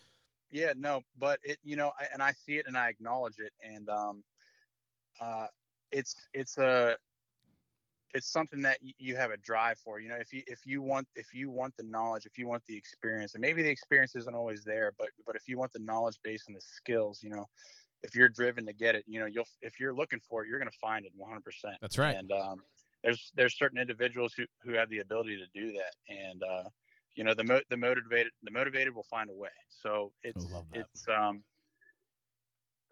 Yeah, 0.53 0.73
no, 0.75 1.01
but 1.17 1.39
it, 1.43 1.59
you 1.63 1.77
know, 1.77 1.91
I, 1.97 2.07
and 2.13 2.21
I 2.21 2.33
see 2.33 2.57
it 2.57 2.65
and 2.67 2.77
I 2.77 2.89
acknowledge 2.89 3.39
it, 3.39 3.53
and 3.63 3.87
um, 3.87 4.23
uh, 5.21 5.47
it's 5.91 6.15
it's 6.33 6.57
a 6.57 6.97
it's 8.13 8.27
something 8.27 8.61
that 8.61 8.77
you 8.81 9.15
have 9.15 9.31
a 9.31 9.37
drive 9.37 9.77
for. 9.79 9.99
You 9.99 10.09
know, 10.09 10.17
if 10.19 10.33
you 10.33 10.43
if 10.47 10.65
you 10.65 10.81
want 10.81 11.07
if 11.15 11.33
you 11.33 11.49
want 11.49 11.75
the 11.77 11.83
knowledge, 11.83 12.25
if 12.25 12.37
you 12.37 12.47
want 12.47 12.63
the 12.67 12.75
experience, 12.75 13.33
and 13.33 13.41
maybe 13.41 13.63
the 13.63 13.69
experience 13.69 14.15
isn't 14.15 14.35
always 14.35 14.63
there, 14.63 14.93
but 14.97 15.09
but 15.25 15.35
if 15.35 15.47
you 15.47 15.57
want 15.57 15.71
the 15.73 15.79
knowledge 15.79 16.17
base 16.23 16.43
and 16.47 16.55
the 16.55 16.61
skills, 16.61 17.21
you 17.23 17.29
know, 17.29 17.47
if 18.03 18.15
you're 18.15 18.29
driven 18.29 18.65
to 18.65 18.73
get 18.73 18.95
it, 18.95 19.03
you 19.07 19.19
know, 19.19 19.25
you'll 19.25 19.47
if 19.61 19.79
you're 19.79 19.93
looking 19.93 20.19
for 20.19 20.43
it, 20.43 20.49
you're 20.49 20.59
going 20.59 20.71
to 20.71 20.77
find 20.77 21.05
it 21.05 21.11
100%. 21.19 21.41
That's 21.81 21.97
right. 21.97 22.15
And 22.15 22.31
um, 22.31 22.61
there's 23.03 23.31
there's 23.35 23.57
certain 23.57 23.79
individuals 23.79 24.33
who 24.35 24.45
who 24.63 24.73
have 24.73 24.89
the 24.89 24.99
ability 24.99 25.37
to 25.37 25.59
do 25.59 25.71
that, 25.73 25.93
and 26.09 26.43
uh, 26.43 26.69
you 27.15 27.23
know, 27.23 27.33
the 27.33 27.43
mo- 27.43 27.61
the 27.69 27.77
motivated 27.77 28.31
the 28.43 28.51
motivated 28.51 28.95
will 28.95 29.07
find 29.09 29.29
a 29.29 29.33
way. 29.33 29.49
So 29.69 30.11
it's 30.23 30.47
it's 30.73 31.05
um 31.07 31.43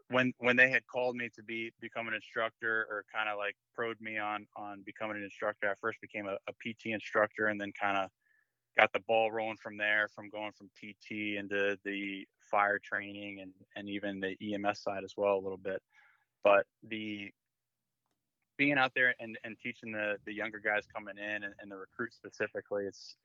when 0.09 0.33
when 0.39 0.55
they 0.55 0.69
had 0.69 0.85
called 0.87 1.15
me 1.15 1.29
to 1.35 1.43
be 1.43 1.71
become 1.79 2.07
an 2.07 2.13
instructor 2.13 2.87
or 2.89 3.05
kind 3.13 3.29
of 3.29 3.37
like 3.37 3.55
probed 3.75 4.01
me 4.01 4.17
on 4.17 4.45
on 4.55 4.81
becoming 4.85 5.17
an 5.17 5.23
instructor, 5.23 5.69
I 5.69 5.73
first 5.79 6.01
became 6.01 6.27
a, 6.27 6.37
a 6.47 6.53
PT 6.53 6.87
instructor 6.87 7.47
and 7.47 7.59
then 7.59 7.71
kind 7.79 7.97
of 7.97 8.09
got 8.77 8.91
the 8.93 9.01
ball 9.07 9.31
rolling 9.31 9.57
from 9.57 9.77
there, 9.77 10.07
from 10.13 10.29
going 10.29 10.51
from 10.51 10.69
PT 10.77 11.37
into 11.37 11.77
the 11.83 12.25
fire 12.49 12.79
training 12.79 13.39
and 13.41 13.51
and 13.75 13.89
even 13.89 14.19
the 14.19 14.35
EMS 14.53 14.79
side 14.79 15.03
as 15.03 15.13
well 15.17 15.35
a 15.35 15.41
little 15.41 15.57
bit. 15.57 15.81
But 16.43 16.65
the 16.87 17.31
being 18.57 18.77
out 18.77 18.91
there 18.93 19.15
and, 19.19 19.37
and 19.43 19.57
teaching 19.61 19.91
the 19.91 20.17
the 20.25 20.33
younger 20.33 20.59
guys 20.59 20.83
coming 20.93 21.15
in 21.17 21.43
and, 21.43 21.53
and 21.61 21.71
the 21.71 21.77
recruits 21.77 22.15
specifically, 22.15 22.85
it's 22.85 23.15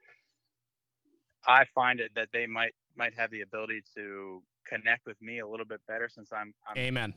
I 1.47 1.65
find 1.75 2.01
it 2.01 2.13
that 2.15 2.29
they 2.33 2.47
might 2.47 2.75
might 2.97 3.15
have 3.15 3.31
the 3.31 3.43
ability 3.43 3.83
to 3.97 4.43
connect 4.67 5.07
with 5.07 5.21
me 5.21 5.41
a 5.41 5.47
little 5.47 5.67
bit 5.67 5.81
better 5.87 6.09
since 6.09 6.33
I'm, 6.33 6.55
I'm 6.69 6.79
Amen. 6.79 7.15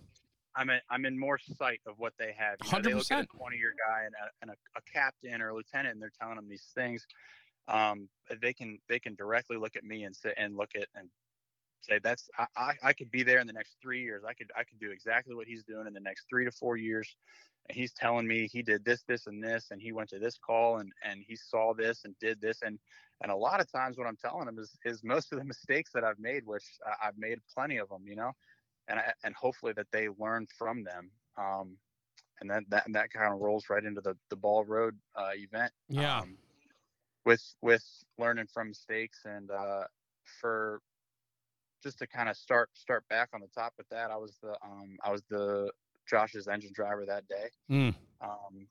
I'm 0.55 0.69
a, 0.71 0.79
I'm 0.89 1.05
in 1.05 1.17
more 1.17 1.37
sight 1.37 1.81
of 1.85 1.93
what 1.97 2.13
they 2.17 2.33
have. 2.37 2.57
You 2.65 2.71
know, 2.71 2.81
they 2.81 2.93
look 2.95 3.11
at 3.11 3.25
a 3.25 3.37
20 3.37 3.57
year 3.57 3.73
guy 3.87 4.05
and, 4.05 4.13
a, 4.15 4.27
and 4.41 4.51
a, 4.51 4.55
a, 4.77 4.81
captain 4.91 5.39
or 5.39 5.49
a 5.49 5.55
lieutenant, 5.55 5.93
and 5.93 6.01
they're 6.01 6.11
telling 6.19 6.35
them 6.35 6.49
these 6.49 6.65
things. 6.73 7.05
Um, 7.67 8.09
they 8.41 8.53
can 8.53 8.79
they 8.89 8.97
can 8.97 9.13
directly 9.15 9.57
look 9.57 9.75
at 9.75 9.83
me 9.83 10.03
and 10.03 10.15
say 10.15 10.33
and 10.35 10.57
look 10.57 10.71
at 10.75 10.87
and 10.95 11.09
say 11.87 11.99
that's 12.03 12.29
I, 12.37 12.45
I, 12.55 12.73
I 12.83 12.93
could 12.93 13.11
be 13.11 13.23
there 13.23 13.39
in 13.39 13.47
the 13.47 13.53
next 13.53 13.77
three 13.81 14.01
years. 14.01 14.23
I 14.27 14.33
could 14.33 14.51
I 14.55 14.63
could 14.63 14.79
do 14.79 14.91
exactly 14.91 15.35
what 15.35 15.47
he's 15.47 15.63
doing 15.63 15.87
in 15.87 15.93
the 15.93 15.99
next 15.99 16.25
three 16.29 16.45
to 16.45 16.51
four 16.51 16.77
years. 16.77 17.15
And 17.69 17.77
he's 17.77 17.91
telling 17.93 18.27
me 18.27 18.47
he 18.47 18.61
did 18.61 18.85
this, 18.85 19.03
this, 19.07 19.27
and 19.27 19.43
this, 19.43 19.67
and 19.71 19.81
he 19.81 19.91
went 19.91 20.09
to 20.09 20.19
this 20.19 20.37
call 20.37 20.77
and 20.77 20.91
and 21.03 21.23
he 21.27 21.35
saw 21.35 21.73
this 21.73 22.05
and 22.05 22.15
did 22.19 22.39
this 22.41 22.61
and 22.63 22.79
and 23.21 23.31
a 23.31 23.35
lot 23.35 23.59
of 23.59 23.71
times 23.71 23.97
what 23.97 24.07
I'm 24.07 24.17
telling 24.17 24.47
him 24.47 24.59
is 24.59 24.77
is 24.85 25.03
most 25.03 25.31
of 25.31 25.39
the 25.39 25.45
mistakes 25.53 25.91
that 25.93 26.03
I've 26.03 26.19
made, 26.19 26.45
which 26.45 26.65
I've 27.03 27.17
made 27.17 27.39
plenty 27.53 27.77
of 27.77 27.89
them, 27.89 28.03
you 28.05 28.15
know, 28.15 28.31
and 28.87 28.99
I, 28.99 29.13
and 29.23 29.33
hopefully 29.35 29.73
that 29.73 29.87
they 29.91 30.09
learn 30.17 30.47
from 30.57 30.83
them. 30.83 31.09
Um, 31.37 31.77
and 32.39 32.49
then 32.49 32.65
that 32.69 32.85
that 32.89 33.11
kind 33.11 33.33
of 33.33 33.39
rolls 33.39 33.65
right 33.69 33.83
into 33.83 34.01
the 34.01 34.15
the 34.29 34.35
ball 34.35 34.63
road 34.63 34.95
uh, 35.15 35.31
event. 35.33 35.71
Yeah. 35.89 36.19
Um, 36.19 36.37
with 37.25 37.43
with 37.61 37.83
learning 38.17 38.47
from 38.53 38.69
mistakes 38.69 39.21
and 39.25 39.51
uh, 39.51 39.83
for 40.39 40.81
just 41.83 41.99
to 41.99 42.07
kind 42.07 42.29
of 42.29 42.35
start 42.35 42.69
start 42.73 43.07
back 43.09 43.29
on 43.33 43.41
the 43.41 43.47
top 43.47 43.73
with 43.77 43.87
that, 43.89 44.11
I 44.11 44.17
was 44.17 44.37
the 44.41 44.51
um, 44.63 44.97
I 45.03 45.11
was 45.11 45.23
the 45.29 45.71
Josh's 46.09 46.47
engine 46.47 46.71
driver 46.73 47.05
that 47.05 47.27
day. 47.27 47.49
Mm. 47.69 47.95
Um, 48.21 48.67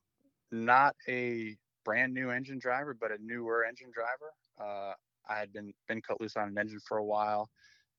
not 0.50 0.94
a 1.08 1.56
brand 1.84 2.14
new 2.14 2.30
engine 2.30 2.58
driver, 2.58 2.96
but 2.98 3.10
a 3.10 3.18
newer 3.20 3.64
engine 3.64 3.90
driver. 3.92 4.32
Uh, 4.60 4.94
I 5.28 5.38
had 5.38 5.52
been 5.52 5.72
been 5.88 6.00
cut 6.02 6.20
loose 6.20 6.36
on 6.36 6.48
an 6.48 6.58
engine 6.58 6.80
for 6.86 6.98
a 6.98 7.04
while. 7.04 7.50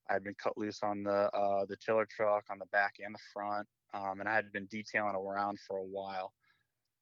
I 0.09 0.13
had 0.13 0.23
been 0.23 0.35
cut 0.41 0.57
loose 0.57 0.79
on 0.83 1.03
the 1.03 1.29
uh, 1.33 1.65
the 1.67 1.77
tiller 1.77 2.07
truck 2.09 2.45
on 2.49 2.59
the 2.59 2.65
back 2.67 2.95
and 3.03 3.13
the 3.13 3.19
front, 3.33 3.67
um, 3.93 4.19
and 4.19 4.27
I 4.27 4.35
had 4.35 4.51
been 4.51 4.67
detailing 4.71 5.15
around 5.15 5.59
for 5.67 5.77
a 5.77 5.83
while. 5.83 6.33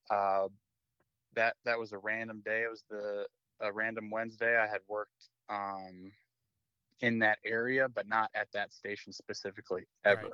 Uh, 0.09 0.47
that 1.35 1.55
that 1.65 1.79
was 1.79 1.91
a 1.91 1.97
random 1.97 2.41
day. 2.45 2.63
It 2.63 2.69
was 2.69 2.83
the 2.89 3.25
a 3.61 3.71
random 3.71 4.09
Wednesday. 4.09 4.57
I 4.57 4.67
had 4.67 4.81
worked 4.87 5.29
um, 5.49 6.11
in 7.01 7.19
that 7.19 7.39
area, 7.45 7.87
but 7.89 8.07
not 8.07 8.29
at 8.35 8.47
that 8.53 8.73
station 8.73 9.11
specifically 9.11 9.85
ever. 10.05 10.21
Right. 10.23 10.31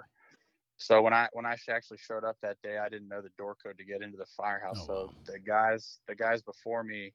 So 0.77 1.01
when 1.01 1.13
I 1.13 1.27
when 1.33 1.45
I 1.45 1.55
actually 1.69 1.97
showed 1.97 2.23
up 2.23 2.37
that 2.41 2.57
day, 2.63 2.79
I 2.79 2.89
didn't 2.89 3.07
know 3.07 3.21
the 3.21 3.29
door 3.37 3.55
code 3.61 3.77
to 3.77 3.85
get 3.85 4.01
into 4.01 4.17
the 4.17 4.25
firehouse. 4.25 4.79
Oh, 4.83 4.87
so 4.87 4.93
wow. 4.93 5.13
the 5.25 5.39
guys 5.39 5.99
the 6.07 6.15
guys 6.15 6.41
before 6.41 6.83
me, 6.83 7.13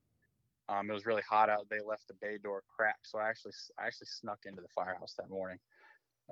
um, 0.69 0.89
it 0.89 0.93
was 0.93 1.05
really 1.05 1.23
hot 1.29 1.51
out. 1.51 1.67
They 1.69 1.81
left 1.81 2.07
the 2.07 2.15
bay 2.15 2.39
door 2.43 2.63
cracked, 2.69 3.09
so 3.09 3.19
I 3.19 3.29
actually 3.29 3.53
I 3.79 3.87
actually 3.87 4.07
snuck 4.09 4.39
into 4.47 4.63
the 4.63 4.69
firehouse 4.69 5.15
that 5.19 5.31
morning. 5.31 5.59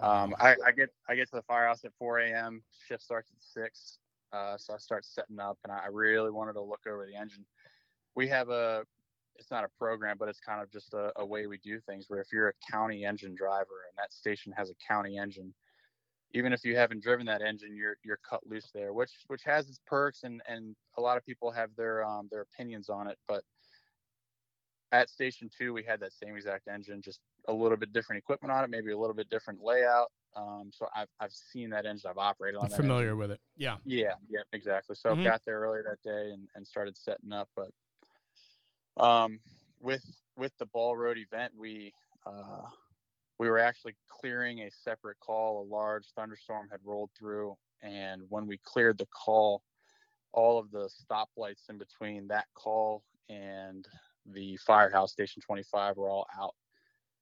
Um, 0.00 0.34
I, 0.40 0.56
I, 0.66 0.72
get 0.72 0.88
I 1.08 1.14
get 1.14 1.30
to 1.30 1.36
the 1.36 1.42
firehouse 1.42 1.84
at 1.84 1.92
4 2.00 2.18
a.m. 2.18 2.62
Shift 2.88 3.02
starts 3.02 3.30
at 3.30 3.40
six, 3.40 3.98
uh, 4.32 4.56
so 4.56 4.74
I 4.74 4.78
start 4.78 5.04
setting 5.04 5.38
up, 5.38 5.56
and 5.62 5.72
I 5.72 5.86
really 5.90 6.32
wanted 6.32 6.54
to 6.54 6.62
look 6.62 6.80
over 6.88 7.06
the 7.06 7.14
engine. 7.14 7.44
We 8.16 8.26
have 8.28 8.48
a 8.48 8.84
it's 9.36 9.50
not 9.50 9.64
a 9.64 9.68
program, 9.78 10.16
but 10.18 10.28
it's 10.28 10.40
kind 10.40 10.62
of 10.62 10.70
just 10.70 10.94
a, 10.94 11.12
a 11.16 11.24
way 11.24 11.46
we 11.46 11.58
do 11.58 11.80
things. 11.80 12.06
Where 12.08 12.20
if 12.20 12.28
you're 12.32 12.48
a 12.48 12.70
county 12.70 13.04
engine 13.04 13.34
driver 13.34 13.86
and 13.88 13.96
that 13.98 14.12
station 14.12 14.52
has 14.56 14.70
a 14.70 14.74
county 14.86 15.18
engine, 15.18 15.54
even 16.32 16.52
if 16.52 16.64
you 16.64 16.76
haven't 16.76 17.02
driven 17.02 17.26
that 17.26 17.42
engine, 17.42 17.76
you're 17.76 17.96
you're 18.04 18.18
cut 18.28 18.40
loose 18.46 18.70
there, 18.74 18.92
which 18.92 19.10
which 19.28 19.42
has 19.44 19.68
its 19.68 19.80
perks 19.86 20.24
and 20.24 20.42
and 20.48 20.74
a 20.98 21.00
lot 21.00 21.16
of 21.16 21.24
people 21.24 21.50
have 21.50 21.70
their 21.76 22.04
um 22.04 22.28
their 22.30 22.42
opinions 22.42 22.88
on 22.88 23.08
it. 23.08 23.18
But 23.28 23.42
at 24.92 25.10
station 25.10 25.50
two, 25.56 25.72
we 25.72 25.82
had 25.82 26.00
that 26.00 26.12
same 26.12 26.36
exact 26.36 26.68
engine, 26.68 27.02
just 27.02 27.20
a 27.48 27.52
little 27.52 27.76
bit 27.76 27.92
different 27.92 28.18
equipment 28.18 28.52
on 28.52 28.64
it, 28.64 28.70
maybe 28.70 28.92
a 28.92 28.98
little 28.98 29.14
bit 29.14 29.28
different 29.28 29.60
layout. 29.62 30.10
Um, 30.36 30.70
so 30.72 30.86
I've 30.94 31.08
I've 31.20 31.32
seen 31.32 31.70
that 31.70 31.86
engine, 31.86 32.10
I've 32.10 32.18
operated 32.18 32.58
on. 32.58 32.66
I'm 32.66 32.70
familiar 32.70 33.08
engine. 33.08 33.18
with 33.18 33.30
it. 33.32 33.40
Yeah. 33.56 33.76
Yeah. 33.84 34.14
Yeah. 34.28 34.40
Exactly. 34.52 34.96
So 34.96 35.10
mm-hmm. 35.10 35.20
I 35.20 35.24
got 35.24 35.42
there 35.46 35.60
earlier 35.60 35.84
that 35.88 36.02
day 36.08 36.30
and 36.32 36.48
and 36.54 36.66
started 36.66 36.96
setting 36.96 37.32
up, 37.32 37.48
but 37.54 37.70
um 38.96 39.40
with 39.80 40.04
with 40.36 40.52
the 40.58 40.66
ball 40.66 40.96
road 40.96 41.18
event, 41.18 41.52
we 41.56 41.92
uh 42.26 42.62
we 43.38 43.48
were 43.48 43.58
actually 43.58 43.96
clearing 44.08 44.60
a 44.60 44.70
separate 44.70 45.18
call. 45.20 45.62
A 45.62 45.66
large 45.74 46.06
thunderstorm 46.16 46.68
had 46.70 46.80
rolled 46.84 47.10
through, 47.18 47.56
and 47.82 48.22
when 48.28 48.46
we 48.46 48.58
cleared 48.64 48.98
the 48.98 49.06
call, 49.06 49.62
all 50.32 50.58
of 50.58 50.70
the 50.70 50.88
stoplights 50.88 51.68
in 51.68 51.78
between 51.78 52.28
that 52.28 52.46
call 52.54 53.02
and 53.28 53.86
the 54.26 54.56
firehouse 54.58 55.12
station 55.12 55.42
25 55.42 55.96
were 55.96 56.08
all 56.10 56.26
out. 56.38 56.54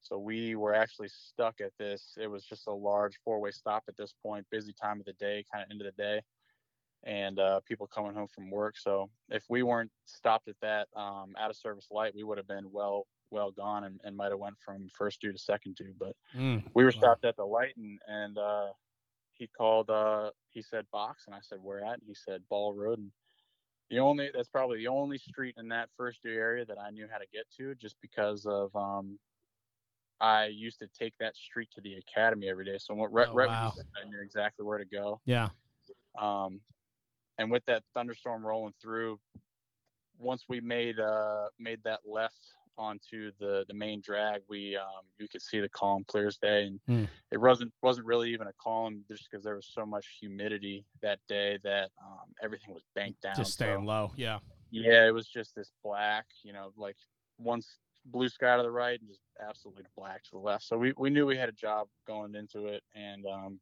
So 0.01 0.19
we 0.19 0.57
were 0.57 0.75
actually 0.75 1.09
stuck 1.09 1.61
at 1.61 1.73
this. 1.79 2.17
It 2.21 2.27
was 2.27 2.45
just 2.45 2.67
a 2.67 2.73
large 2.73 3.19
four-way 3.25 3.53
stop 3.53 3.85
at 3.89 3.97
this 3.97 4.15
point, 4.23 4.47
busy 4.51 4.73
time 4.73 4.99
of 4.99 5.07
the 5.07 5.13
day, 5.15 5.45
kind 5.53 5.65
of 5.65 5.71
end 5.71 5.81
of 5.81 5.87
the 5.87 6.03
day, 6.03 6.23
and 7.05 7.39
uh, 7.39 7.61
people 7.67 7.87
coming 7.87 8.15
home 8.15 8.29
from 8.29 8.51
work. 8.51 8.77
So 8.79 9.11
if 9.29 9.45
we 9.49 9.63
weren't 9.63 9.91
stopped 10.05 10.49
at 10.49 10.57
that 10.63 10.89
um, 10.97 11.35
out 11.39 11.51
of 11.51 11.57
service 11.57 11.89
light, 11.91 12.15
we 12.15 12.23
would 12.23 12.39
have 12.39 12.49
been 12.49 12.71
well 12.71 13.07
well 13.31 13.51
gone 13.51 13.85
and, 13.85 13.99
and 14.05 14.17
might 14.17 14.31
have 14.31 14.39
went 14.39 14.57
from 14.65 14.89
first 14.97 15.21
due 15.21 15.33
to 15.33 15.39
second 15.39 15.77
due. 15.77 15.95
But 15.99 16.15
mm, 16.37 16.63
we 16.75 16.85
were 16.85 16.93
stopped 16.93 17.25
wow. 17.25 17.31
at 17.31 17.37
the 17.37 17.45
light 17.45 17.75
and 17.77 17.99
and 18.07 18.39
uh, 18.39 18.69
he 19.33 19.47
called. 19.47 19.91
Uh, 19.91 20.31
he 20.51 20.63
said 20.63 20.85
box, 20.93 21.25
and 21.27 21.35
I 21.35 21.39
said 21.41 21.59
where 21.63 21.85
at? 21.85 21.95
And 21.95 22.03
he 22.07 22.15
said 22.15 22.43
Ball 22.51 22.75
Road. 22.75 22.99
And 22.99 23.11
the 23.91 23.99
only 23.99 24.31
that's 24.35 24.49
probably 24.49 24.79
the 24.79 24.89
only 24.89 25.19
street 25.19 25.55
in 25.59 25.69
that 25.69 25.89
first 25.97 26.23
due 26.23 26.33
area 26.33 26.65
that 26.67 26.79
I 26.79 26.91
knew 26.91 27.07
how 27.11 27.19
to 27.19 27.27
get 27.33 27.47
to, 27.59 27.75
just 27.75 27.97
because 28.01 28.47
of 28.47 28.75
um, 28.77 29.19
I 30.23 30.47
used 30.47 30.79
to 30.79 30.87
take 30.99 31.15
that 31.19 31.37
street 31.37 31.69
to 31.75 31.81
the 31.81 31.97
academy 31.97 32.49
every 32.49 32.65
day. 32.65 32.79
So 32.79 32.95
what, 32.95 33.13
right, 33.13 33.27
oh, 33.29 33.35
right 33.35 33.49
wow. 33.49 33.73
said, 33.75 33.87
I 34.01 34.09
knew 34.09 34.21
exactly 34.23 34.65
where 34.65 34.79
to 34.79 34.85
go. 34.85 35.21
Yeah. 35.25 35.49
Um, 36.19 36.61
and 37.39 37.51
with 37.51 37.65
that 37.67 37.83
thunderstorm 37.95 38.45
rolling 38.45 38.75
through, 38.81 39.19
once 40.19 40.45
we 40.49 40.61
made 40.61 41.01
uh 41.01 41.47
made 41.59 41.81
that 41.85 42.01
left 42.07 42.39
onto 42.79 43.31
the 43.39 43.65
the 43.69 43.75
main 43.75 44.01
drag, 44.01 44.43
we 44.49 44.77
um, 44.77 45.05
you 45.19 45.29
could 45.29 45.43
see 45.43 45.61
the 45.61 45.69
column 45.69 46.05
clear 46.07 46.27
as 46.27 46.37
day, 46.39 46.67
and 46.67 46.81
mm. 46.89 47.09
it 47.31 47.39
wasn't 47.39 47.73
wasn't 47.83 48.07
really 48.07 48.33
even 48.33 48.47
a 48.47 48.53
column 48.61 49.05
just 49.09 49.29
because 49.31 49.45
there 49.45 49.55
was 49.55 49.69
so 49.73 49.85
much 49.85 50.07
humidity 50.21 50.85
that 51.03 51.19
day 51.29 51.59
that 51.65 51.91
um, 52.05 52.33
everything 52.43 52.73
was 52.73 52.85
banked 52.95 53.23
down. 53.23 53.35
Just 53.37 53.53
staying 53.53 53.81
so, 53.81 53.87
low, 53.87 54.13
yeah. 54.17 54.39
Yeah, 54.71 55.07
it 55.07 55.13
was 55.13 55.29
just 55.29 55.55
this 55.55 55.71
black, 55.85 56.25
you 56.43 56.55
know, 56.55 56.73
like 56.77 56.97
once 57.39 57.79
blue 58.07 58.29
sky 58.29 58.57
to 58.57 58.63
the 58.63 58.71
right 58.71 58.99
and 58.99 59.09
just 59.09 59.21
absolutely 59.47 59.85
black 59.97 60.23
to 60.25 60.31
the 60.33 60.39
left. 60.39 60.65
So 60.65 60.79
we, 60.79 60.93
we 60.97 61.11
knew 61.11 61.27
we 61.27 61.37
had 61.37 61.51
a 61.51 61.53
job 61.53 61.89
going 62.07 62.35
into 62.35 62.67
it, 62.67 62.83
and 62.95 63.25
um, 63.27 63.61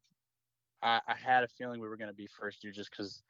I, 0.81 1.01
I 1.07 1.15
had 1.21 1.43
a 1.43 1.47
feeling 1.47 1.81
we 1.81 1.89
were 1.89 1.97
going 1.97 2.09
to 2.09 2.15
be 2.15 2.27
first 2.39 2.61
due 2.61 2.71
just 2.71 2.91
because 2.91 3.23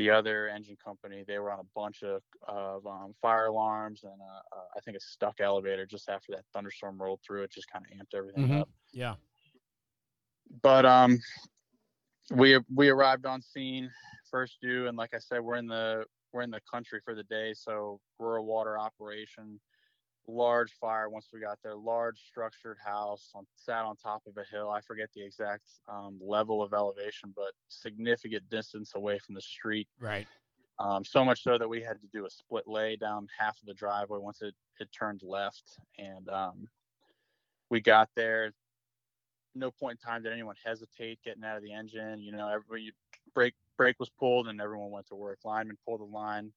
the 0.00 0.08
other 0.08 0.48
engine 0.48 0.78
company, 0.82 1.24
they 1.28 1.38
were 1.38 1.52
on 1.52 1.58
a 1.58 1.68
bunch 1.74 2.02
of, 2.02 2.22
of 2.48 2.86
um, 2.86 3.14
fire 3.20 3.46
alarms 3.46 4.00
and 4.02 4.14
uh, 4.18 4.56
uh, 4.56 4.64
I 4.74 4.80
think 4.80 4.96
a 4.96 5.00
stuck 5.00 5.40
elevator 5.40 5.84
just 5.84 6.08
after 6.08 6.32
that 6.32 6.44
thunderstorm 6.54 7.00
rolled 7.00 7.20
through. 7.20 7.42
It 7.42 7.52
just 7.52 7.70
kind 7.70 7.84
of 7.84 7.98
amped 7.98 8.16
everything 8.16 8.44
mm-hmm. 8.44 8.60
up. 8.60 8.68
Yeah. 8.92 9.16
But 10.62 10.86
um, 10.86 11.18
we 12.30 12.58
we 12.74 12.88
arrived 12.88 13.26
on 13.26 13.42
scene 13.42 13.90
first 14.30 14.56
due, 14.62 14.88
and 14.88 14.96
like 14.96 15.12
I 15.14 15.18
said, 15.18 15.42
we're 15.42 15.56
in 15.56 15.66
the 15.66 16.04
we're 16.32 16.42
in 16.42 16.50
the 16.50 16.62
country 16.72 17.00
for 17.04 17.14
the 17.14 17.24
day, 17.24 17.52
so 17.54 18.00
rural 18.18 18.46
water 18.46 18.78
operation. 18.78 19.60
Large 20.30 20.72
fire 20.72 21.08
once 21.08 21.28
we 21.32 21.40
got 21.40 21.58
there. 21.62 21.74
Large 21.74 22.20
structured 22.20 22.78
house 22.84 23.30
on 23.34 23.46
sat 23.56 23.84
on 23.84 23.96
top 23.96 24.22
of 24.26 24.36
a 24.36 24.44
hill. 24.50 24.70
I 24.70 24.80
forget 24.80 25.08
the 25.14 25.24
exact 25.24 25.64
um, 25.88 26.18
level 26.22 26.62
of 26.62 26.72
elevation, 26.72 27.32
but 27.34 27.52
significant 27.68 28.48
distance 28.50 28.92
away 28.94 29.18
from 29.18 29.34
the 29.34 29.40
street. 29.40 29.88
Right. 29.98 30.26
Um, 30.78 31.04
so 31.04 31.24
much 31.24 31.42
so 31.42 31.58
that 31.58 31.68
we 31.68 31.82
had 31.82 32.00
to 32.00 32.08
do 32.12 32.24
a 32.24 32.30
split 32.30 32.66
lay 32.66 32.96
down 32.96 33.26
half 33.38 33.60
of 33.60 33.66
the 33.66 33.74
driveway 33.74 34.18
once 34.18 34.40
it, 34.40 34.54
it 34.78 34.88
turned 34.98 35.20
left. 35.22 35.78
And 35.98 36.28
um, 36.30 36.68
we 37.68 37.80
got 37.80 38.08
there. 38.16 38.52
No 39.54 39.70
point 39.70 39.98
in 40.02 40.08
time 40.08 40.22
did 40.22 40.32
anyone 40.32 40.54
hesitate 40.64 41.18
getting 41.24 41.44
out 41.44 41.56
of 41.56 41.62
the 41.62 41.72
engine. 41.72 42.22
You 42.22 42.32
know, 42.32 42.48
everybody 42.48 42.92
brake 43.34 43.54
brake 43.76 43.96
was 43.98 44.10
pulled 44.10 44.48
and 44.48 44.60
everyone 44.60 44.90
went 44.90 45.06
to 45.08 45.16
work. 45.16 45.38
Lineman 45.44 45.76
pulled 45.86 46.00
the 46.00 46.04
line, 46.04 46.52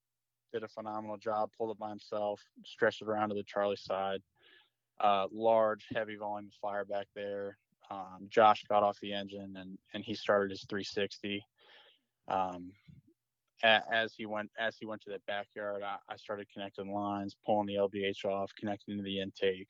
did 0.53 0.63
a 0.63 0.67
phenomenal 0.67 1.17
job, 1.17 1.49
pulled 1.57 1.71
it 1.71 1.79
by 1.79 1.89
himself, 1.89 2.39
stretched 2.63 3.01
it 3.01 3.07
around 3.07 3.29
to 3.29 3.35
the 3.35 3.43
Charlie 3.43 3.75
side. 3.75 4.21
Uh, 5.01 5.27
large, 5.33 5.85
heavy 5.93 6.15
volume 6.15 6.47
of 6.47 6.53
fire 6.61 6.85
back 6.85 7.07
there. 7.15 7.57
Um, 7.89 8.27
Josh 8.29 8.63
got 8.69 8.83
off 8.83 8.99
the 9.01 9.11
engine 9.11 9.55
and 9.57 9.77
and 9.93 10.03
he 10.03 10.13
started 10.13 10.51
his 10.51 10.63
360. 10.69 11.43
Um, 12.27 12.71
as 13.63 14.13
he 14.13 14.25
went 14.25 14.51
as 14.59 14.75
he 14.77 14.85
went 14.85 15.01
to 15.01 15.09
the 15.09 15.19
backyard, 15.27 15.81
I, 15.83 15.97
I, 16.09 16.15
started 16.17 16.47
connecting 16.53 16.93
lines, 16.93 17.35
pulling 17.45 17.67
the 17.67 17.75
LDH 17.75 18.25
off, 18.25 18.51
connecting 18.57 18.97
to 18.97 19.03
the 19.03 19.19
intake, 19.19 19.69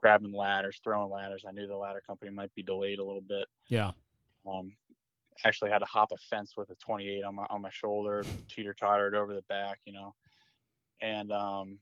grabbing 0.00 0.32
ladders, 0.32 0.80
throwing 0.82 1.10
ladders. 1.10 1.44
I 1.46 1.52
knew 1.52 1.66
the 1.66 1.76
ladder 1.76 2.02
company 2.06 2.30
might 2.30 2.54
be 2.54 2.62
delayed 2.62 2.98
a 2.98 3.04
little 3.04 3.22
bit. 3.22 3.46
Yeah. 3.68 3.92
Um, 4.46 4.72
actually 5.44 5.70
had 5.70 5.80
to 5.80 5.86
hop 5.86 6.12
a 6.12 6.16
fence 6.16 6.54
with 6.56 6.70
a 6.70 6.74
28 6.76 7.24
on 7.24 7.34
my 7.34 7.46
on 7.50 7.62
my 7.62 7.70
shoulder, 7.70 8.24
teeter 8.48 8.74
tottered 8.74 9.14
over 9.14 9.34
the 9.34 9.42
back, 9.42 9.80
you 9.84 9.92
know. 9.92 10.14
And 11.00 11.30
um, 11.32 11.78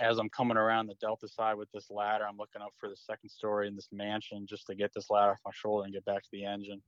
as 0.00 0.18
I'm 0.18 0.28
coming 0.28 0.56
around 0.56 0.86
the 0.86 0.94
Delta 0.94 1.28
side 1.28 1.54
with 1.54 1.70
this 1.72 1.90
ladder, 1.90 2.26
I'm 2.26 2.36
looking 2.36 2.62
up 2.62 2.72
for 2.78 2.88
the 2.88 2.96
second 2.96 3.28
story 3.28 3.68
in 3.68 3.76
this 3.76 3.88
mansion 3.92 4.46
just 4.46 4.66
to 4.66 4.74
get 4.74 4.92
this 4.94 5.10
ladder 5.10 5.32
off 5.32 5.38
my 5.44 5.52
shoulder 5.54 5.84
and 5.84 5.92
get 5.92 6.04
back 6.04 6.22
to 6.22 6.28
the 6.32 6.44
engine. 6.44 6.82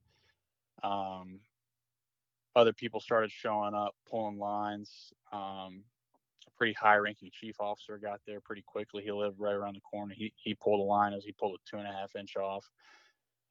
Um, 0.82 1.40
other 2.56 2.72
people 2.72 3.00
started 3.00 3.30
showing 3.30 3.74
up, 3.74 3.94
pulling 4.08 4.38
lines. 4.38 5.12
Um, 5.32 5.84
a 6.46 6.50
pretty 6.56 6.72
high-ranking 6.72 7.30
chief 7.32 7.56
officer 7.60 7.98
got 7.98 8.20
there 8.26 8.40
pretty 8.40 8.62
quickly. 8.66 9.02
He 9.02 9.12
lived 9.12 9.38
right 9.38 9.54
around 9.54 9.76
the 9.76 9.80
corner. 9.80 10.14
He 10.16 10.32
he 10.36 10.54
pulled 10.54 10.80
a 10.80 10.84
line 10.84 11.12
as 11.12 11.24
he 11.24 11.32
pulled 11.32 11.54
a 11.54 11.70
two 11.70 11.76
and 11.78 11.86
a 11.86 11.92
half 11.92 12.16
inch 12.16 12.36
off. 12.36 12.68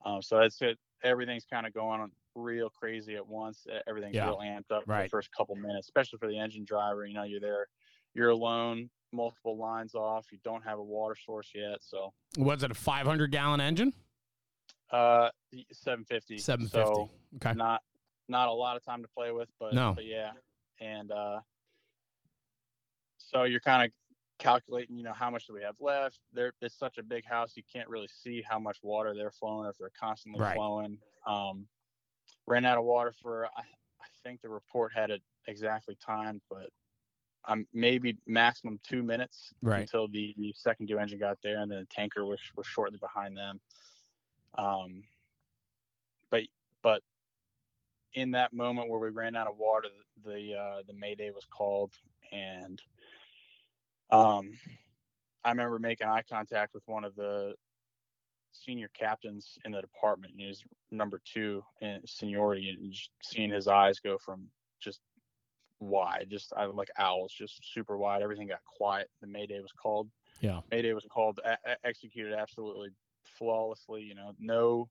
Um, 0.04 0.22
so 0.22 0.40
that's 0.40 0.62
it. 0.62 0.78
Everything's 1.04 1.46
kind 1.46 1.68
of 1.68 1.74
going 1.74 2.10
real 2.36 2.70
crazy 2.70 3.16
at 3.16 3.28
once. 3.28 3.66
Everything's 3.88 4.16
yeah. 4.16 4.26
real 4.26 4.40
amped 4.44 4.72
up 4.72 4.84
right. 4.88 5.02
for 5.02 5.04
the 5.04 5.10
first 5.10 5.30
couple 5.36 5.56
minutes, 5.56 5.88
especially 5.88 6.20
for 6.20 6.28
the 6.28 6.38
engine 6.38 6.66
driver. 6.66 7.06
You 7.06 7.14
know, 7.14 7.24
you're 7.24 7.40
there, 7.40 7.68
you're 8.14 8.30
alone, 8.30 8.90
multiple 9.12 9.58
lines 9.58 9.96
off. 9.96 10.26
You 10.32 10.40
don't 10.44 10.64
have 10.64 10.80
a 10.80 10.84
water 10.84 11.16
source 11.26 11.52
yet. 11.54 11.78
So 11.82 12.14
was 12.38 12.64
it 12.64 12.72
a 12.72 12.76
500 12.76 13.32
gallon 13.32 13.62
engine? 13.62 13.94
Uh, 14.92 15.30
750. 15.72 16.38
750. 16.38 16.70
So 16.72 17.10
okay. 17.38 17.58
Not 17.58 17.82
not 18.28 18.48
a 18.48 18.54
lot 18.54 18.76
of 18.76 18.84
time 18.84 19.02
to 19.04 19.08
play 19.08 19.32
with, 19.32 19.50
but, 19.60 19.74
no. 19.74 19.94
but 19.94 20.06
yeah. 20.06 20.32
And 20.80 21.12
uh, 21.12 21.40
so 23.18 23.44
you're 23.44 23.60
kind 23.60 23.86
of 23.86 23.92
calculating, 24.40 24.98
you 24.98 25.04
know, 25.04 25.14
how 25.14 25.30
much 25.30 25.48
do 25.48 25.54
we 25.54 25.62
have 25.62 25.80
left? 25.80 26.20
There, 26.34 26.54
it's 26.62 26.78
such 26.78 26.98
a 26.98 27.04
big 27.04 27.26
house, 27.26 27.54
you 27.56 27.64
can't 27.72 27.90
really 27.90 28.10
see 28.24 28.44
how 28.48 28.60
much 28.60 28.78
water 28.84 29.14
they're 29.14 29.32
flowing 29.32 29.70
if 29.70 29.78
they're 29.78 29.92
constantly 30.00 30.42
right. 30.42 30.56
flowing. 30.56 30.98
Um, 31.28 31.68
ran 32.48 32.66
out 32.66 32.78
of 32.78 32.86
water 32.86 33.14
for, 33.22 33.48
I, 33.58 33.62
I 33.62 34.08
think 34.24 34.42
the 34.42 34.50
report 34.50 34.92
had 34.94 35.10
it 35.10 35.22
exactly 35.48 35.98
timed, 36.06 36.42
but 36.50 36.70
um, 37.48 37.68
maybe 37.74 38.18
maximum 38.26 38.80
two 38.84 39.04
minutes 39.04 39.54
right. 39.62 39.82
until 39.82 40.08
the, 40.08 40.34
the 40.38 40.54
second 40.56 40.88
due 40.88 41.00
engine 41.00 41.20
got 41.20 41.38
there, 41.44 41.60
and 41.60 41.72
then 41.72 41.80
the 41.80 41.88
tanker 41.96 42.26
was 42.26 42.40
was 42.56 42.66
shortly 42.66 42.98
behind 42.98 43.38
them. 43.38 43.60
Um, 44.58 45.04
but 46.32 46.44
but 46.82 47.02
in 48.14 48.32
that 48.32 48.54
moment 48.54 48.90
where 48.90 49.00
we 49.00 49.10
ran 49.10 49.36
out 49.36 49.48
of 49.48 49.58
water, 49.58 49.90
the 50.24 50.56
uh, 50.56 50.82
the 50.88 50.94
Mayday 50.94 51.32
was 51.32 51.46
called, 51.46 51.92
and 52.32 52.82
um, 54.12 54.52
I 55.44 55.50
remember 55.50 55.80
making 55.80 56.08
eye 56.08 56.24
contact 56.30 56.74
with 56.74 56.84
one 56.88 57.04
of 57.04 57.16
the 57.16 57.54
senior 58.52 58.90
captains 58.98 59.58
in 59.66 59.72
the 59.72 59.82
department. 59.82 60.34
He 60.38 60.48
was 60.48 60.64
number 60.92 61.22
two 61.26 61.64
in 61.82 62.02
seniority, 62.06 62.70
and 62.70 62.96
seeing 63.24 63.52
his 63.52 63.68
eyes 63.68 64.00
go 64.00 64.18
from 64.18 64.48
just 64.80 65.02
wide, 65.80 66.28
just 66.30 66.54
I 66.56 66.66
like 66.66 66.90
owls, 66.98 67.34
just 67.34 67.60
super 67.74 67.98
wide. 67.98 68.22
Everything 68.22 68.48
got 68.48 68.64
quiet. 68.66 69.10
The 69.22 69.28
Mayday 69.28 69.60
was 69.62 69.72
called. 69.72 70.10
Yeah, 70.42 70.62
Mayday 70.72 70.94
was 70.94 71.06
called, 71.12 71.40
a- 71.46 71.86
executed 71.86 72.34
absolutely 72.34 72.90
flawlessly. 73.38 74.02
You 74.02 74.16
know, 74.16 74.32
no, 74.40 74.90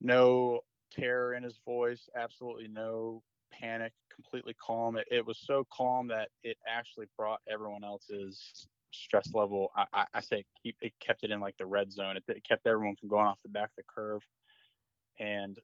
no 0.00 0.60
terror 0.90 1.34
in 1.34 1.42
his 1.42 1.58
voice, 1.64 2.08
absolutely 2.16 2.68
no 2.68 3.22
panic, 3.52 3.92
completely 4.16 4.54
calm. 4.54 4.96
It, 4.96 5.06
it 5.10 5.26
was 5.26 5.38
so 5.38 5.66
calm 5.72 6.08
that 6.08 6.28
it 6.42 6.56
actually 6.68 7.06
brought 7.16 7.40
everyone 7.48 7.84
else's 7.84 8.66
stress 8.92 9.32
level. 9.34 9.70
I, 9.76 9.84
I, 9.92 10.04
I 10.14 10.20
say 10.20 10.44
keep 10.62 10.76
it 10.80 10.92
kept 11.00 11.22
it 11.24 11.30
in 11.30 11.40
like 11.40 11.56
the 11.58 11.66
red 11.66 11.92
zone. 11.92 12.16
It, 12.16 12.24
it, 12.28 12.44
kept 12.44 12.66
everyone 12.66 12.96
from 12.96 13.08
going 13.08 13.26
off 13.26 13.38
the 13.42 13.48
back 13.48 13.70
of 13.70 13.76
the 13.76 13.82
curve. 13.94 14.22
And 15.18 15.58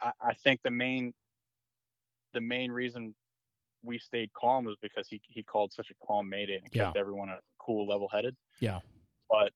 I, 0.00 0.12
I 0.20 0.34
think 0.34 0.60
the 0.62 0.70
main 0.70 1.12
the 2.34 2.40
main 2.40 2.70
reason 2.70 3.14
we 3.84 3.98
stayed 3.98 4.32
calm 4.32 4.64
was 4.64 4.76
because 4.80 5.08
he 5.08 5.20
he 5.28 5.42
called 5.42 5.72
such 5.72 5.90
a 5.90 6.06
calm 6.06 6.28
mayday 6.28 6.56
and 6.56 6.72
kept 6.72 6.96
yeah. 6.96 7.00
everyone 7.00 7.28
a 7.28 7.38
cool, 7.58 7.86
level 7.86 8.08
headed. 8.12 8.36
Yeah. 8.60 8.80
But 9.28 9.52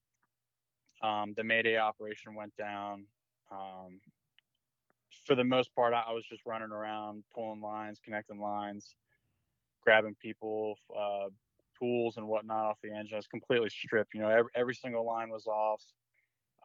um, 1.07 1.33
the 1.37 1.43
mayday 1.43 1.77
operation 1.77 2.35
went 2.35 2.55
down. 2.57 3.05
Um, 3.51 3.99
for 5.27 5.35
the 5.35 5.43
most 5.43 5.75
part, 5.75 5.93
I, 5.93 6.11
was 6.13 6.23
just 6.25 6.41
running 6.45 6.71
around, 6.71 7.23
pulling 7.35 7.61
lines, 7.61 7.99
connecting 8.03 8.39
lines, 8.39 8.95
grabbing 9.83 10.15
people, 10.21 10.79
uh, 10.97 11.27
tools 11.77 12.17
and 12.17 12.27
whatnot 12.27 12.65
off 12.65 12.77
the 12.81 12.91
engine. 12.91 13.15
I 13.15 13.17
was 13.17 13.27
completely 13.27 13.69
stripped. 13.69 14.13
You 14.13 14.21
know, 14.21 14.29
every, 14.29 14.51
every 14.55 14.73
single 14.73 15.05
line 15.05 15.29
was 15.29 15.45
off. 15.45 15.83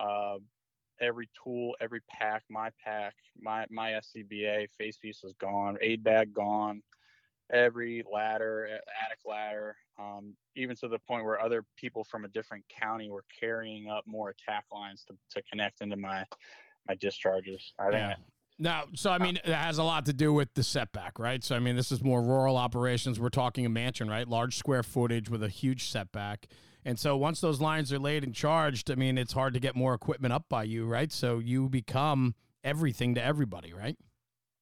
Uh, 0.00 0.38
every 1.00 1.28
tool, 1.42 1.74
every 1.80 2.00
pack, 2.08 2.44
my 2.48 2.70
pack, 2.82 3.14
my 3.38 3.66
my 3.70 3.90
SCBA 3.92 4.68
face 4.78 4.96
piece 4.96 5.20
was 5.22 5.34
gone. 5.34 5.76
Aid 5.80 6.02
bag 6.04 6.32
gone. 6.32 6.82
Every 7.52 8.02
ladder, 8.10 8.66
attic 9.04 9.18
ladder, 9.26 9.76
um, 9.98 10.34
even 10.56 10.74
to 10.76 10.88
the 10.88 10.98
point 11.00 11.24
where 11.24 11.38
other 11.38 11.64
people 11.76 12.02
from 12.04 12.24
a 12.24 12.28
different 12.28 12.64
county 12.80 13.10
were 13.10 13.24
carrying 13.38 13.90
up 13.90 14.04
more 14.06 14.30
attack 14.30 14.64
lines 14.72 15.04
to, 15.08 15.14
to 15.32 15.42
connect 15.50 15.82
into 15.82 15.96
my 15.96 16.24
my 16.88 16.94
discharges. 16.94 17.74
I 17.78 17.84
think 17.90 17.94
yeah. 17.94 18.14
Now, 18.62 18.84
so 18.94 19.10
I 19.10 19.18
mean, 19.18 19.36
it 19.36 19.46
has 19.46 19.78
a 19.78 19.82
lot 19.82 20.06
to 20.06 20.12
do 20.12 20.32
with 20.32 20.54
the 20.54 20.62
setback, 20.62 21.18
right? 21.18 21.42
So 21.42 21.56
I 21.56 21.58
mean, 21.58 21.74
this 21.74 21.90
is 21.90 22.02
more 22.02 22.22
rural 22.22 22.56
operations. 22.56 23.18
We're 23.18 23.28
talking 23.28 23.66
a 23.66 23.68
mansion, 23.68 24.08
right? 24.08 24.26
Large 24.26 24.56
square 24.56 24.84
footage 24.84 25.28
with 25.28 25.42
a 25.42 25.48
huge 25.48 25.90
setback. 25.90 26.46
And 26.84 26.98
so 26.98 27.16
once 27.16 27.40
those 27.40 27.60
lines 27.60 27.92
are 27.92 27.98
laid 27.98 28.22
and 28.22 28.32
charged, 28.32 28.90
I 28.90 28.94
mean, 28.94 29.18
it's 29.18 29.32
hard 29.32 29.54
to 29.54 29.60
get 29.60 29.74
more 29.74 29.94
equipment 29.94 30.32
up 30.32 30.48
by 30.48 30.62
you, 30.62 30.86
right? 30.86 31.10
So 31.10 31.40
you 31.40 31.68
become 31.68 32.36
everything 32.62 33.16
to 33.16 33.22
everybody, 33.22 33.72
right? 33.72 33.96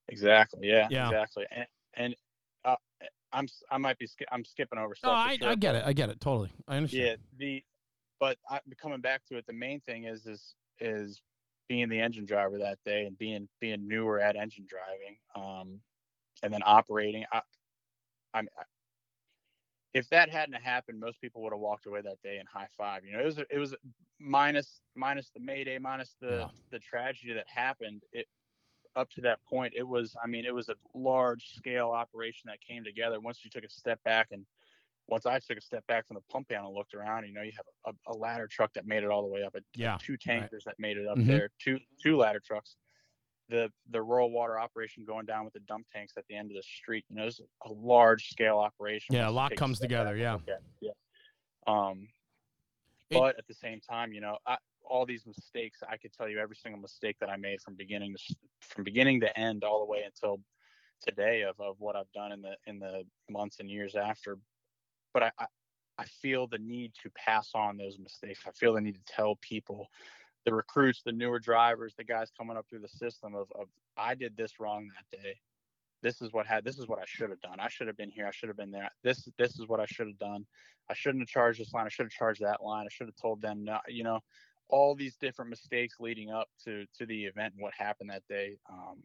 Exactly. 0.09 0.61
Yeah. 0.63 0.89
Yeah. 0.91 1.09
Exactly. 1.09 1.45
And, 1.51 1.67
and 1.95 2.17
uh, 2.65 2.77
I'm 3.33 3.49
I 3.71 3.77
might 3.77 3.99
be 3.99 4.09
I'm 4.33 4.45
skipping 4.47 4.79
over 4.79 4.95
stuff. 4.95 5.11
No, 5.11 5.15
I, 5.15 5.37
sure, 5.37 5.49
I 5.49 5.55
get 5.57 5.75
it. 5.75 5.85
I 5.87 5.93
get 5.93 6.09
it 6.09 6.21
totally. 6.21 6.51
I 6.67 6.77
understand. 6.77 7.05
Yeah. 7.05 7.17
The 7.39 7.65
but 8.19 8.39
I, 8.49 8.61
coming 8.81 9.01
back 9.01 9.23
to 9.29 9.37
it, 9.37 9.47
the 9.47 9.53
main 9.53 9.81
thing 9.81 10.05
is 10.05 10.27
is 10.27 10.55
is 10.81 11.21
being 11.71 11.89
the 11.89 12.01
engine 12.01 12.27
driver 12.27 12.59
that 12.59 12.79
day 12.85 13.07
and 13.07 13.17
being 13.17 13.49
being 13.61 13.87
newer 13.87 14.21
at 14.21 14.35
engine 14.35 14.67
driving, 14.69 15.17
um, 15.37 15.79
and 16.43 16.53
then 16.53 16.63
operating. 16.67 17.25
I, 17.33 17.43
I'm 18.35 18.49
if 19.95 20.09
that 20.11 20.31
hadn't 20.31 20.61
happened, 20.61 20.99
most 20.99 21.21
people 21.21 21.43
would 21.43 21.53
have 21.53 21.61
walked 21.61 21.87
away 21.87 22.01
that 22.03 22.21
day 22.25 22.39
in 22.39 22.47
high 22.47 22.67
five. 22.77 23.05
You 23.05 23.13
know, 23.13 23.21
it 23.21 23.25
was 23.25 23.39
it 23.39 23.59
was 23.59 23.77
minus 24.19 24.81
minus 24.97 25.31
the 25.31 25.39
Mayday, 25.39 25.79
minus 25.79 26.17
the 26.21 26.31
yeah. 26.31 26.47
the 26.73 26.81
tragedy 26.81 27.35
that 27.35 27.47
happened. 27.49 28.03
It 28.13 28.27
up 28.97 29.09
to 29.11 29.21
that 29.21 29.39
point, 29.49 29.73
it 29.77 29.87
was 29.87 30.17
I 30.23 30.27
mean, 30.27 30.45
it 30.45 30.55
was 30.55 30.71
a 30.71 30.75
large 30.93 31.55
scale 31.55 31.91
operation 31.91 32.49
that 32.49 32.61
came 32.61 32.83
together. 32.83 33.21
Once 33.21 33.45
you 33.45 33.51
took 33.51 33.63
a 33.63 33.71
step 33.71 34.03
back 34.03 34.29
and 34.33 34.45
once 35.11 35.27
I 35.27 35.39
took 35.41 35.59
a 35.59 35.61
step 35.61 35.87
back 35.89 36.07
from 36.07 36.15
the 36.15 36.23
pump 36.33 36.49
panel 36.49 36.69
and 36.69 36.77
looked 36.77 36.95
around, 36.95 37.27
you 37.27 37.35
know, 37.35 37.43
you 37.43 37.53
have 37.57 37.95
a, 37.95 38.13
a 38.13 38.15
ladder 38.17 38.47
truck 38.47 38.73
that 38.75 38.87
made 38.87 39.03
it 39.03 39.11
all 39.11 39.23
the 39.23 39.29
way 39.29 39.43
up, 39.43 39.55
a, 39.57 39.61
yeah, 39.75 39.99
two 40.01 40.17
tankers 40.17 40.65
right. 40.67 40.77
that 40.77 40.81
made 40.81 40.97
it 40.97 41.07
up 41.07 41.19
mm-hmm. 41.19 41.29
there, 41.29 41.51
two 41.59 41.79
two 42.03 42.17
ladder 42.17 42.41
trucks, 42.45 42.77
the 43.49 43.71
the 43.91 44.01
rural 44.01 44.31
water 44.31 44.59
operation 44.59 45.05
going 45.05 45.27
down 45.27 45.45
with 45.45 45.53
the 45.53 45.61
dump 45.61 45.87
tanks 45.93 46.15
at 46.17 46.25
the 46.29 46.37
end 46.37 46.51
of 46.51 46.57
the 46.57 46.63
street. 46.63 47.05
You 47.11 47.17
know, 47.17 47.27
it's 47.27 47.41
a 47.67 47.73
large 47.73 48.29
scale 48.31 48.59
operation. 48.59 49.15
Yeah, 49.15 49.29
a 49.29 49.31
lot 49.31 49.55
comes 49.57 49.81
together. 49.81 50.17
Yeah, 50.17 50.39
yeah. 50.81 50.91
Um, 51.67 52.09
but 53.11 53.37
at 53.37 53.47
the 53.49 53.55
same 53.55 53.81
time, 53.81 54.13
you 54.13 54.21
know, 54.21 54.39
I, 54.47 54.57
all 54.89 55.05
these 55.05 55.27
mistakes. 55.27 55.81
I 55.89 55.97
could 55.97 56.13
tell 56.13 56.29
you 56.29 56.39
every 56.39 56.57
single 56.57 56.81
mistake 56.81 57.17
that 57.21 57.29
I 57.29 57.37
made 57.37 57.61
from 57.61 57.75
beginning 57.75 58.15
to 58.15 58.35
from 58.61 58.85
beginning 58.85 59.21
to 59.21 59.39
end, 59.39 59.65
all 59.65 59.81
the 59.81 59.91
way 59.91 60.03
until 60.05 60.41
today 61.03 61.43
of, 61.43 61.59
of 61.61 61.77
what 61.79 61.97
I've 61.97 62.11
done 62.13 62.33
in 62.33 62.43
the 62.43 62.55
in 62.67 62.79
the 62.79 63.03
months 63.29 63.59
and 63.61 63.69
years 63.69 63.97
after. 63.97 64.39
But 65.13 65.25
I, 65.25 65.31
I 65.39 65.47
I 66.01 66.05
feel 66.23 66.47
the 66.47 66.59
need 66.59 66.93
to 67.03 67.11
pass 67.11 67.51
on 67.55 67.77
those 67.77 67.99
mistakes. 67.99 68.41
I 68.47 68.53
feel 68.53 68.73
the 68.73 68.81
need 68.81 68.95
to 68.95 69.13
tell 69.13 69.37
people, 69.43 69.89
the 70.47 70.55
recruits, 70.55 71.03
the 71.05 71.13
newer 71.13 71.39
drivers, 71.39 71.95
the 71.95 72.05
guys 72.05 72.31
coming 72.37 72.57
up 72.57 72.67
through 72.71 72.79
the 72.81 72.89
system 72.89 73.35
of, 73.35 73.53
of 73.55 73.69
I 73.99 74.15
did 74.15 74.35
this 74.35 74.59
wrong 74.59 74.89
that 74.89 75.19
day. 75.19 75.37
This 76.03 76.23
is 76.23 76.33
what 76.33 76.47
had 76.47 76.65
this 76.65 76.79
is 76.79 76.89
what 76.89 77.01
I 77.01 77.05
should 77.07 77.29
have 77.29 77.43
done. 77.43 77.61
I 77.61 77.69
should 77.69 77.87
have 77.87 77.99
been 77.99 78.11
here. 78.11 78.27
I 78.27 78.31
should 78.31 78.49
have 78.49 78.57
been 78.57 78.71
there. 78.71 78.89
This 79.05 79.29
this 79.37 79.59
is 79.59 79.69
what 79.69 79.81
I 79.81 79.85
should 79.85 80.07
have 80.07 80.19
done. 80.19 80.47
I 80.89 80.95
shouldn't 80.95 81.21
have 81.21 81.29
charged 81.29 81.61
this 81.61 81.75
line. 81.75 81.85
I 81.85 81.91
should 81.91 82.07
have 82.07 82.13
charged 82.13 82.41
that 82.41 82.63
line. 82.63 82.87
I 82.87 82.91
should 82.91 83.07
have 83.07 83.17
told 83.17 83.43
them 83.43 83.65
no, 83.65 83.79
you 83.87 84.03
know, 84.03 84.21
all 84.69 84.95
these 84.95 85.17
different 85.17 85.51
mistakes 85.51 85.97
leading 86.01 86.31
up 86.31 86.49
to 86.65 86.87
to 86.99 87.05
the 87.05 87.25
event 87.25 87.53
and 87.55 87.63
what 87.63 87.75
happened 87.75 88.09
that 88.09 88.27
day. 88.27 88.57
Um, 88.71 89.03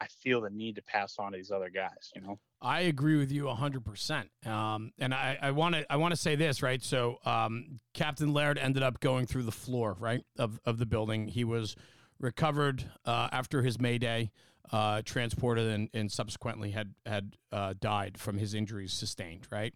I 0.00 0.06
feel 0.22 0.40
the 0.40 0.48
need 0.48 0.76
to 0.76 0.82
pass 0.82 1.16
on 1.18 1.32
to 1.32 1.36
these 1.36 1.50
other 1.50 1.68
guys, 1.68 2.10
you 2.14 2.22
know. 2.22 2.38
I 2.60 2.80
agree 2.82 3.16
with 3.16 3.30
you 3.30 3.44
100%. 3.44 4.46
Um, 4.46 4.92
and 4.98 5.14
I 5.14 5.52
want 5.52 5.76
to 5.76 5.92
I 5.92 5.96
want 5.96 6.12
to 6.12 6.16
say 6.16 6.34
this, 6.34 6.62
right? 6.62 6.82
So 6.82 7.18
um, 7.24 7.78
Captain 7.94 8.32
Laird 8.32 8.58
ended 8.58 8.82
up 8.82 9.00
going 9.00 9.26
through 9.26 9.44
the 9.44 9.52
floor, 9.52 9.96
right, 9.98 10.24
of, 10.38 10.58
of 10.64 10.78
the 10.78 10.86
building. 10.86 11.28
He 11.28 11.44
was 11.44 11.76
recovered 12.18 12.84
uh, 13.04 13.28
after 13.30 13.62
his 13.62 13.80
Mayday, 13.80 14.32
uh, 14.72 15.02
transported, 15.04 15.68
and, 15.68 15.88
and 15.94 16.10
subsequently 16.10 16.72
had, 16.72 16.94
had 17.06 17.36
uh, 17.52 17.74
died 17.78 18.18
from 18.18 18.38
his 18.38 18.54
injuries 18.54 18.92
sustained, 18.92 19.46
right? 19.52 19.72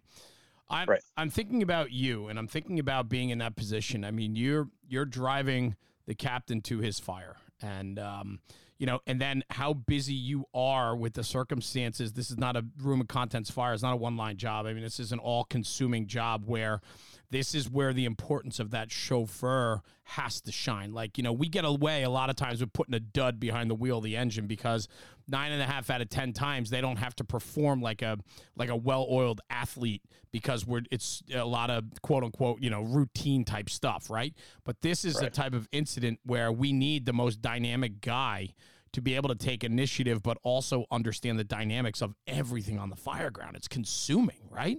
I'm, 0.69 0.89
right. 0.89 1.01
I'm 1.15 1.29
thinking 1.29 1.63
about 1.63 1.91
you, 1.91 2.27
and 2.27 2.37
I'm 2.37 2.47
thinking 2.47 2.79
about 2.79 3.07
being 3.07 3.29
in 3.29 3.37
that 3.37 3.55
position. 3.55 4.03
I 4.03 4.11
mean, 4.11 4.35
you're 4.35 4.69
you're 4.87 5.05
driving 5.05 5.75
the 6.05 6.15
captain 6.15 6.61
to 6.61 6.79
his 6.79 6.99
fire, 6.99 7.37
and 7.61 7.97
um,– 7.97 8.39
you 8.77 8.85
know, 8.85 8.99
and 9.07 9.19
then 9.21 9.43
how 9.49 9.73
busy 9.73 10.13
you 10.13 10.45
are 10.53 10.95
with 10.95 11.13
the 11.13 11.23
circumstances. 11.23 12.13
This 12.13 12.31
is 12.31 12.37
not 12.37 12.55
a 12.55 12.65
room 12.81 13.01
of 13.01 13.07
contents 13.07 13.49
fire. 13.49 13.73
It's 13.73 13.83
not 13.83 13.93
a 13.93 13.97
one 13.97 14.17
line 14.17 14.37
job. 14.37 14.65
I 14.65 14.73
mean, 14.73 14.83
this 14.83 14.99
is 14.99 15.11
an 15.11 15.19
all 15.19 15.43
consuming 15.43 16.07
job 16.07 16.43
where 16.45 16.81
this 17.29 17.55
is 17.55 17.69
where 17.69 17.93
the 17.93 18.05
importance 18.05 18.59
of 18.59 18.71
that 18.71 18.91
chauffeur 18.91 19.81
has 20.05 20.41
to 20.41 20.51
shine. 20.51 20.93
Like, 20.93 21.17
you 21.17 21.23
know, 21.23 21.33
we 21.33 21.47
get 21.47 21.65
away 21.65 22.03
a 22.03 22.09
lot 22.09 22.29
of 22.29 22.35
times 22.35 22.59
with 22.59 22.73
putting 22.73 22.93
a 22.93 22.99
dud 22.99 23.39
behind 23.39 23.69
the 23.69 23.75
wheel 23.75 23.99
of 23.99 24.03
the 24.03 24.17
engine 24.17 24.47
because 24.47 24.87
nine 25.27 25.51
and 25.51 25.61
a 25.61 25.65
half 25.65 25.89
out 25.89 26.01
of 26.01 26.09
ten 26.09 26.33
times 26.33 26.69
they 26.69 26.81
don't 26.81 26.97
have 26.97 27.15
to 27.15 27.23
perform 27.23 27.81
like 27.81 28.01
a 28.01 28.17
like 28.55 28.69
a 28.69 28.75
well 28.75 29.07
oiled 29.09 29.41
athlete 29.49 30.01
because 30.31 30.65
we're 30.65 30.81
it's 30.91 31.23
a 31.33 31.45
lot 31.45 31.69
of 31.69 31.85
quote 32.01 32.23
unquote, 32.23 32.61
you 32.61 32.69
know, 32.69 32.81
routine 32.81 33.45
type 33.45 33.69
stuff, 33.69 34.09
right? 34.09 34.33
But 34.65 34.81
this 34.81 35.05
is 35.05 35.15
right. 35.15 35.27
a 35.27 35.29
type 35.29 35.53
of 35.53 35.67
incident 35.71 36.19
where 36.25 36.51
we 36.51 36.73
need 36.73 37.05
the 37.05 37.13
most 37.13 37.41
dynamic 37.41 38.01
guy 38.01 38.53
to 38.91 39.01
be 39.01 39.15
able 39.15 39.29
to 39.29 39.35
take 39.35 39.63
initiative, 39.63 40.21
but 40.21 40.37
also 40.43 40.85
understand 40.91 41.39
the 41.39 41.43
dynamics 41.43 42.01
of 42.01 42.13
everything 42.27 42.77
on 42.77 42.89
the 42.89 42.95
fire 42.95 43.31
ground. 43.31 43.55
It's 43.55 43.67
consuming, 43.67 44.47
right? 44.51 44.77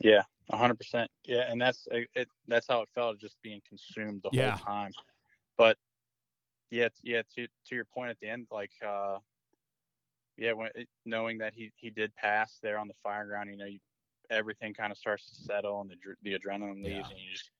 Yeah, 0.00 0.22
hundred 0.52 0.76
percent. 0.76 1.10
Yeah, 1.24 1.50
and 1.50 1.60
that's 1.60 1.86
it. 1.90 2.28
That's 2.46 2.66
how 2.68 2.82
it 2.82 2.88
felt, 2.94 3.18
just 3.18 3.36
being 3.42 3.60
consumed 3.68 4.22
the 4.22 4.30
yeah. 4.32 4.50
whole 4.52 4.64
time. 4.64 4.92
But 5.56 5.76
yeah, 6.70 6.88
yeah. 7.02 7.22
To 7.36 7.46
to 7.46 7.74
your 7.74 7.84
point 7.84 8.10
at 8.10 8.18
the 8.20 8.28
end, 8.28 8.46
like, 8.50 8.72
uh, 8.86 9.18
yeah, 10.36 10.52
when 10.52 10.68
it, 10.74 10.88
knowing 11.04 11.38
that 11.38 11.54
he 11.54 11.70
he 11.76 11.90
did 11.90 12.14
pass 12.16 12.58
there 12.62 12.78
on 12.78 12.88
the 12.88 12.94
fire 13.02 13.26
ground, 13.26 13.50
you 13.50 13.56
know, 13.56 13.66
you, 13.66 13.78
everything 14.30 14.74
kind 14.74 14.92
of 14.92 14.98
starts 14.98 15.28
to 15.28 15.34
settle 15.44 15.80
and 15.80 15.90
the 15.90 15.96
the 16.22 16.38
adrenaline 16.38 16.82
leaves, 16.84 16.86
yeah. 16.86 17.10
and 17.10 17.18
you 17.18 17.30
just 17.32 17.50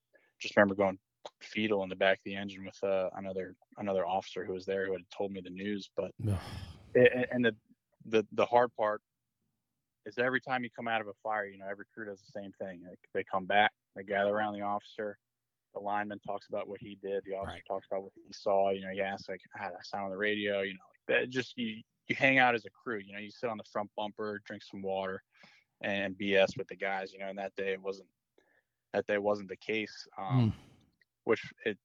just 0.41 0.57
remember 0.57 0.75
going, 0.75 0.99
fetal 1.41 1.83
in 1.83 1.89
the 1.89 1.97
back 1.97 2.19
of 2.19 2.25
the 2.25 2.35
engine 2.35 2.65
with 2.65 2.83
uh, 2.83 3.09
another 3.17 3.55
another 3.79 4.07
officer 4.07 4.45
who 4.45 4.53
was 4.53 4.67
there 4.67 4.87
who 4.87 4.93
had 4.93 5.03
told 5.17 5.33
me 5.33 5.41
the 5.41 5.51
news. 5.51 5.91
But 5.97 6.11
it, 6.95 7.29
and 7.31 7.45
the 7.45 7.55
the 8.07 8.27
the 8.33 8.47
hard 8.47 8.75
part 8.77 9.01
is 10.07 10.19
every 10.19 10.41
time 10.41 10.65
you 10.65 10.71
come 10.75 10.89
out 10.89 11.01
of 11.01 11.09
a 11.09 11.15
fire, 11.23 11.47
you 11.47 11.59
know, 11.59 11.67
every 11.71 11.85
crew 11.95 12.07
does 12.07 12.21
the 12.21 12.41
same 12.41 12.53
thing. 12.61 12.81
Like 12.89 12.99
they 13.15 13.25
come 13.25 13.47
back, 13.47 13.73
they 13.97 14.03
gather 14.03 14.31
around 14.31 14.55
the 14.55 14.63
officer. 14.63 15.19
The 15.75 15.81
lineman 15.81 16.19
talks 16.27 16.49
about 16.49 16.69
what 16.69 16.81
he 16.81 16.99
did. 17.03 17.23
The 17.25 17.35
officer 17.35 17.55
right. 17.55 17.63
talks 17.67 17.87
about 17.91 18.03
what 18.03 18.13
he 18.15 18.33
saw. 18.33 18.71
You 18.71 18.83
know, 18.83 18.91
he 18.93 19.01
asks 19.01 19.29
like, 19.29 19.41
"How 19.55 19.69
did 19.69 19.77
I 19.77 19.83
sound 19.83 20.05
on 20.05 20.11
the 20.11 20.19
radio?" 20.19 20.61
You 20.61 20.75
know, 20.75 20.85
like 21.09 21.21
that. 21.21 21.31
Just 21.31 21.57
you 21.57 21.83
you 22.09 22.15
hang 22.15 22.39
out 22.39 22.55
as 22.55 22.67
a 22.67 22.71
crew. 22.71 22.99
You 22.99 23.15
know, 23.15 23.19
you 23.19 23.31
sit 23.31 23.49
on 23.49 23.57
the 23.57 23.65
front 23.73 23.89
bumper, 23.97 24.43
drink 24.45 24.63
some 24.63 24.83
water, 24.83 25.23
and 25.81 26.15
BS 26.15 26.59
with 26.59 26.69
the 26.69 26.77
guys. 26.77 27.13
You 27.13 27.21
know, 27.21 27.29
and 27.29 27.39
that 27.39 27.57
day 27.57 27.73
it 27.73 27.81
wasn't 27.81 28.09
that 28.93 29.07
day 29.07 29.17
wasn't 29.17 29.49
the 29.49 29.57
case. 29.57 30.07
Um, 30.19 30.51
mm 30.51 30.53
which 31.25 31.53
it 31.65 31.79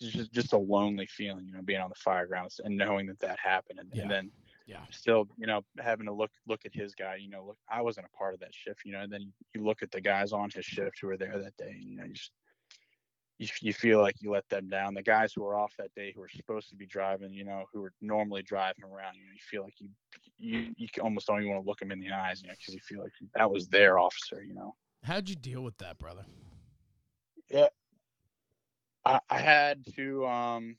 just 0.00 0.32
just 0.32 0.52
a 0.52 0.58
lonely 0.58 1.06
feeling, 1.06 1.46
you 1.46 1.52
know, 1.52 1.62
being 1.62 1.80
on 1.80 1.88
the 1.88 1.94
fire 1.94 2.26
grounds 2.26 2.60
and 2.64 2.76
knowing 2.76 3.06
that 3.06 3.20
that 3.20 3.38
happened, 3.38 3.78
and, 3.78 3.90
yeah. 3.92 4.02
and 4.02 4.10
then 4.10 4.30
yeah, 4.66 4.80
still, 4.90 5.28
you 5.36 5.46
know, 5.46 5.62
having 5.78 6.06
to 6.06 6.12
look 6.12 6.30
look 6.46 6.64
at 6.64 6.74
his 6.74 6.94
guy, 6.94 7.16
you 7.16 7.28
know, 7.28 7.44
look, 7.46 7.58
I 7.70 7.82
wasn't 7.82 8.06
a 8.12 8.16
part 8.16 8.34
of 8.34 8.40
that 8.40 8.54
shift, 8.54 8.80
you 8.84 8.92
know, 8.92 9.00
and 9.00 9.12
then 9.12 9.32
you 9.54 9.64
look 9.64 9.82
at 9.82 9.90
the 9.90 10.00
guys 10.00 10.32
on 10.32 10.50
his 10.50 10.64
shift 10.64 10.98
who 11.00 11.08
were 11.08 11.16
there 11.16 11.38
that 11.38 11.56
day, 11.56 11.70
and 11.70 11.84
you 11.84 11.96
know, 11.96 12.04
you 12.04 12.14
just 12.14 12.32
you, 13.38 13.48
you 13.60 13.72
feel 13.72 14.00
like 14.00 14.16
you 14.20 14.30
let 14.30 14.48
them 14.48 14.68
down. 14.68 14.94
The 14.94 15.02
guys 15.02 15.32
who 15.32 15.42
were 15.42 15.56
off 15.56 15.74
that 15.78 15.94
day, 15.94 16.12
who 16.14 16.20
were 16.20 16.28
supposed 16.28 16.68
to 16.68 16.76
be 16.76 16.86
driving, 16.86 17.32
you 17.32 17.44
know, 17.44 17.64
who 17.72 17.80
were 17.80 17.92
normally 18.00 18.42
driving 18.42 18.84
around, 18.84 19.16
you 19.16 19.24
know, 19.24 19.32
you 19.32 19.40
feel 19.40 19.64
like 19.64 19.74
you 19.80 19.88
you 20.38 20.72
you 20.76 20.88
almost 21.02 21.26
don't 21.26 21.40
even 21.40 21.52
want 21.52 21.64
to 21.64 21.68
look 21.68 21.80
them 21.80 21.92
in 21.92 22.00
the 22.00 22.12
eyes, 22.12 22.42
you 22.42 22.48
know, 22.48 22.54
because 22.58 22.74
you 22.74 22.80
feel 22.80 23.02
like 23.02 23.12
that 23.34 23.50
was 23.50 23.68
their 23.68 23.98
officer, 23.98 24.42
you 24.42 24.54
know. 24.54 24.74
How'd 25.02 25.28
you 25.28 25.36
deal 25.36 25.62
with 25.62 25.78
that, 25.78 25.98
brother? 25.98 26.24
Yeah, 27.50 27.68
I, 29.04 29.20
I 29.28 29.38
had 29.38 29.84
to. 29.96 30.26
Um, 30.26 30.76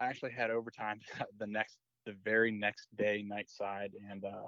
I 0.00 0.06
actually 0.06 0.32
had 0.32 0.50
overtime 0.50 1.00
the 1.38 1.46
next, 1.46 1.76
the 2.04 2.14
very 2.24 2.50
next 2.50 2.88
day, 2.96 3.24
night 3.26 3.50
side, 3.50 3.92
and 4.10 4.24
uh, 4.24 4.46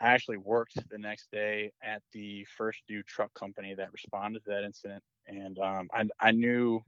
I 0.00 0.08
actually 0.08 0.38
worked 0.38 0.78
the 0.90 0.98
next 0.98 1.30
day 1.30 1.72
at 1.82 2.02
the 2.12 2.46
first 2.56 2.82
due 2.88 3.02
truck 3.02 3.32
company 3.34 3.74
that 3.74 3.92
responded 3.92 4.44
to 4.44 4.50
that 4.50 4.64
incident, 4.64 5.02
and 5.26 5.58
um, 5.58 5.88
I, 5.92 6.04
I 6.18 6.30
knew, 6.32 6.82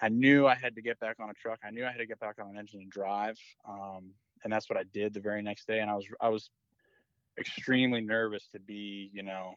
I 0.00 0.08
knew 0.08 0.46
I 0.46 0.54
had 0.54 0.74
to 0.76 0.82
get 0.82 1.00
back 1.00 1.16
on 1.20 1.30
a 1.30 1.34
truck. 1.34 1.60
I 1.64 1.70
knew 1.70 1.84
I 1.84 1.90
had 1.90 1.98
to 1.98 2.06
get 2.06 2.20
back 2.20 2.36
on 2.40 2.48
an 2.50 2.58
engine 2.58 2.80
and 2.80 2.90
drive, 2.90 3.38
um, 3.68 4.10
and 4.42 4.52
that's 4.52 4.68
what 4.68 4.78
I 4.78 4.84
did 4.92 5.14
the 5.14 5.20
very 5.20 5.42
next 5.42 5.66
day. 5.66 5.80
And 5.80 5.90
I 5.90 5.94
was, 5.94 6.06
I 6.20 6.28
was 6.28 6.50
extremely 7.38 8.00
nervous 8.00 8.48
to 8.52 8.60
be, 8.60 9.10
you 9.12 9.22
know, 9.22 9.54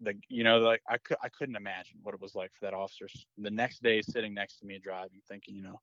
the 0.00 0.14
you 0.28 0.44
know 0.44 0.58
like 0.58 0.82
I 0.88 0.98
I 1.22 1.28
couldn't 1.28 1.56
imagine 1.56 1.98
what 2.02 2.14
it 2.14 2.20
was 2.20 2.34
like 2.34 2.52
for 2.52 2.66
that 2.66 2.74
officer. 2.74 3.06
The 3.38 3.50
next 3.50 3.82
day, 3.82 4.02
sitting 4.02 4.34
next 4.34 4.58
to 4.58 4.66
me 4.66 4.78
driving, 4.82 5.20
thinking, 5.28 5.54
you 5.54 5.62
know, 5.62 5.80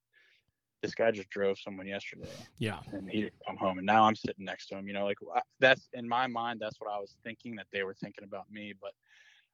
this 0.84 0.94
guy 0.94 1.10
just 1.10 1.30
drove 1.30 1.58
someone 1.58 1.88
yesterday. 1.88 2.28
Yeah, 2.60 2.80
and 2.92 3.10
he 3.10 3.22
didn't 3.22 3.34
come 3.48 3.58
home, 3.58 3.80
and 3.80 3.88
now 3.88 4.04
I'm 4.04 4.16
sitting 4.16 4.46
next 4.46 4.68
to 4.68 4.76
him. 4.76 4.88
You 4.88 4.94
know, 4.94 5.06
like 5.06 5.18
that's 5.60 5.90
in 5.94 6.08
my 6.08 6.28
mind, 6.28 6.60
that's 6.60 6.80
what 6.80 6.92
I 6.92 7.00
was 7.00 7.16
thinking 7.24 7.56
that 7.56 7.68
they 7.72 7.84
were 7.84 7.96
thinking 7.96 8.26
about 8.26 8.52
me. 8.52 8.74
But 8.80 8.92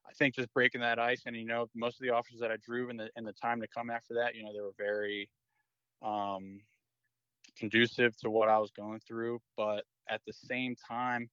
I 0.06 0.12
think 0.12 0.34
just 0.34 0.52
breaking 0.52 0.80
that 0.82 0.98
ice, 0.98 1.22
and 1.24 1.36
you 1.36 1.46
know, 1.46 1.68
most 1.74 2.00
of 2.00 2.02
the 2.02 2.10
officers 2.10 2.40
that 2.40 2.50
I 2.50 2.56
drove 2.56 2.90
in 2.90 2.96
the 2.96 3.08
in 3.16 3.24
the 3.24 3.32
time 3.32 3.60
to 3.60 3.68
come 3.68 3.88
after 3.88 4.14
that, 4.14 4.34
you 4.34 4.42
know, 4.42 4.52
they 4.52 4.60
were 4.60 4.74
very 4.76 5.30
um 6.02 6.60
conducive 7.56 8.16
to 8.18 8.30
what 8.30 8.48
I 8.48 8.58
was 8.58 8.70
going 8.72 9.00
through. 9.06 9.40
But 9.56 9.84
at 10.08 10.20
the 10.26 10.32
same 10.32 10.74
time, 10.74 11.30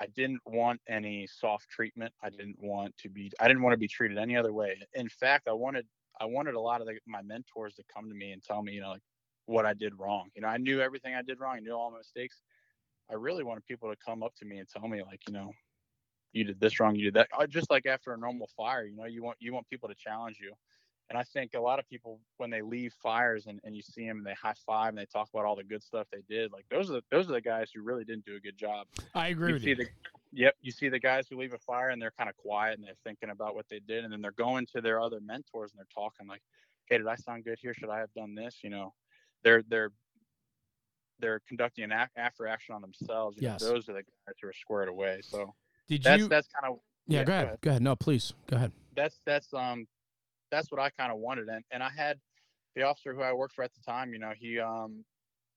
I 0.00 0.06
didn't 0.14 0.40
want 0.46 0.80
any 0.88 1.26
soft 1.26 1.68
treatment. 1.70 2.12
I 2.22 2.28
didn't 2.30 2.56
want 2.60 2.96
to 2.98 3.08
be 3.08 3.32
I 3.40 3.48
didn't 3.48 3.62
want 3.62 3.72
to 3.72 3.78
be 3.78 3.88
treated 3.88 4.18
any 4.18 4.36
other 4.36 4.52
way. 4.52 4.76
In 4.94 5.08
fact, 5.08 5.48
I 5.48 5.52
wanted 5.52 5.86
I 6.20 6.26
wanted 6.26 6.54
a 6.54 6.60
lot 6.60 6.82
of 6.82 6.86
the, 6.86 6.98
my 7.06 7.22
mentors 7.22 7.74
to 7.76 7.82
come 7.92 8.08
to 8.08 8.14
me 8.14 8.32
and 8.32 8.42
tell 8.42 8.62
me, 8.62 8.72
you 8.72 8.82
know, 8.82 8.90
like 8.90 9.02
what 9.50 9.66
I 9.66 9.74
did 9.74 9.98
wrong. 9.98 10.30
You 10.34 10.42
know, 10.42 10.48
I 10.48 10.56
knew 10.56 10.80
everything 10.80 11.14
I 11.14 11.22
did 11.22 11.40
wrong. 11.40 11.56
I 11.56 11.60
knew 11.60 11.72
all 11.72 11.90
my 11.90 11.98
mistakes. 11.98 12.42
I 13.10 13.14
really 13.14 13.42
wanted 13.42 13.66
people 13.66 13.90
to 13.90 13.96
come 13.96 14.22
up 14.22 14.34
to 14.36 14.44
me 14.44 14.58
and 14.58 14.68
tell 14.68 14.86
me 14.88 15.02
like, 15.02 15.20
you 15.26 15.34
know, 15.34 15.52
you 16.32 16.44
did 16.44 16.60
this 16.60 16.78
wrong, 16.78 16.94
you 16.94 17.04
did 17.04 17.14
that. 17.14 17.28
Uh, 17.36 17.46
just 17.46 17.70
like 17.70 17.86
after 17.86 18.12
a 18.12 18.16
normal 18.16 18.48
fire, 18.56 18.84
you 18.84 18.96
know, 18.96 19.06
you 19.06 19.22
want 19.22 19.36
you 19.40 19.52
want 19.52 19.68
people 19.68 19.88
to 19.88 19.94
challenge 19.96 20.38
you. 20.40 20.52
And 21.08 21.18
I 21.18 21.24
think 21.24 21.54
a 21.54 21.60
lot 21.60 21.80
of 21.80 21.88
people, 21.88 22.20
when 22.36 22.50
they 22.50 22.62
leave 22.62 22.94
fires 23.02 23.46
and, 23.48 23.58
and 23.64 23.74
you 23.74 23.82
see 23.82 24.06
them 24.06 24.18
and 24.18 24.26
they 24.26 24.34
high 24.34 24.54
five 24.64 24.90
and 24.90 24.98
they 24.98 25.06
talk 25.06 25.28
about 25.34 25.44
all 25.44 25.56
the 25.56 25.64
good 25.64 25.82
stuff 25.82 26.06
they 26.12 26.22
did, 26.32 26.52
like 26.52 26.66
those 26.70 26.88
are 26.88 26.94
the, 26.94 27.02
those 27.10 27.28
are 27.28 27.32
the 27.32 27.40
guys 27.40 27.72
who 27.74 27.82
really 27.82 28.04
didn't 28.04 28.24
do 28.24 28.36
a 28.36 28.40
good 28.40 28.56
job. 28.56 28.86
I 29.12 29.28
agree 29.28 29.48
you 29.48 29.54
with 29.54 29.64
you. 29.64 29.74
The, 29.74 29.88
yep, 30.32 30.54
you 30.62 30.70
see 30.70 30.88
the 30.88 31.00
guys 31.00 31.26
who 31.28 31.36
leave 31.36 31.52
a 31.52 31.58
fire 31.58 31.88
and 31.88 32.00
they're 32.00 32.12
kind 32.16 32.30
of 32.30 32.36
quiet 32.36 32.78
and 32.78 32.86
they're 32.86 32.94
thinking 33.02 33.30
about 33.30 33.56
what 33.56 33.66
they 33.68 33.80
did, 33.80 34.04
and 34.04 34.12
then 34.12 34.22
they're 34.22 34.30
going 34.30 34.66
to 34.66 34.80
their 34.80 35.00
other 35.00 35.18
mentors 35.18 35.72
and 35.72 35.80
they're 35.80 35.86
talking 35.92 36.28
like, 36.28 36.42
"Hey, 36.86 36.98
did 36.98 37.08
I 37.08 37.16
sound 37.16 37.44
good 37.44 37.58
here? 37.60 37.74
Should 37.74 37.90
I 37.90 37.98
have 37.98 38.12
done 38.14 38.36
this?" 38.36 38.58
You 38.62 38.70
know, 38.70 38.94
they're 39.42 39.62
they're 39.68 39.92
they're 41.20 41.40
conducting 41.46 41.84
an 41.84 41.92
after 42.16 42.46
action 42.46 42.74
on 42.74 42.80
themselves. 42.80 43.36
You 43.40 43.48
yes. 43.48 43.62
Know, 43.62 43.68
those 43.68 43.88
are 43.88 43.92
the 43.92 44.02
guys 44.02 44.36
who 44.40 44.48
are 44.48 44.52
squared 44.52 44.88
away. 44.88 45.20
So 45.22 45.54
did 45.88 46.02
that's, 46.02 46.22
you? 46.22 46.28
That's 46.28 46.48
kind 46.48 46.72
of 46.72 46.80
yeah. 47.06 47.20
yeah 47.20 47.24
go, 47.24 47.32
ahead. 47.32 47.44
go 47.44 47.46
ahead. 47.46 47.60
Go 47.60 47.70
ahead. 47.70 47.82
No, 47.82 47.96
please 47.96 48.32
go 48.46 48.56
ahead. 48.56 48.72
That's 48.96 49.20
that's 49.26 49.52
um 49.52 49.86
that's 50.50 50.70
what 50.70 50.80
I 50.80 50.90
kind 50.90 51.12
of 51.12 51.18
wanted. 51.18 51.48
And 51.48 51.64
and 51.70 51.82
I 51.82 51.90
had 51.90 52.18
the 52.74 52.82
officer 52.82 53.14
who 53.14 53.22
I 53.22 53.32
worked 53.32 53.54
for 53.54 53.64
at 53.64 53.72
the 53.74 53.80
time. 53.90 54.12
You 54.12 54.18
know, 54.18 54.32
he 54.36 54.58
um 54.58 55.04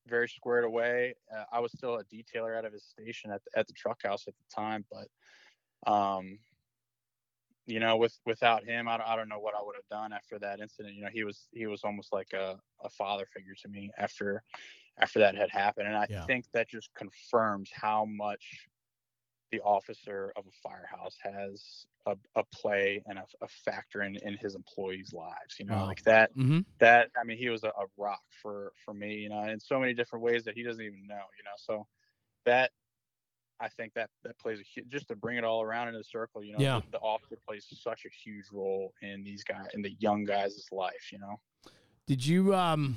very 0.07 0.27
squared 0.27 0.65
away. 0.65 1.15
Uh, 1.33 1.43
I 1.51 1.59
was 1.59 1.71
still 1.71 1.95
a 1.95 2.03
detailer 2.03 2.57
out 2.57 2.65
of 2.65 2.73
his 2.73 2.83
station 2.83 3.31
at 3.31 3.41
the, 3.45 3.59
at 3.59 3.67
the 3.67 3.73
truck 3.73 4.01
house 4.03 4.25
at 4.27 4.33
the 4.35 4.55
time, 4.55 4.85
but 4.91 5.91
um 5.91 6.39
you 7.65 7.79
know, 7.79 7.97
with 7.97 8.17
without 8.25 8.65
him, 8.65 8.87
I 8.87 8.97
don't, 8.97 9.07
I 9.07 9.15
don't 9.15 9.29
know 9.29 9.39
what 9.39 9.55
I 9.55 9.63
would 9.63 9.75
have 9.75 9.87
done 9.89 10.11
after 10.13 10.37
that 10.39 10.59
incident. 10.59 10.95
You 10.95 11.03
know, 11.03 11.09
he 11.11 11.23
was 11.23 11.47
he 11.51 11.67
was 11.67 11.83
almost 11.83 12.11
like 12.11 12.33
a, 12.33 12.59
a 12.83 12.89
father 12.89 13.25
figure 13.33 13.55
to 13.61 13.69
me 13.69 13.89
after 13.97 14.43
after 14.97 15.19
that 15.19 15.35
had 15.35 15.49
happened, 15.49 15.87
and 15.87 15.97
I 15.97 16.07
yeah. 16.09 16.25
think 16.25 16.45
that 16.53 16.69
just 16.69 16.89
confirms 16.93 17.69
how 17.73 18.05
much 18.05 18.67
the 19.51 19.61
officer 19.61 20.33
of 20.35 20.45
a 20.47 20.51
firehouse 20.67 21.15
has 21.21 21.85
a, 22.07 22.17
a 22.35 22.43
play 22.45 23.03
and 23.05 23.19
a, 23.19 23.23
a, 23.41 23.47
factor 23.47 24.01
in, 24.01 24.17
in 24.23 24.35
his 24.37 24.55
employees' 24.55 25.13
lives. 25.13 25.55
You 25.59 25.65
know, 25.65 25.75
wow. 25.75 25.85
like 25.85 26.03
that. 26.03 26.35
Mm-hmm. 26.35 26.61
That 26.79 27.11
I 27.19 27.23
mean, 27.23 27.37
he 27.37 27.49
was 27.49 27.63
a, 27.63 27.67
a 27.67 27.85
rock 27.97 28.23
for 28.41 28.73
for 28.83 28.93
me. 28.93 29.15
You 29.15 29.29
know, 29.29 29.43
in 29.43 29.59
so 29.59 29.79
many 29.79 29.93
different 29.93 30.25
ways 30.25 30.43
that 30.43 30.55
he 30.55 30.63
doesn't 30.63 30.83
even 30.83 31.07
know. 31.07 31.15
You 31.37 31.43
know, 31.45 31.55
so 31.55 31.87
that 32.45 32.71
I 33.59 33.69
think 33.69 33.93
that 33.93 34.09
that 34.23 34.37
plays 34.39 34.59
a 34.59 34.63
huge, 34.63 34.89
just 34.89 35.07
to 35.09 35.15
bring 35.15 35.37
it 35.37 35.43
all 35.43 35.61
around 35.61 35.89
in 35.89 35.95
a 35.95 36.03
circle. 36.03 36.43
You 36.43 36.53
know, 36.53 36.59
yeah. 36.59 36.81
the, 36.91 36.97
the 36.97 36.99
officer 36.99 37.37
plays 37.47 37.65
such 37.81 38.05
a 38.05 38.09
huge 38.09 38.45
role 38.51 38.93
in 39.01 39.23
these 39.23 39.43
guys 39.43 39.67
in 39.73 39.81
the 39.81 39.95
young 39.99 40.25
guys' 40.25 40.67
life. 40.71 41.11
You 41.11 41.19
know. 41.19 41.39
Did 42.07 42.25
you 42.25 42.53
um, 42.53 42.95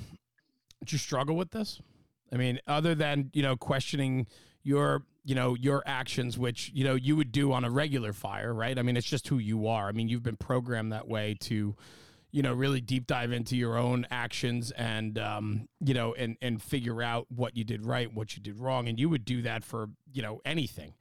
did 0.80 0.92
you 0.92 0.98
struggle 0.98 1.36
with 1.36 1.50
this? 1.50 1.80
I 2.32 2.36
mean, 2.36 2.60
other 2.66 2.94
than 2.94 3.30
you 3.32 3.42
know 3.42 3.56
questioning 3.56 4.26
your 4.62 5.02
you 5.24 5.34
know 5.34 5.54
your 5.54 5.82
actions, 5.86 6.38
which 6.38 6.70
you 6.74 6.84
know 6.84 6.94
you 6.94 7.16
would 7.16 7.32
do 7.32 7.52
on 7.52 7.64
a 7.64 7.70
regular 7.70 8.12
fire, 8.12 8.52
right? 8.52 8.78
I 8.78 8.82
mean, 8.82 8.96
it's 8.96 9.06
just 9.06 9.28
who 9.28 9.38
you 9.38 9.66
are. 9.68 9.88
I 9.88 9.92
mean, 9.92 10.08
you've 10.08 10.22
been 10.22 10.36
programmed 10.36 10.92
that 10.92 11.06
way 11.06 11.36
to 11.40 11.76
you 12.36 12.42
know 12.42 12.52
really 12.52 12.82
deep 12.82 13.06
dive 13.06 13.32
into 13.32 13.56
your 13.56 13.78
own 13.78 14.06
actions 14.10 14.70
and 14.72 15.18
um, 15.18 15.68
you 15.80 15.94
know 15.94 16.12
and 16.12 16.36
and 16.42 16.60
figure 16.60 17.02
out 17.02 17.26
what 17.30 17.56
you 17.56 17.64
did 17.64 17.82
right 17.86 18.12
what 18.12 18.36
you 18.36 18.42
did 18.42 18.60
wrong. 18.60 18.88
And 18.88 19.00
you 19.00 19.08
would 19.08 19.24
do 19.24 19.40
that 19.40 19.64
for 19.64 19.88
you 20.12 20.20
know 20.20 20.42
anything. 20.44 20.92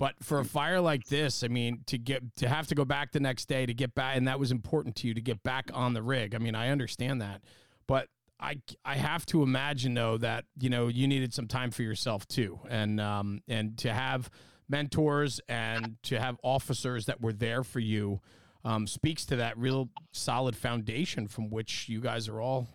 But 0.00 0.16
for 0.20 0.40
a 0.40 0.44
fire 0.44 0.80
like 0.80 1.04
this 1.04 1.44
i 1.44 1.48
mean 1.48 1.84
to 1.86 1.96
get 1.96 2.34
to 2.38 2.48
have 2.48 2.66
to 2.66 2.74
go 2.74 2.84
back 2.84 3.12
the 3.12 3.20
next 3.20 3.44
day 3.44 3.64
to 3.66 3.72
get 3.72 3.94
back 3.94 4.16
and 4.16 4.26
that 4.26 4.40
was 4.40 4.50
important 4.50 4.96
to 4.96 5.06
you 5.06 5.14
to 5.14 5.20
get 5.20 5.44
back 5.44 5.70
on 5.72 5.94
the 5.94 6.02
rig. 6.02 6.34
I 6.34 6.38
mean 6.38 6.56
i 6.56 6.70
understand 6.70 7.22
that. 7.22 7.40
But 7.86 8.08
I, 8.40 8.60
I 8.84 8.96
have 8.96 9.24
to 9.26 9.44
imagine 9.44 9.94
though 9.94 10.18
that 10.18 10.44
you 10.58 10.70
know 10.70 10.88
you 10.88 11.06
needed 11.06 11.32
some 11.32 11.46
time 11.46 11.70
for 11.70 11.84
yourself 11.84 12.26
too, 12.26 12.58
and 12.68 13.00
um, 13.00 13.42
and 13.46 13.78
to 13.78 13.92
have 13.92 14.28
mentors 14.68 15.40
and 15.48 15.98
to 16.02 16.18
have 16.18 16.36
officers 16.42 17.06
that 17.06 17.20
were 17.20 17.32
there 17.32 17.62
for 17.62 17.78
you 17.78 18.20
um, 18.64 18.86
speaks 18.86 19.24
to 19.26 19.36
that 19.36 19.58
real 19.58 19.90
solid 20.12 20.56
foundation 20.56 21.28
from 21.28 21.50
which 21.50 21.88
you 21.88 22.00
guys 22.00 22.28
are 22.28 22.40
all 22.40 22.68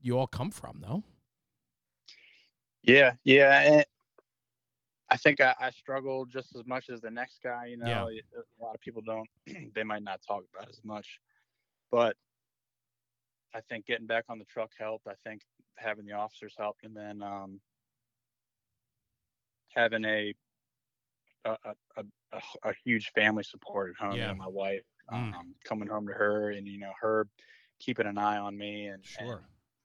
you 0.00 0.18
all 0.18 0.26
come 0.26 0.50
from, 0.50 0.82
though. 0.86 1.02
Yeah, 2.82 3.12
yeah. 3.24 3.82
I 5.10 5.16
think 5.16 5.40
I, 5.40 5.54
I 5.58 5.70
struggle 5.70 6.26
just 6.26 6.54
as 6.54 6.66
much 6.66 6.90
as 6.90 7.00
the 7.00 7.10
next 7.10 7.40
guy. 7.42 7.66
You 7.66 7.76
know, 7.78 8.08
yeah. 8.08 8.20
a 8.36 8.64
lot 8.64 8.74
of 8.74 8.80
people 8.80 9.02
don't. 9.02 9.28
they 9.74 9.84
might 9.84 10.02
not 10.02 10.20
talk 10.26 10.44
about 10.54 10.68
as 10.68 10.80
much, 10.84 11.20
but 11.90 12.16
I 13.54 13.60
think 13.60 13.86
getting 13.86 14.06
back 14.06 14.24
on 14.28 14.38
the 14.38 14.44
truck 14.44 14.70
helped. 14.78 15.06
I 15.06 15.14
think 15.24 15.42
having 15.76 16.06
the 16.06 16.12
officers 16.12 16.54
helped, 16.58 16.84
and 16.84 16.96
then 16.96 17.22
um, 17.22 17.60
having 19.74 20.04
a 20.04 20.34
a, 21.44 21.56
a, 21.96 22.04
a, 22.32 22.40
a 22.64 22.74
huge 22.84 23.10
family 23.14 23.44
support 23.44 23.90
at 23.90 24.04
home. 24.04 24.16
Yeah. 24.16 24.28
Know, 24.28 24.34
my 24.34 24.48
wife 24.48 24.82
mm. 25.12 25.34
um, 25.34 25.54
coming 25.64 25.88
home 25.88 26.06
to 26.06 26.12
her 26.12 26.50
and 26.50 26.66
you 26.66 26.78
know 26.78 26.92
her 27.00 27.26
keeping 27.80 28.06
an 28.06 28.18
eye 28.18 28.38
on 28.38 28.56
me 28.56 28.86
and, 28.86 29.04
sure. 29.04 29.32
and 29.32 29.40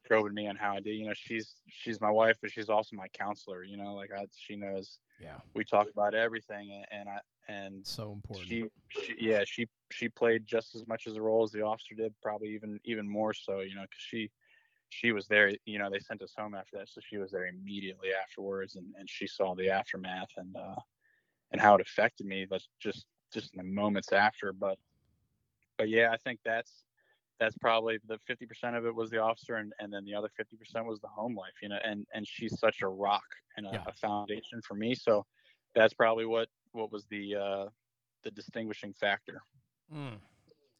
probing 0.06 0.34
me 0.34 0.48
on 0.48 0.56
how 0.56 0.76
I 0.76 0.80
do. 0.80 0.92
You 0.92 1.08
know, 1.08 1.14
she's 1.14 1.56
she's 1.68 2.02
my 2.02 2.10
wife, 2.10 2.38
but 2.42 2.52
she's 2.52 2.70
also 2.70 2.96
my 2.96 3.08
counselor. 3.10 3.64
You 3.64 3.78
know, 3.78 3.94
like 3.94 4.12
I, 4.12 4.26
she 4.36 4.56
knows. 4.56 5.00
Yeah. 5.20 5.38
We 5.54 5.64
talk 5.64 5.88
about 5.92 6.14
everything, 6.14 6.72
and, 6.72 7.02
and 7.02 7.10
I 7.10 7.20
and 7.48 7.86
so 7.86 8.14
important. 8.14 8.48
She, 8.48 8.66
she, 8.90 9.16
yeah, 9.20 9.44
she 9.46 9.68
she 9.92 10.10
played 10.10 10.46
just 10.46 10.76
as 10.76 10.88
much 10.88 11.08
as 11.08 11.16
a 11.16 11.22
role 11.22 11.44
as 11.44 11.52
the 11.52 11.62
officer 11.62 11.96
did, 11.96 12.14
probably 12.22 12.50
even 12.50 12.80
even 12.84 13.08
more 13.08 13.34
so. 13.34 13.60
You 13.60 13.76
know, 13.76 13.82
because 13.82 14.02
she 14.02 14.30
she 14.90 15.12
was 15.12 15.28
there. 15.28 15.52
You 15.66 15.80
know, 15.80 15.90
they 15.90 16.00
sent 16.00 16.22
us 16.22 16.34
home 16.38 16.56
after 16.56 16.78
that, 16.78 16.90
so 16.90 17.02
she 17.02 17.18
was 17.18 17.32
there 17.32 17.48
immediately 17.48 18.10
afterwards, 18.22 18.76
and 18.76 18.94
and 18.98 19.10
she 19.10 19.28
saw 19.28 19.56
the 19.56 19.70
aftermath 19.70 20.30
and 20.38 20.56
uh 20.56 20.80
and 21.52 21.62
how 21.62 21.76
it 21.76 21.82
affected 21.82 22.26
me. 22.26 22.46
That's 22.50 22.68
just 22.80 23.06
just 23.34 23.54
in 23.54 23.58
the 23.58 23.64
moments 23.64 24.12
after, 24.12 24.54
but 24.54 24.78
but 25.84 25.90
yeah, 25.90 26.12
I 26.14 26.18
think 26.18 26.40
that's 26.46 26.72
that's 27.42 27.58
probably 27.58 28.00
the 28.08 28.18
50% 28.30 28.78
of 28.78 28.86
it 28.86 28.96
was 28.96 29.10
the 29.10 29.18
officer 29.18 29.56
and, 29.56 29.74
and 29.80 29.92
then 29.92 30.06
the 30.06 30.16
other 30.16 30.30
50% 30.40 30.86
was 30.86 31.02
the 31.02 31.10
home 31.10 31.36
life 31.36 31.52
you 31.62 31.68
know 31.68 31.78
and 31.84 32.06
and 32.14 32.26
she's 32.26 32.58
such 32.58 32.84
a 32.84 32.88
rock 32.88 33.26
and 33.58 33.66
a, 33.66 33.72
yeah. 33.74 33.84
a 33.86 33.92
foundation 33.92 34.62
for 34.66 34.76
me. 34.76 34.96
So 34.96 35.26
that's 35.76 35.94
probably 35.94 36.26
what 36.26 36.48
what 36.72 36.90
was 36.90 37.06
the 37.10 37.36
uh 37.36 37.66
the 38.24 38.32
distinguishing 38.32 38.94
factor. 38.94 39.42
Mm, 39.94 40.20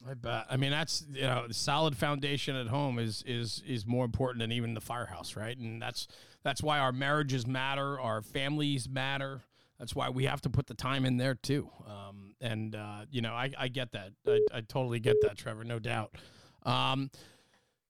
i 0.08 0.14
bet. 0.14 0.46
I 0.48 0.56
mean 0.56 0.70
that's 0.70 1.04
you 1.12 1.20
know 1.20 1.46
the 1.46 1.52
solid 1.52 1.98
foundation 1.98 2.56
at 2.56 2.68
home 2.68 2.98
is 2.98 3.22
is 3.26 3.62
is 3.66 3.84
more 3.84 4.06
important 4.06 4.40
than 4.40 4.52
even 4.52 4.72
the 4.72 4.80
firehouse 4.80 5.36
right? 5.36 5.58
And 5.58 5.82
that's 5.82 6.08
that's 6.44 6.62
why 6.62 6.78
our 6.78 6.92
marriages 6.92 7.46
matter 7.46 8.00
our 8.00 8.22
families 8.22 8.88
matter 8.88 9.42
that's 9.78 9.94
why 9.94 10.08
we 10.08 10.24
have 10.24 10.40
to 10.42 10.50
put 10.50 10.66
the 10.66 10.74
time 10.74 11.04
in 11.04 11.16
there 11.16 11.34
too. 11.34 11.70
Um, 11.86 12.34
and 12.40 12.74
uh, 12.74 13.06
you 13.10 13.20
know, 13.20 13.32
I, 13.32 13.50
I 13.58 13.68
get 13.68 13.92
that. 13.92 14.12
I, 14.26 14.40
I, 14.52 14.60
totally 14.60 15.00
get 15.00 15.16
that, 15.22 15.36
Trevor. 15.36 15.64
No 15.64 15.78
doubt. 15.78 16.14
Um, 16.62 17.10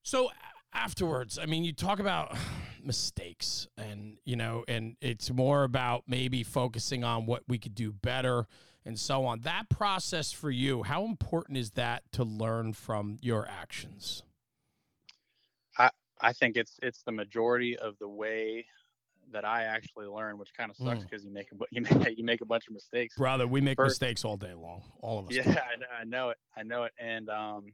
so 0.03 0.31
afterwards, 0.73 1.39
I 1.39 1.47
mean, 1.47 1.65
you 1.65 1.73
talk 1.73 1.99
about 2.01 2.37
mistakes, 2.83 3.69
and 3.77 4.19
you 4.25 4.37
know, 4.37 4.65
and 4.69 4.97
it's 5.01 5.31
more 5.31 5.65
about 5.65 6.05
maybe 6.07 6.43
focusing 6.43 7.05
on 7.05 7.27
what 7.27 7.43
we 7.49 7.59
could 7.59 7.75
do 7.75 7.93
better 7.93 8.47
and 8.85 8.99
so 8.99 9.25
on. 9.25 9.41
That 9.41 9.69
process 9.69 10.33
for 10.33 10.51
you, 10.51 10.83
how 10.83 11.05
important 11.05 11.59
is 11.59 11.71
that 11.73 12.03
to 12.13 12.25
learn 12.25 12.73
from 12.73 13.19
your 13.21 13.49
actions? 13.49 14.23
I 15.79 15.91
I 16.21 16.33
think 16.33 16.57
it's 16.57 16.79
it's 16.83 17.03
the 17.03 17.13
majority 17.13 17.77
of 17.77 17.99
the 17.99 18.09
way 18.09 18.67
that 19.35 19.45
I 19.45 19.65
actually 19.65 20.07
learned, 20.07 20.39
which 20.39 20.55
kind 20.57 20.71
of 20.71 20.77
sucks 20.77 21.03
because 21.03 21.23
mm. 21.23 21.27
you 21.27 21.35
make 21.35 21.49
a 21.53 21.57
you 21.71 21.83
make, 21.83 22.19
you 22.19 22.25
make 22.25 22.41
a 22.41 22.47
bunch 22.47 22.67
of 22.67 22.73
mistakes. 22.73 23.17
Brother, 23.17 23.47
we 23.47 23.61
make 23.61 23.77
First, 23.77 24.01
mistakes 24.01 24.25
all 24.25 24.37
day 24.37 24.55
long, 24.55 24.83
all 25.01 25.19
of 25.19 25.27
us. 25.27 25.33
Yeah, 25.33 25.43
I 25.43 25.77
know, 25.77 25.87
I 26.01 26.05
know, 26.05 26.29
it. 26.31 26.37
I 26.57 26.63
know 26.63 26.85
it, 26.85 26.93
and 26.99 27.29
um, 27.29 27.65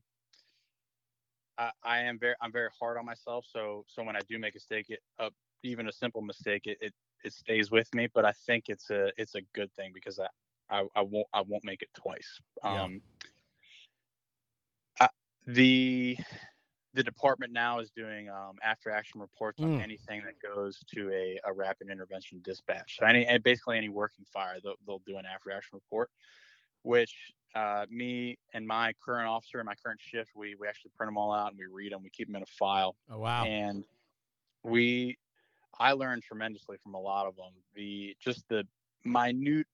I, 1.57 1.71
I 1.85 1.99
am 2.01 2.19
very 2.19 2.35
I'm 2.41 2.51
very 2.51 2.71
hard 2.79 2.99
on 2.99 3.05
myself. 3.05 3.45
So 3.49 3.85
so 3.87 4.03
when 4.03 4.17
I 4.17 4.21
do 4.29 4.39
make 4.39 4.55
a 4.55 4.57
mistake, 4.57 4.87
it 4.89 5.01
uh, 5.19 5.31
even 5.63 5.87
a 5.89 5.93
simple 5.93 6.23
mistake, 6.23 6.63
it, 6.67 6.79
it 6.81 6.95
it 7.23 7.33
stays 7.33 7.71
with 7.71 7.93
me. 7.95 8.09
But 8.13 8.25
I 8.25 8.33
think 8.47 8.65
it's 8.69 8.91
a 8.91 9.13
it's 9.17 9.35
a 9.35 9.43
good 9.55 9.73
thing 9.75 9.93
because 9.95 10.19
I 10.19 10.27
I, 10.71 10.87
I 10.97 11.03
won't 11.03 11.27
I 11.33 11.43
won't 11.43 11.65
make 11.65 11.83
it 11.83 11.91
twice. 11.95 12.41
Um, 12.65 13.03
yeah. 15.01 15.07
I, 15.07 15.09
the 15.47 16.19
the 16.93 17.03
department 17.03 17.53
now 17.53 17.79
is 17.79 17.91
doing 17.91 18.29
um, 18.29 18.57
after 18.63 18.91
action 18.91 19.21
reports 19.21 19.61
on 19.61 19.79
mm. 19.79 19.83
anything 19.83 20.23
that 20.25 20.35
goes 20.43 20.81
to 20.93 21.11
a, 21.13 21.39
a 21.45 21.53
rapid 21.53 21.89
intervention 21.89 22.41
dispatch. 22.43 22.99
So 22.99 23.07
any 23.07 23.27
basically 23.39 23.77
any 23.77 23.89
working 23.89 24.25
fire, 24.33 24.57
they'll, 24.63 24.75
they'll 24.87 25.03
do 25.07 25.17
an 25.17 25.25
after 25.25 25.53
action 25.53 25.75
report, 25.75 26.11
which 26.83 27.15
uh, 27.55 27.87
me 27.91 28.39
and 28.55 28.67
my 28.67 28.93
current 29.05 29.29
officer 29.29 29.59
and 29.59 29.67
my 29.67 29.75
current 29.85 30.01
shift, 30.01 30.31
we 30.35 30.55
we 30.57 30.67
actually 30.67 30.91
print 30.97 31.09
them 31.09 31.17
all 31.17 31.33
out 31.33 31.51
and 31.51 31.59
we 31.59 31.67
read 31.67 31.93
them. 31.93 32.03
We 32.03 32.11
keep 32.11 32.29
them 32.29 32.37
in 32.37 32.43
a 32.43 32.47
file. 32.47 32.97
Oh 33.11 33.19
wow! 33.19 33.45
And 33.45 33.85
we, 34.63 35.17
I 35.79 35.93
learned 35.93 36.23
tremendously 36.23 36.77
from 36.83 36.95
a 36.95 37.01
lot 37.01 37.27
of 37.27 37.37
them. 37.37 37.53
The 37.75 38.17
just 38.21 38.49
the 38.49 38.67
minute 39.05 39.67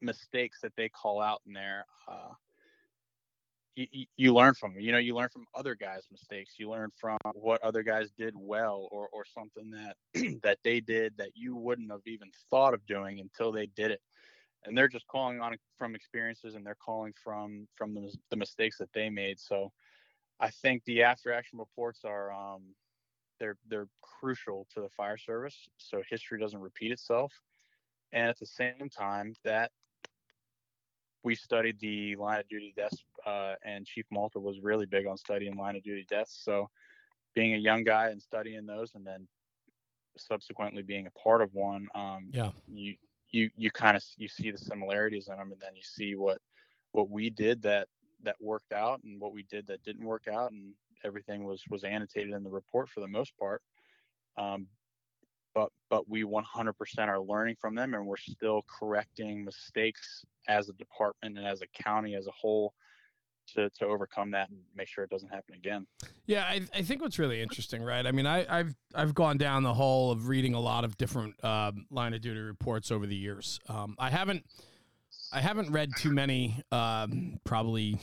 mistakes 0.00 0.60
that 0.62 0.72
they 0.76 0.88
call 0.88 1.20
out 1.20 1.40
in 1.46 1.52
there. 1.52 1.86
Uh, 2.06 2.34
you, 3.76 4.06
you 4.16 4.34
learn 4.34 4.54
from 4.54 4.78
you 4.78 4.92
know 4.92 4.98
you 4.98 5.14
learn 5.14 5.28
from 5.28 5.44
other 5.54 5.74
guys 5.74 6.02
mistakes 6.10 6.54
you 6.58 6.70
learn 6.70 6.90
from 6.96 7.18
what 7.34 7.62
other 7.62 7.82
guys 7.82 8.10
did 8.16 8.34
well 8.36 8.88
or 8.90 9.08
or 9.12 9.24
something 9.24 9.70
that 9.70 9.96
that 10.42 10.58
they 10.64 10.80
did 10.80 11.14
that 11.16 11.30
you 11.34 11.56
wouldn't 11.56 11.90
have 11.90 12.06
even 12.06 12.30
thought 12.50 12.74
of 12.74 12.86
doing 12.86 13.20
until 13.20 13.52
they 13.52 13.66
did 13.66 13.90
it. 13.90 14.00
And 14.64 14.76
they're 14.76 14.88
just 14.88 15.06
calling 15.08 15.40
on 15.40 15.56
from 15.78 15.94
experiences 15.94 16.54
and 16.54 16.64
they're 16.64 16.76
calling 16.82 17.12
from 17.22 17.66
from 17.74 17.94
the, 17.94 18.14
the 18.30 18.36
mistakes 18.36 18.78
that 18.78 18.92
they 18.92 19.10
made. 19.10 19.38
So 19.40 19.72
i 20.40 20.50
think 20.50 20.82
the 20.84 21.02
after 21.02 21.32
action 21.32 21.58
reports 21.58 22.00
are 22.04 22.32
um 22.32 22.62
they're 23.38 23.56
they're 23.68 23.88
crucial 24.02 24.66
to 24.74 24.80
the 24.80 24.88
fire 24.88 25.16
service 25.16 25.68
so 25.78 26.02
history 26.08 26.38
doesn't 26.38 26.60
repeat 26.60 26.92
itself. 26.92 27.32
And 28.12 28.28
at 28.28 28.38
the 28.38 28.46
same 28.46 28.88
time 28.96 29.34
that 29.44 29.72
we 31.24 31.34
studied 31.34 31.80
the 31.80 32.14
line 32.16 32.38
of 32.38 32.48
duty 32.48 32.72
deaths, 32.76 33.02
uh, 33.26 33.54
and 33.64 33.86
Chief 33.86 34.04
Malta 34.10 34.38
was 34.38 34.60
really 34.60 34.86
big 34.86 35.06
on 35.06 35.16
studying 35.16 35.56
line 35.56 35.74
of 35.74 35.82
duty 35.82 36.06
deaths. 36.08 36.38
So, 36.44 36.68
being 37.34 37.54
a 37.54 37.58
young 37.58 37.82
guy 37.82 38.10
and 38.10 38.22
studying 38.22 38.66
those, 38.66 38.94
and 38.94 39.06
then 39.06 39.26
subsequently 40.16 40.82
being 40.82 41.06
a 41.06 41.18
part 41.18 41.40
of 41.40 41.52
one, 41.54 41.88
um, 41.94 42.28
yeah, 42.30 42.50
you 42.72 42.94
you 43.30 43.50
you 43.56 43.70
kind 43.70 43.96
of 43.96 44.04
you 44.16 44.28
see 44.28 44.50
the 44.50 44.58
similarities 44.58 45.28
in 45.28 45.36
them, 45.36 45.50
and 45.50 45.60
then 45.60 45.74
you 45.74 45.82
see 45.82 46.14
what 46.14 46.38
what 46.92 47.10
we 47.10 47.30
did 47.30 47.62
that 47.62 47.88
that 48.22 48.36
worked 48.40 48.72
out, 48.72 49.02
and 49.02 49.20
what 49.20 49.32
we 49.32 49.42
did 49.44 49.66
that 49.66 49.82
didn't 49.82 50.04
work 50.04 50.28
out, 50.28 50.52
and 50.52 50.74
everything 51.04 51.44
was 51.44 51.62
was 51.70 51.84
annotated 51.84 52.32
in 52.32 52.44
the 52.44 52.50
report 52.50 52.88
for 52.88 53.00
the 53.00 53.08
most 53.08 53.36
part. 53.38 53.62
Um, 54.36 54.66
but 55.54 55.70
but 55.90 56.08
we 56.08 56.24
100% 56.24 56.72
are 56.98 57.20
learning 57.20 57.56
from 57.60 57.74
them 57.74 57.94
and 57.94 58.06
we're 58.06 58.16
still 58.16 58.64
correcting 58.78 59.44
mistakes 59.44 60.24
as 60.48 60.68
a 60.68 60.72
department 60.74 61.38
and 61.38 61.46
as 61.46 61.62
a 61.62 61.82
county 61.82 62.14
as 62.14 62.26
a 62.26 62.32
whole 62.32 62.74
to 63.54 63.70
to 63.70 63.84
overcome 63.86 64.30
that 64.32 64.48
and 64.50 64.58
make 64.74 64.88
sure 64.88 65.04
it 65.04 65.10
doesn't 65.10 65.28
happen 65.28 65.54
again. 65.54 65.86
Yeah, 66.26 66.44
I, 66.44 66.62
I 66.74 66.82
think 66.82 67.02
what's 67.02 67.18
really 67.18 67.42
interesting, 67.42 67.82
right? 67.82 68.06
I 68.06 68.12
mean, 68.12 68.26
I, 68.26 68.44
have 68.44 68.74
I've 68.94 69.14
gone 69.14 69.36
down 69.36 69.62
the 69.62 69.74
hole 69.74 70.10
of 70.10 70.28
reading 70.28 70.54
a 70.54 70.60
lot 70.60 70.84
of 70.84 70.96
different 70.96 71.34
uh, 71.44 71.72
line 71.90 72.14
of 72.14 72.20
duty 72.22 72.40
reports 72.40 72.90
over 72.90 73.06
the 73.06 73.16
years. 73.16 73.60
Um, 73.68 73.96
I 73.98 74.10
haven't 74.10 74.44
I 75.32 75.40
haven't 75.40 75.70
read 75.72 75.90
too 75.96 76.10
many, 76.10 76.62
um, 76.72 77.40
probably 77.44 77.98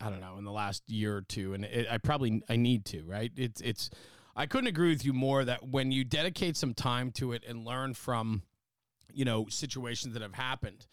I 0.00 0.10
don't 0.10 0.20
know 0.20 0.36
in 0.38 0.44
the 0.44 0.52
last 0.52 0.88
year 0.88 1.16
or 1.16 1.22
two, 1.22 1.54
and 1.54 1.64
it, 1.64 1.86
I 1.90 1.98
probably 1.98 2.42
I 2.48 2.56
need 2.56 2.84
to, 2.86 3.02
right? 3.02 3.30
It's 3.36 3.60
it's 3.60 3.90
I 4.38 4.46
couldn't 4.46 4.68
agree 4.68 4.90
with 4.90 5.04
you 5.04 5.12
more 5.12 5.44
that 5.44 5.66
when 5.68 5.90
you 5.90 6.04
dedicate 6.04 6.56
some 6.56 6.72
time 6.72 7.10
to 7.12 7.32
it 7.32 7.44
and 7.46 7.66
learn 7.66 7.94
from, 7.94 8.42
you 9.12 9.24
know, 9.24 9.46
situations 9.48 10.14
that 10.14 10.22
have 10.22 10.34
happened, 10.34 10.86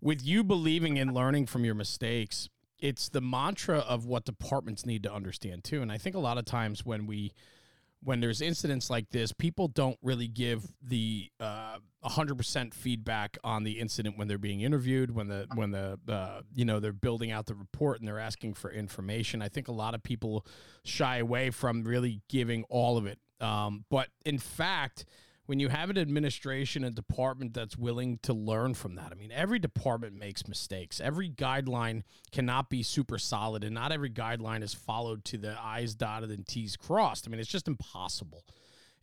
with 0.00 0.24
you 0.24 0.44
believing 0.44 0.98
in 0.98 1.14
learning 1.14 1.46
from 1.46 1.64
your 1.64 1.74
mistakes 1.74 2.48
it's 2.82 3.08
the 3.08 3.20
mantra 3.20 3.78
of 3.78 4.04
what 4.04 4.24
departments 4.24 4.84
need 4.84 5.04
to 5.04 5.14
understand 5.14 5.62
too. 5.62 5.80
And 5.80 5.92
I 5.92 5.98
think 5.98 6.16
a 6.16 6.18
lot 6.18 6.36
of 6.36 6.44
times 6.44 6.84
when 6.84 7.06
we 7.06 7.32
when 8.04 8.20
there's 8.20 8.40
incidents 8.40 8.90
like 8.90 9.10
this, 9.10 9.32
people 9.32 9.68
don't 9.68 9.98
really 10.02 10.28
give 10.28 10.64
the 10.82 11.30
uh, 11.38 11.78
100% 12.04 12.74
feedback 12.74 13.38
on 13.44 13.62
the 13.62 13.78
incident 13.78 14.18
when 14.18 14.28
they're 14.28 14.38
being 14.38 14.60
interviewed, 14.60 15.14
when 15.14 15.28
the 15.28 15.46
when 15.54 15.70
the 15.70 15.98
uh, 16.08 16.40
you 16.54 16.64
know 16.64 16.80
they're 16.80 16.92
building 16.92 17.30
out 17.30 17.46
the 17.46 17.54
report 17.54 18.00
and 18.00 18.08
they're 18.08 18.18
asking 18.18 18.54
for 18.54 18.70
information. 18.70 19.40
I 19.40 19.48
think 19.48 19.68
a 19.68 19.72
lot 19.72 19.94
of 19.94 20.02
people 20.02 20.46
shy 20.84 21.18
away 21.18 21.50
from 21.50 21.84
really 21.84 22.20
giving 22.28 22.64
all 22.68 22.96
of 22.96 23.06
it. 23.06 23.18
Um, 23.40 23.84
but 23.90 24.08
in 24.24 24.38
fact, 24.38 25.04
when 25.46 25.58
you 25.58 25.68
have 25.68 25.90
an 25.90 25.98
administration 25.98 26.84
and 26.84 26.94
department 26.94 27.52
that's 27.52 27.76
willing 27.76 28.18
to 28.22 28.32
learn 28.32 28.74
from 28.74 28.94
that. 28.94 29.10
I 29.10 29.14
mean, 29.14 29.32
every 29.32 29.58
department 29.58 30.14
makes 30.16 30.46
mistakes. 30.46 31.00
Every 31.00 31.28
guideline 31.28 32.02
cannot 32.30 32.70
be 32.70 32.82
super 32.82 33.18
solid, 33.18 33.64
and 33.64 33.74
not 33.74 33.92
every 33.92 34.10
guideline 34.10 34.62
is 34.62 34.72
followed 34.72 35.24
to 35.26 35.38
the 35.38 35.56
I's 35.60 35.94
dotted 35.94 36.30
and 36.30 36.46
T's 36.46 36.76
crossed. 36.76 37.26
I 37.26 37.30
mean, 37.30 37.40
it's 37.40 37.50
just 37.50 37.68
impossible. 37.68 38.44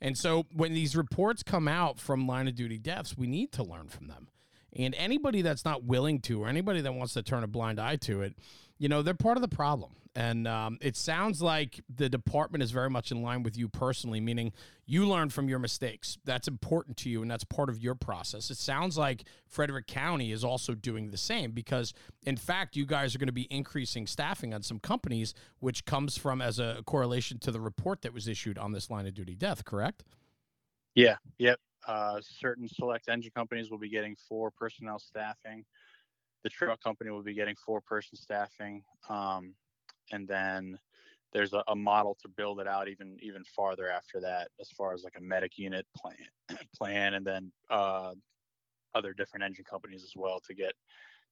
And 0.02 0.18
so 0.18 0.46
when 0.54 0.74
these 0.74 0.96
reports 0.96 1.44
come 1.44 1.68
out 1.68 2.00
from 2.00 2.26
line 2.26 2.48
of 2.48 2.56
duty 2.56 2.78
deaths, 2.78 3.18
we 3.18 3.28
need 3.28 3.52
to 3.54 3.64
learn 3.64 3.90
from 3.90 4.08
them. 4.08 4.30
And 4.74 4.96
anybody 4.96 5.42
that's 5.42 5.66
not 5.66 5.84
willing 5.84 6.22
to, 6.22 6.44
or 6.44 6.48
anybody 6.48 6.82
that 6.82 6.94
wants 6.94 7.14
to 7.14 7.24
turn 7.24 7.44
a 7.44 7.48
blind 7.48 7.80
eye 7.80 7.98
to 7.98 8.22
it, 8.22 8.38
you 8.78 8.88
know, 8.88 9.02
they're 9.02 9.14
part 9.14 9.38
of 9.38 9.42
the 9.42 9.48
problem. 9.48 9.92
And 10.20 10.50
um, 10.50 10.78
it 10.82 10.98
sounds 10.98 11.42
like 11.42 11.80
the 11.88 12.10
department 12.10 12.62
is 12.62 12.72
very 12.72 12.90
much 12.90 13.10
in 13.10 13.22
line 13.22 13.42
with 13.42 13.56
you 13.58 13.70
personally, 13.70 14.20
meaning 14.20 14.52
you 14.86 15.08
learn 15.08 15.30
from 15.30 15.48
your 15.48 15.60
mistakes. 15.60 16.18
That's 16.26 16.50
important 16.50 16.98
to 16.98 17.10
you, 17.10 17.22
and 17.22 17.32
that's 17.32 17.46
part 17.46 17.70
of 17.70 17.80
your 17.80 17.96
process. 17.96 18.52
It 18.52 18.58
sounds 18.58 18.98
like 18.98 19.24
Frederick 19.48 19.88
County 19.88 20.34
is 20.34 20.44
also 20.44 20.76
doing 20.76 21.12
the 21.12 21.18
same 21.18 21.52
because, 21.52 21.94
in 22.26 22.36
fact, 22.36 22.76
you 22.76 22.86
guys 22.86 23.16
are 23.16 23.18
going 23.18 23.28
to 23.28 23.32
be 23.32 23.48
increasing 23.50 24.06
staffing 24.06 24.54
on 24.54 24.62
some 24.62 24.78
companies, 24.78 25.34
which 25.60 25.86
comes 25.86 26.18
from 26.18 26.42
as 26.42 26.60
a 26.60 26.82
correlation 26.86 27.40
to 27.40 27.50
the 27.50 27.62
report 27.62 28.02
that 28.02 28.14
was 28.14 28.28
issued 28.28 28.58
on 28.58 28.74
this 28.74 28.90
line 28.90 29.08
of 29.08 29.14
duty 29.14 29.36
death, 29.36 29.64
correct? 29.64 30.04
Yeah, 30.96 31.16
yep. 31.38 31.62
Uh, 31.88 32.20
certain 32.20 32.68
select 32.68 33.08
engine 33.08 33.32
companies 33.34 33.72
will 33.72 33.78
be 33.78 33.90
getting 33.90 34.18
four 34.28 34.52
personnel 34.52 35.00
staffing 35.00 35.64
the 36.44 36.50
truck 36.50 36.82
company 36.82 37.10
will 37.10 37.24
be 37.24 37.34
getting 37.34 37.56
four 37.66 37.82
person 37.82 38.18
staffing 38.18 38.82
um, 39.10 39.54
and 40.12 40.28
then 40.28 40.78
there's 41.32 41.54
a, 41.54 41.64
a, 41.68 41.76
model 41.76 42.18
to 42.22 42.28
build 42.28 42.60
it 42.60 42.68
out 42.68 42.88
even 42.88 43.18
even 43.22 43.44
farther 43.56 43.90
after 43.90 44.20
that 44.20 44.50
as 44.60 44.70
far 44.70 44.94
as 44.94 45.04
like 45.04 45.14
a 45.18 45.22
medic 45.22 45.58
unit 45.58 45.86
plan 45.96 46.16
plan 46.76 47.14
and 47.14 47.26
then 47.26 47.52
uh, 47.70 48.14
other 48.96 49.14
different 49.14 49.44
engine 49.44 49.66
companies 49.70 50.04
as 50.04 50.14
well 50.16 50.40
to 50.48 50.54
get 50.54 50.74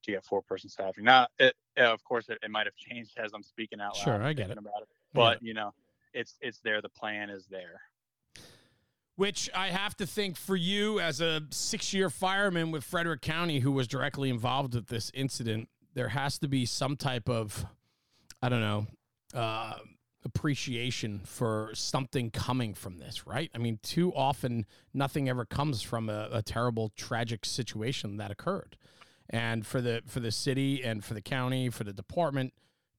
to 0.04 0.12
get 0.12 0.24
four 0.24 0.42
person 0.42 0.70
staffing 0.70 1.04
now 1.04 1.26
it, 1.38 1.54
of 1.76 2.02
course 2.04 2.28
it, 2.28 2.38
it 2.42 2.50
might 2.50 2.66
have 2.66 2.76
changed 2.76 3.12
as 3.18 3.32
i'm 3.34 3.42
speaking 3.42 3.80
out 3.80 3.96
loud 3.96 4.04
sure 4.04 4.22
i 4.22 4.32
get 4.32 4.50
it. 4.50 4.58
About 4.58 4.82
it 4.82 4.88
but 5.12 5.42
yeah. 5.42 5.48
you 5.48 5.54
know 5.54 5.74
it's 6.14 6.36
it's 6.40 6.60
there 6.60 6.80
the 6.80 6.88
plan 6.88 7.30
is 7.30 7.46
there 7.50 7.80
which 9.18 9.50
I 9.52 9.70
have 9.70 9.96
to 9.96 10.06
think 10.06 10.36
for 10.36 10.54
you 10.54 11.00
as 11.00 11.20
a 11.20 11.42
six 11.50 11.92
year 11.92 12.08
fireman 12.08 12.70
with 12.70 12.84
Frederick 12.84 13.20
County 13.20 13.58
who 13.58 13.72
was 13.72 13.88
directly 13.88 14.30
involved 14.30 14.76
with 14.76 14.86
this 14.86 15.10
incident, 15.12 15.68
there 15.94 16.10
has 16.10 16.38
to 16.38 16.46
be 16.46 16.64
some 16.64 16.96
type 16.96 17.28
of, 17.28 17.66
I 18.42 18.48
don't 18.48 18.60
know, 18.60 18.86
uh, 19.34 19.74
appreciation 20.24 21.20
for 21.24 21.70
something 21.74 22.30
coming 22.30 22.74
from 22.74 22.98
this, 22.98 23.26
right? 23.26 23.50
I 23.54 23.58
mean, 23.58 23.78
too 23.82 24.12
often 24.14 24.66
nothing 24.92 25.28
ever 25.28 25.44
comes 25.44 25.82
from 25.82 26.08
a, 26.08 26.28
a 26.32 26.42
terrible, 26.42 26.92
tragic 26.96 27.44
situation 27.44 28.16
that 28.18 28.30
occurred. 28.30 28.76
And 29.30 29.66
for 29.66 29.80
the 29.80 30.02
for 30.06 30.20
the 30.20 30.32
city 30.32 30.82
and 30.82 31.04
for 31.04 31.12
the 31.12 31.20
county, 31.20 31.68
for 31.68 31.84
the 31.84 31.92
department, 31.92 32.54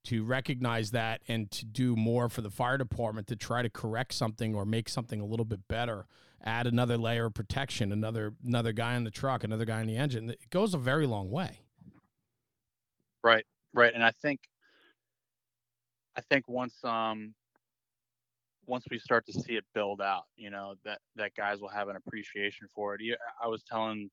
to 0.06 0.24
recognize 0.24 0.92
that 0.92 1.22
and 1.28 1.52
to 1.52 1.66
do 1.66 1.96
more 1.96 2.30
for 2.30 2.42
the 2.42 2.50
fire 2.50 2.78
department 2.78 3.28
to 3.28 3.36
try 3.36 3.62
to 3.62 3.70
correct 3.70 4.14
something 4.14 4.56
or 4.56 4.66
make 4.66 4.90
something 4.90 5.20
a 5.20 5.26
little 5.26 5.46
bit 5.46 5.68
better 5.68 6.06
add 6.44 6.66
another 6.66 6.98
layer 6.98 7.26
of 7.26 7.34
protection 7.34 7.92
another 7.92 8.34
another 8.46 8.72
guy 8.72 8.96
in 8.96 9.04
the 9.04 9.12
truck 9.12 9.44
another 9.44 9.66
guy 9.66 9.82
in 9.82 9.88
the 9.88 9.98
engine 9.98 10.30
it 10.30 10.50
goes 10.50 10.74
a 10.74 10.78
very 10.78 11.06
long 11.06 11.30
way 11.30 11.60
right 13.24 13.46
right 13.74 13.94
and 13.94 14.04
i 14.04 14.12
think 14.12 14.40
i 16.20 16.22
think 16.30 16.48
once 16.48 16.76
um 16.84 17.34
once 18.68 18.84
we 18.92 19.00
start 19.00 19.26
to 19.26 19.34
see 19.34 19.54
it 19.54 19.64
build 19.74 20.02
out 20.02 20.24
you 20.36 20.50
know 20.50 20.76
that 20.84 21.00
that 21.16 21.32
guys 21.36 21.62
will 21.62 21.70
have 21.70 21.88
an 21.88 21.96
appreciation 21.96 22.68
for 22.76 22.96
it 22.96 23.02
i 23.42 23.48
was 23.48 23.64
telling 23.64 24.10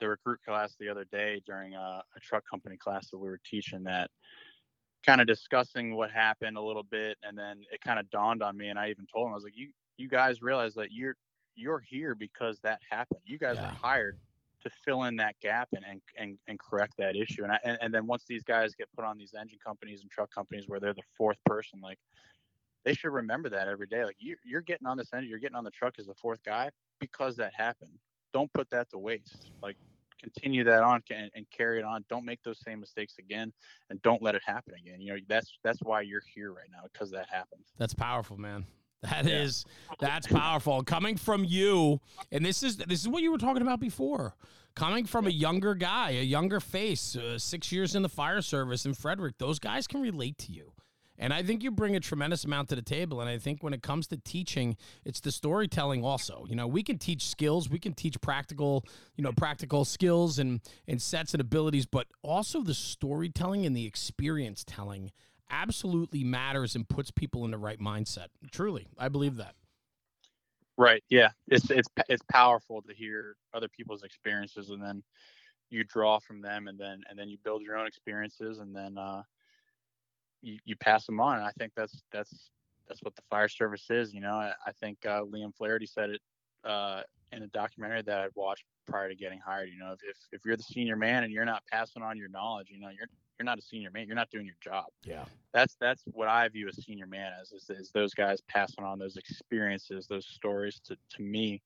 the 0.00 0.08
recruit 0.08 0.40
class 0.46 0.74
the 0.80 0.88
other 0.88 1.04
day 1.12 1.40
during 1.46 1.74
a, 1.74 2.02
a 2.16 2.20
truck 2.20 2.42
company 2.50 2.76
class 2.76 3.10
that 3.10 3.18
we 3.18 3.28
were 3.28 3.40
teaching 3.48 3.84
that 3.84 4.10
kind 5.06 5.20
of 5.20 5.26
discussing 5.26 5.94
what 5.94 6.10
happened 6.10 6.56
a 6.56 6.60
little 6.60 6.82
bit 6.82 7.16
and 7.22 7.36
then 7.36 7.60
it 7.70 7.80
kind 7.80 8.00
of 8.00 8.10
dawned 8.10 8.42
on 8.42 8.56
me 8.56 8.68
and 8.68 8.78
I 8.78 8.88
even 8.88 9.06
told 9.12 9.26
him 9.26 9.32
I 9.32 9.34
was 9.34 9.44
like 9.44 9.56
you 9.56 9.68
you 9.96 10.08
guys 10.08 10.42
realize 10.42 10.74
that 10.74 10.88
you're 10.90 11.14
you're 11.56 11.82
here 11.88 12.14
because 12.14 12.58
that 12.62 12.80
happened. 12.90 13.20
You 13.24 13.38
guys 13.38 13.56
yeah. 13.56 13.68
are 13.68 13.74
hired 13.74 14.18
to 14.64 14.70
fill 14.84 15.04
in 15.04 15.16
that 15.16 15.38
gap 15.40 15.68
and 15.74 15.84
and, 15.88 16.00
and, 16.18 16.38
and 16.48 16.58
correct 16.58 16.94
that 16.98 17.16
issue. 17.16 17.44
And, 17.44 17.52
I, 17.52 17.58
and 17.64 17.78
and 17.80 17.94
then 17.94 18.06
once 18.06 18.24
these 18.28 18.42
guys 18.42 18.74
get 18.74 18.88
put 18.96 19.04
on 19.04 19.16
these 19.16 19.34
engine 19.38 19.58
companies 19.64 20.02
and 20.02 20.10
truck 20.10 20.34
companies 20.34 20.64
where 20.66 20.80
they're 20.80 20.94
the 20.94 21.02
fourth 21.16 21.38
person, 21.44 21.80
like 21.80 21.98
they 22.84 22.94
should 22.94 23.12
remember 23.12 23.48
that 23.50 23.68
every 23.68 23.86
day. 23.86 24.04
Like 24.04 24.16
you 24.18 24.36
you're 24.44 24.60
getting 24.60 24.86
on 24.86 24.96
this 24.96 25.12
engine, 25.12 25.30
you're 25.30 25.38
getting 25.38 25.56
on 25.56 25.64
the 25.64 25.70
truck 25.70 25.94
as 25.98 26.06
the 26.06 26.14
fourth 26.14 26.42
guy 26.44 26.70
because 27.00 27.36
that 27.36 27.52
happened. 27.54 27.98
Don't 28.32 28.52
put 28.52 28.68
that 28.70 28.90
to 28.90 28.98
waste. 28.98 29.50
Like 29.62 29.76
continue 30.20 30.64
that 30.64 30.82
on 30.82 31.02
and, 31.10 31.30
and 31.34 31.46
carry 31.50 31.78
it 31.78 31.84
on. 31.84 32.04
Don't 32.08 32.24
make 32.24 32.42
those 32.42 32.60
same 32.60 32.80
mistakes 32.80 33.16
again, 33.18 33.52
and 33.90 34.00
don't 34.02 34.22
let 34.22 34.34
it 34.34 34.42
happen 34.44 34.74
again. 34.74 35.00
You 35.00 35.14
know, 35.14 35.20
that's 35.28 35.52
that's 35.62 35.80
why 35.82 36.00
you're 36.00 36.22
here 36.34 36.52
right 36.52 36.68
now 36.72 36.88
because 36.92 37.10
that 37.10 37.28
happened. 37.30 37.62
That's 37.78 37.94
powerful, 37.94 38.38
man. 38.38 38.64
That 39.10 39.26
yeah. 39.26 39.42
is 39.42 39.64
that's 40.00 40.26
powerful. 40.26 40.82
Coming 40.82 41.16
from 41.16 41.44
you, 41.44 42.00
and 42.32 42.44
this 42.44 42.62
is 42.62 42.78
this 42.78 43.00
is 43.00 43.08
what 43.08 43.22
you 43.22 43.30
were 43.30 43.38
talking 43.38 43.62
about 43.62 43.80
before. 43.80 44.34
Coming 44.74 45.04
from 45.04 45.26
a 45.26 45.30
younger 45.30 45.74
guy, 45.74 46.10
a 46.10 46.24
younger 46.24 46.58
face, 46.58 47.14
uh, 47.14 47.38
six 47.38 47.70
years 47.70 47.94
in 47.94 48.02
the 48.02 48.08
fire 48.08 48.42
service 48.42 48.86
in 48.86 48.94
Frederick, 48.94 49.38
those 49.38 49.58
guys 49.58 49.86
can 49.86 50.00
relate 50.00 50.36
to 50.38 50.52
you. 50.52 50.72
And 51.16 51.32
I 51.32 51.42
think 51.44 51.62
you 51.62 51.70
bring 51.70 51.94
a 51.94 52.00
tremendous 52.00 52.44
amount 52.44 52.70
to 52.70 52.74
the 52.74 52.82
table. 52.82 53.20
And 53.20 53.30
I 53.30 53.38
think 53.38 53.62
when 53.62 53.72
it 53.72 53.82
comes 53.82 54.08
to 54.08 54.16
teaching, 54.16 54.76
it's 55.04 55.20
the 55.20 55.30
storytelling 55.30 56.04
also. 56.04 56.44
You 56.48 56.56
know, 56.56 56.66
we 56.66 56.82
can 56.82 56.98
teach 56.98 57.28
skills, 57.28 57.70
we 57.70 57.78
can 57.78 57.92
teach 57.92 58.20
practical, 58.20 58.84
you 59.16 59.22
know, 59.22 59.32
practical 59.32 59.84
skills 59.84 60.40
and, 60.40 60.60
and 60.88 61.00
sets 61.00 61.32
and 61.32 61.40
abilities, 61.40 61.86
but 61.86 62.08
also 62.22 62.62
the 62.62 62.74
storytelling 62.74 63.64
and 63.64 63.76
the 63.76 63.86
experience 63.86 64.64
telling 64.66 65.12
absolutely 65.50 66.24
matters 66.24 66.74
and 66.74 66.88
puts 66.88 67.10
people 67.10 67.44
in 67.44 67.50
the 67.50 67.58
right 67.58 67.80
mindset. 67.80 68.28
Truly, 68.50 68.88
I 68.98 69.08
believe 69.08 69.36
that. 69.36 69.54
Right. 70.76 71.04
Yeah. 71.08 71.30
It's 71.48 71.70
it's 71.70 71.88
it's 72.08 72.22
powerful 72.30 72.82
to 72.82 72.94
hear 72.94 73.36
other 73.52 73.68
people's 73.68 74.02
experiences 74.02 74.70
and 74.70 74.82
then 74.82 75.02
you 75.70 75.84
draw 75.84 76.18
from 76.18 76.40
them 76.40 76.66
and 76.66 76.78
then 76.78 77.02
and 77.08 77.18
then 77.18 77.28
you 77.28 77.38
build 77.44 77.62
your 77.62 77.76
own 77.76 77.86
experiences 77.86 78.58
and 78.58 78.74
then 78.74 78.98
uh 78.98 79.22
you, 80.44 80.58
you 80.64 80.76
pass 80.76 81.06
them 81.06 81.20
on. 81.20 81.38
And 81.38 81.46
I 81.46 81.50
think 81.58 81.72
that's 81.74 82.02
that's 82.12 82.50
that's 82.86 83.02
what 83.02 83.16
the 83.16 83.22
fire 83.30 83.48
service 83.48 83.86
is. 83.90 84.12
You 84.12 84.20
know, 84.20 84.34
I, 84.34 84.52
I 84.66 84.72
think 84.72 84.98
uh, 85.06 85.22
Liam 85.22 85.54
Flaherty 85.56 85.86
said 85.86 86.10
it 86.10 86.20
uh, 86.64 87.00
in 87.36 87.42
a 87.42 87.48
documentary 87.48 88.02
that 88.02 88.18
I'd 88.18 88.30
watched 88.34 88.64
prior 88.86 89.08
to 89.08 89.14
getting 89.14 89.38
hired. 89.38 89.68
You 89.70 89.78
know, 89.78 89.92
if, 89.92 90.00
if 90.08 90.16
if 90.32 90.44
you're 90.44 90.56
the 90.56 90.62
senior 90.62 90.96
man 90.96 91.24
and 91.24 91.32
you're 91.32 91.44
not 91.44 91.62
passing 91.70 92.02
on 92.02 92.16
your 92.16 92.28
knowledge, 92.28 92.68
you 92.70 92.80
know, 92.80 92.88
you're 92.88 93.08
you're 93.38 93.44
not 93.44 93.58
a 93.58 93.62
senior 93.62 93.90
man. 93.90 94.06
You're 94.06 94.16
not 94.16 94.30
doing 94.30 94.46
your 94.46 94.56
job. 94.62 94.86
Yeah, 95.04 95.24
that's 95.52 95.76
that's 95.80 96.02
what 96.12 96.28
I 96.28 96.48
view 96.48 96.68
a 96.68 96.72
senior 96.72 97.06
man 97.06 97.32
as 97.40 97.52
is, 97.52 97.70
is 97.70 97.90
those 97.90 98.14
guys 98.14 98.40
passing 98.48 98.84
on 98.84 98.98
those 98.98 99.16
experiences, 99.16 100.06
those 100.06 100.26
stories 100.26 100.80
to 100.86 100.96
to 101.16 101.22
me. 101.22 101.62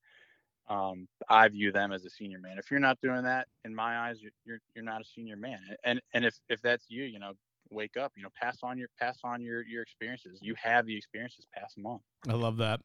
Um, 0.69 1.09
I 1.31 1.49
view 1.49 1.73
them 1.73 1.93
as 1.93 2.05
a 2.05 2.11
senior 2.11 2.39
man. 2.39 2.59
If 2.59 2.71
you're 2.71 2.79
not 2.79 3.01
doing 3.01 3.23
that, 3.23 3.49
in 3.65 3.75
my 3.75 3.99
eyes, 3.99 4.21
you're, 4.21 4.33
you're 4.45 4.61
you're 4.75 4.85
not 4.85 5.01
a 5.01 5.05
senior 5.05 5.37
man. 5.37 5.61
And 5.85 6.01
and 6.13 6.25
if 6.25 6.35
if 6.49 6.61
that's 6.61 6.85
you, 6.89 7.05
you 7.05 7.19
know, 7.19 7.33
wake 7.71 7.97
up 7.97 8.13
you 8.17 8.23
know 8.23 8.31
pass 8.41 8.59
on 8.63 8.79
your 8.79 8.89
pass 8.99 9.19
on 9.25 9.41
your 9.41 9.63
your 9.63 9.83
experiences. 9.83 10.39
You 10.43 10.55
have 10.63 10.87
the 10.87 10.97
experiences 10.97 11.47
pass 11.55 11.75
them 11.75 11.87
on. 11.87 12.01
I 12.29 12.33
love 12.33 12.59
that. 12.59 12.81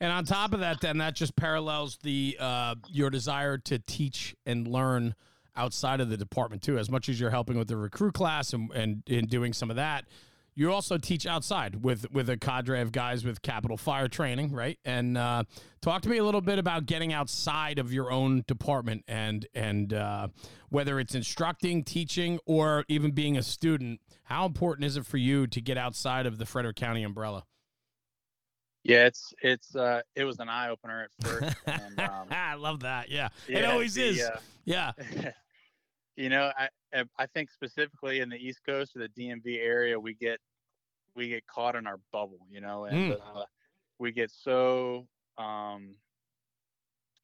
And 0.00 0.12
on 0.12 0.24
top 0.24 0.52
of 0.52 0.60
that 0.60 0.80
then 0.80 0.98
that 0.98 1.14
just 1.14 1.36
parallels 1.36 1.98
the 2.02 2.36
uh 2.40 2.74
your 2.88 3.10
desire 3.10 3.58
to 3.58 3.78
teach 3.78 4.34
and 4.46 4.66
learn 4.66 5.14
outside 5.56 6.00
of 6.00 6.08
the 6.08 6.16
department 6.16 6.62
too. 6.62 6.78
As 6.78 6.90
much 6.90 7.08
as 7.08 7.18
you're 7.18 7.30
helping 7.30 7.58
with 7.58 7.68
the 7.68 7.76
recruit 7.76 8.14
class 8.14 8.52
and 8.52 8.70
and, 8.72 9.02
and 9.08 9.28
doing 9.28 9.52
some 9.52 9.70
of 9.70 9.76
that 9.76 10.04
you 10.58 10.72
also 10.72 10.98
teach 10.98 11.24
outside 11.24 11.84
with 11.84 12.10
with 12.10 12.28
a 12.28 12.36
cadre 12.36 12.80
of 12.80 12.90
guys 12.90 13.24
with 13.24 13.42
Capitol 13.42 13.76
Fire 13.76 14.08
Training, 14.08 14.50
right? 14.50 14.76
And 14.84 15.16
uh, 15.16 15.44
talk 15.80 16.02
to 16.02 16.08
me 16.08 16.18
a 16.18 16.24
little 16.24 16.40
bit 16.40 16.58
about 16.58 16.86
getting 16.86 17.12
outside 17.12 17.78
of 17.78 17.92
your 17.92 18.10
own 18.10 18.42
department 18.48 19.04
and 19.06 19.46
and 19.54 19.94
uh, 19.94 20.28
whether 20.68 20.98
it's 20.98 21.14
instructing, 21.14 21.84
teaching, 21.84 22.40
or 22.44 22.84
even 22.88 23.12
being 23.12 23.36
a 23.36 23.42
student. 23.44 24.00
How 24.24 24.46
important 24.46 24.84
is 24.84 24.96
it 24.96 25.06
for 25.06 25.16
you 25.16 25.46
to 25.46 25.60
get 25.60 25.78
outside 25.78 26.26
of 26.26 26.38
the 26.38 26.44
Frederick 26.44 26.74
County 26.74 27.04
umbrella? 27.04 27.44
Yeah, 28.82 29.06
it's 29.06 29.32
it's 29.40 29.76
uh, 29.76 30.00
it 30.16 30.24
was 30.24 30.40
an 30.40 30.48
eye 30.48 30.70
opener 30.70 31.04
at 31.04 31.24
first. 31.24 31.56
And, 31.66 32.00
um, 32.00 32.26
I 32.32 32.54
love 32.54 32.80
that. 32.80 33.10
Yeah, 33.10 33.28
yeah 33.46 33.58
it 33.58 33.64
always 33.64 33.94
the, 33.94 34.08
is. 34.08 34.22
uh, 34.22 34.40
yeah, 34.64 34.90
you 36.16 36.30
know, 36.30 36.50
I 36.58 36.68
I 37.18 37.26
think 37.26 37.50
specifically 37.50 38.20
in 38.20 38.28
the 38.28 38.36
East 38.36 38.60
Coast 38.64 38.96
or 38.96 39.00
the 39.00 39.08
DMV 39.08 39.58
area, 39.58 39.98
we 39.98 40.14
get 40.14 40.40
we 41.14 41.28
get 41.28 41.46
caught 41.46 41.74
in 41.76 41.86
our 41.86 41.98
bubble, 42.12 42.46
you 42.50 42.60
know, 42.60 42.84
and 42.84 43.12
Mm. 43.12 43.20
uh, 43.36 43.44
we 43.98 44.12
get 44.12 44.30
so 44.30 45.06
um, 45.36 45.96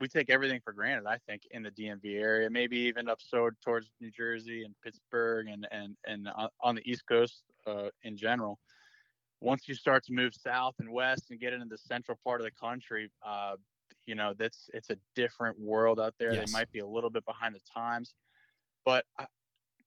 we 0.00 0.08
take 0.08 0.28
everything 0.30 0.60
for 0.60 0.72
granted. 0.72 1.06
I 1.06 1.18
think 1.26 1.42
in 1.52 1.62
the 1.62 1.70
DMV 1.70 2.16
area, 2.16 2.50
maybe 2.50 2.76
even 2.78 3.08
up 3.08 3.20
so 3.22 3.50
towards 3.62 3.90
New 4.00 4.10
Jersey 4.10 4.64
and 4.64 4.74
Pittsburgh 4.82 5.48
and 5.48 5.66
and 5.70 5.96
and 6.06 6.28
on- 6.60 6.74
the 6.74 6.82
East 6.90 7.06
Coast 7.06 7.44
uh, 7.66 7.90
in 8.02 8.16
general. 8.16 8.58
Once 9.40 9.68
you 9.68 9.74
start 9.74 10.02
to 10.04 10.12
move 10.12 10.34
south 10.34 10.74
and 10.78 10.90
west 10.90 11.30
and 11.30 11.38
get 11.38 11.52
into 11.52 11.66
the 11.66 11.76
central 11.78 12.18
part 12.24 12.40
of 12.40 12.44
the 12.44 12.50
country, 12.52 13.10
uh, 13.24 13.56
you 14.06 14.14
know 14.14 14.34
that's 14.36 14.68
it's 14.74 14.90
a 14.90 14.96
different 15.14 15.58
world 15.58 16.00
out 16.00 16.14
there. 16.18 16.32
Yes. 16.34 16.46
They 16.46 16.52
might 16.52 16.70
be 16.72 16.80
a 16.80 16.86
little 16.86 17.10
bit 17.10 17.24
behind 17.24 17.54
the 17.54 17.60
times, 17.72 18.14
but 18.84 19.04
I, 19.18 19.26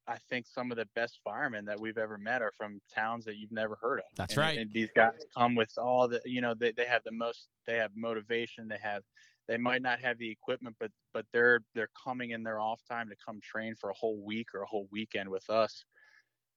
I 0.08 0.18
think 0.30 0.46
some 0.48 0.72
of 0.72 0.78
the 0.78 0.88
best 0.96 1.20
firemen 1.24 1.66
that 1.66 1.80
we've 1.80 1.98
ever 1.98 2.18
met 2.18 2.42
are 2.42 2.54
from 2.58 2.80
towns 2.94 3.26
that 3.26 3.38
you've 3.38 3.52
never 3.52 3.78
heard 3.82 4.00
of. 4.00 4.06
That's 4.16 4.34
And- 4.34 4.42
right. 4.42 4.58
And 4.58 4.72
these 4.72 4.90
guys 4.96 5.26
come 5.38 5.54
with 5.56 5.78
all 5.78 6.08
the, 6.08 6.22
you 6.24 6.40
know, 6.42 6.54
they, 6.54 6.72
they 6.72 6.86
have 6.86 7.04
the 7.04 7.12
most, 7.12 7.50
they 7.66 7.76
have 7.76 7.92
motivation. 7.96 8.68
They 8.68 8.78
have, 8.82 9.04
they 9.48 9.58
might 9.58 9.82
not 9.82 10.00
have 10.00 10.18
the 10.18 10.30
equipment, 10.30 10.76
but 10.80 10.92
but 11.14 11.26
they're 11.32 11.62
they're 11.74 11.90
coming 12.04 12.32
in 12.32 12.44
their 12.44 12.60
off 12.60 12.82
time 12.90 13.08
to 13.10 13.16
come 13.26 13.40
train 13.42 13.76
for 13.76 13.90
a 13.90 13.94
whole 13.94 14.18
week 14.22 14.54
or 14.54 14.62
a 14.62 14.66
whole 14.66 14.88
weekend 14.92 15.30
with 15.30 15.50
us. 15.50 15.86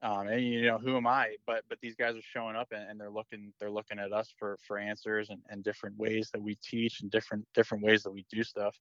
Um, 0.02 0.28
and 0.28 0.42
you 0.42 0.66
know 0.66 0.78
who 0.78 0.96
am 0.96 1.06
I? 1.06 1.36
But 1.46 1.62
but 1.68 1.78
these 1.80 1.94
guys 1.94 2.16
are 2.16 2.22
showing 2.22 2.56
up 2.56 2.68
and, 2.72 2.88
and 2.90 3.00
they're 3.00 3.10
looking 3.10 3.52
they're 3.60 3.70
looking 3.70 3.98
at 4.00 4.12
us 4.12 4.32
for 4.38 4.58
for 4.66 4.76
answers 4.78 5.30
and, 5.30 5.40
and 5.50 5.62
different 5.62 5.96
ways 5.98 6.30
that 6.32 6.42
we 6.42 6.56
teach 6.56 7.02
and 7.02 7.10
different 7.12 7.46
different 7.54 7.84
ways 7.84 8.02
that 8.02 8.10
we 8.10 8.24
do 8.30 8.42
stuff 8.42 8.76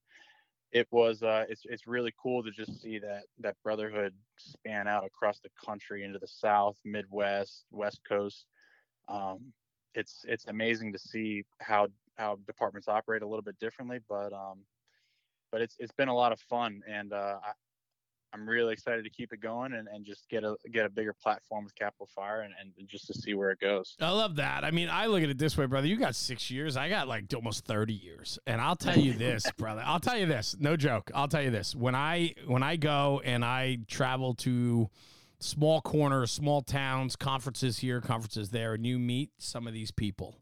it 0.72 0.88
was 0.92 1.24
uh, 1.24 1.46
it's 1.50 1.64
it's 1.66 1.88
really 1.88 2.14
cool 2.22 2.44
to 2.44 2.52
just 2.52 2.82
see 2.82 3.00
that 3.00 3.24
that 3.40 3.56
brotherhood 3.64 4.14
span 4.38 4.88
out 4.88 5.06
across 5.06 5.40
the 5.40 5.50
country 5.66 6.04
into 6.04 6.20
the 6.20 6.28
South, 6.28 6.78
Midwest, 6.86 7.66
West 7.72 8.02
Coast. 8.08 8.46
Um, 9.08 9.52
it's 9.96 10.24
it's 10.28 10.46
amazing 10.48 10.94
to 10.94 11.00
see 11.00 11.44
how 11.60 11.88
how 12.18 12.38
departments 12.46 12.88
operate 12.88 13.24
a 13.24 13.28
little 13.28 13.42
bit 13.42 13.58
differently, 13.60 14.00
but 14.08 14.32
um, 14.34 14.60
but 15.52 15.62
it's 15.62 15.76
it's 15.80 15.94
been 15.94 16.10
a 16.10 16.16
lot 16.16 16.32
of 16.32 16.40
fun, 16.42 16.82
and 16.88 17.14
uh, 17.14 17.38
I'm 18.34 18.48
really 18.48 18.74
excited 18.74 19.04
to 19.04 19.10
keep 19.10 19.34
it 19.34 19.42
going 19.42 19.74
and, 19.74 19.88
and 19.88 20.06
just 20.06 20.30
get 20.30 20.44
a 20.44 20.56
get 20.72 20.86
a 20.86 20.90
bigger 20.90 21.14
platform 21.14 21.64
with 21.64 21.76
Capitol 21.76 22.08
Fire 22.14 22.42
and, 22.42 22.54
and 22.60 22.88
just 22.88 23.08
to 23.08 23.14
see 23.14 23.34
where 23.34 23.50
it 23.52 23.60
goes. 23.60 23.96
I 24.00 24.12
love 24.12 24.36
that. 24.36 24.64
I 24.64 24.72
mean, 24.72 24.90
I 24.90 25.08
look 25.08 25.24
at 25.24 25.30
it 25.30 25.38
this 25.38 25.58
way, 25.58 25.66
brother. 25.66 25.88
You 25.88 25.98
got 25.98 26.16
six 26.16 26.52
years. 26.52 26.78
I 26.78 26.90
got 26.90 27.08
like 27.08 27.26
almost 27.34 27.66
thirty 27.66 27.94
years, 27.94 28.38
and 28.46 28.62
I'll 28.62 28.76
tell 28.76 28.98
you 28.98 29.14
this, 29.14 29.50
brother. 29.58 29.82
I'll 29.86 30.00
tell 30.00 30.18
you 30.18 30.26
this. 30.26 30.56
No 30.60 30.76
joke. 30.76 31.12
I'll 31.16 31.28
tell 31.28 31.42
you 31.42 31.52
this. 31.52 31.76
When 31.76 31.96
I 31.96 32.36
when 32.46 32.64
I 32.64 32.76
go 32.76 33.22
and 33.24 33.44
I 33.44 33.80
travel 33.88 34.36
to 34.36 34.90
small 35.40 35.82
corners, 35.82 36.32
small 36.32 36.62
towns, 36.62 37.16
conferences 37.16 37.80
here, 37.80 38.02
conferences 38.02 38.50
there, 38.50 38.74
and 38.74 38.86
you 38.86 39.00
meet 39.00 39.32
some 39.38 39.68
of 39.68 39.74
these 39.74 39.92
people 39.92 40.38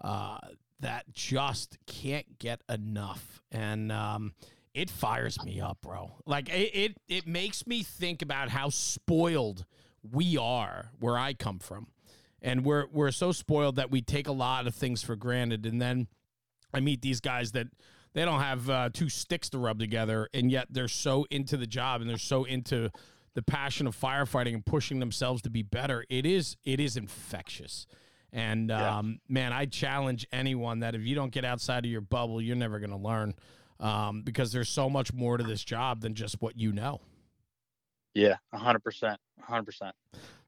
uh, 0.00 0.38
that 0.80 1.04
just 1.12 1.78
can't 1.86 2.38
get 2.38 2.60
enough, 2.68 3.40
and 3.50 3.90
um, 3.90 4.34
it 4.76 4.90
fires 4.90 5.42
me 5.44 5.60
up, 5.60 5.78
bro. 5.80 6.12
Like 6.26 6.48
it, 6.48 6.70
it, 6.74 6.96
it 7.08 7.26
makes 7.26 7.66
me 7.66 7.82
think 7.82 8.22
about 8.22 8.50
how 8.50 8.68
spoiled 8.68 9.64
we 10.12 10.36
are 10.36 10.90
where 11.00 11.18
I 11.18 11.32
come 11.34 11.58
from, 11.58 11.88
and 12.42 12.64
we're 12.64 12.86
we're 12.92 13.10
so 13.10 13.32
spoiled 13.32 13.76
that 13.76 13.90
we 13.90 14.02
take 14.02 14.28
a 14.28 14.32
lot 14.32 14.66
of 14.66 14.74
things 14.74 15.02
for 15.02 15.16
granted, 15.16 15.66
and 15.66 15.80
then 15.82 16.06
I 16.72 16.80
meet 16.80 17.02
these 17.02 17.20
guys 17.20 17.52
that 17.52 17.68
they 18.12 18.24
don't 18.24 18.40
have 18.40 18.70
uh, 18.70 18.90
two 18.92 19.08
sticks 19.08 19.50
to 19.50 19.58
rub 19.58 19.78
together, 19.78 20.28
and 20.32 20.50
yet 20.50 20.68
they're 20.70 20.88
so 20.88 21.26
into 21.30 21.56
the 21.56 21.66
job 21.66 22.00
and 22.00 22.08
they're 22.08 22.18
so 22.18 22.44
into 22.44 22.90
the 23.34 23.42
passion 23.42 23.86
of 23.86 23.94
firefighting 23.98 24.54
and 24.54 24.64
pushing 24.64 24.98
themselves 25.00 25.42
to 25.42 25.50
be 25.50 25.62
better. 25.62 26.04
It 26.08 26.24
is 26.26 26.56
it 26.64 26.80
is 26.80 26.96
infectious. 26.96 27.86
And 28.32 28.68
Yeah. 28.70 28.98
um, 28.98 29.20
man, 29.28 29.52
I 29.52 29.66
challenge 29.66 30.26
anyone 30.32 30.80
that 30.80 30.94
if 30.94 31.02
you 31.02 31.14
don't 31.14 31.32
get 31.32 31.44
outside 31.44 31.84
of 31.84 31.90
your 31.90 32.00
bubble, 32.02 32.40
you're 32.42 32.56
never 32.56 32.78
going 32.78 32.90
to 32.90 32.96
learn 32.96 33.34
um, 33.80 34.22
because 34.22 34.52
there's 34.52 34.68
so 34.68 34.88
much 34.88 35.12
more 35.12 35.36
to 35.36 35.44
this 35.44 35.62
job 35.62 36.00
than 36.00 36.14
just 36.14 36.40
what 36.40 36.56
you 36.56 36.72
know. 36.72 37.00
Yeah, 38.14 38.36
hundred 38.54 38.82
percent, 38.82 39.20
hundred 39.42 39.64
percent. 39.64 39.94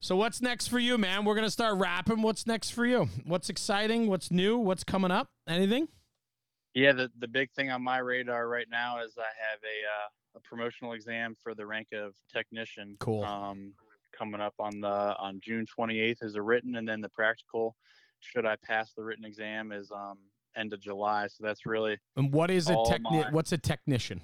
So 0.00 0.16
what's 0.16 0.40
next 0.40 0.68
for 0.68 0.78
you, 0.78 0.96
man? 0.96 1.24
We're 1.24 1.34
gonna 1.34 1.50
start 1.50 1.78
rapping. 1.78 2.22
What's 2.22 2.46
next 2.46 2.70
for 2.70 2.86
you? 2.86 3.08
What's 3.24 3.50
exciting? 3.50 4.06
What's 4.06 4.30
new? 4.30 4.56
What's 4.56 4.84
coming 4.84 5.10
up? 5.10 5.28
Anything? 5.46 5.88
Yeah, 6.74 6.92
the 6.92 7.10
the 7.18 7.28
big 7.28 7.50
thing 7.52 7.70
on 7.70 7.82
my 7.82 7.98
radar 7.98 8.48
right 8.48 8.68
now 8.70 9.02
is 9.02 9.18
I 9.18 9.22
have 9.22 9.60
a 9.62 9.84
uh, 9.84 10.38
a 10.38 10.40
promotional 10.40 10.92
exam 10.92 11.34
for 11.42 11.54
the 11.54 11.66
rank 11.66 11.88
of 11.92 12.14
technician. 12.32 12.96
Cool. 13.00 13.24
Um, 13.24 13.72
coming 14.16 14.40
up 14.40 14.54
on 14.58 14.80
the 14.80 14.88
on 15.18 15.40
June 15.42 15.66
28th 15.78 16.22
is 16.22 16.34
a 16.36 16.42
written, 16.42 16.76
and 16.76 16.88
then 16.88 17.00
the 17.00 17.08
practical. 17.08 17.76
Should 18.20 18.46
I 18.46 18.56
pass 18.56 18.92
the 18.94 19.04
written 19.04 19.24
exam 19.24 19.72
is 19.72 19.90
um 19.92 20.18
end 20.56 20.72
of 20.72 20.80
July. 20.80 21.26
So 21.28 21.44
that's 21.44 21.66
really 21.66 21.98
And 22.16 22.32
what 22.32 22.50
is 22.50 22.68
a 22.70 22.74
All 22.74 22.90
techni- 22.90 23.02
mine. 23.24 23.32
What's 23.32 23.52
a 23.52 23.58
technician? 23.58 24.20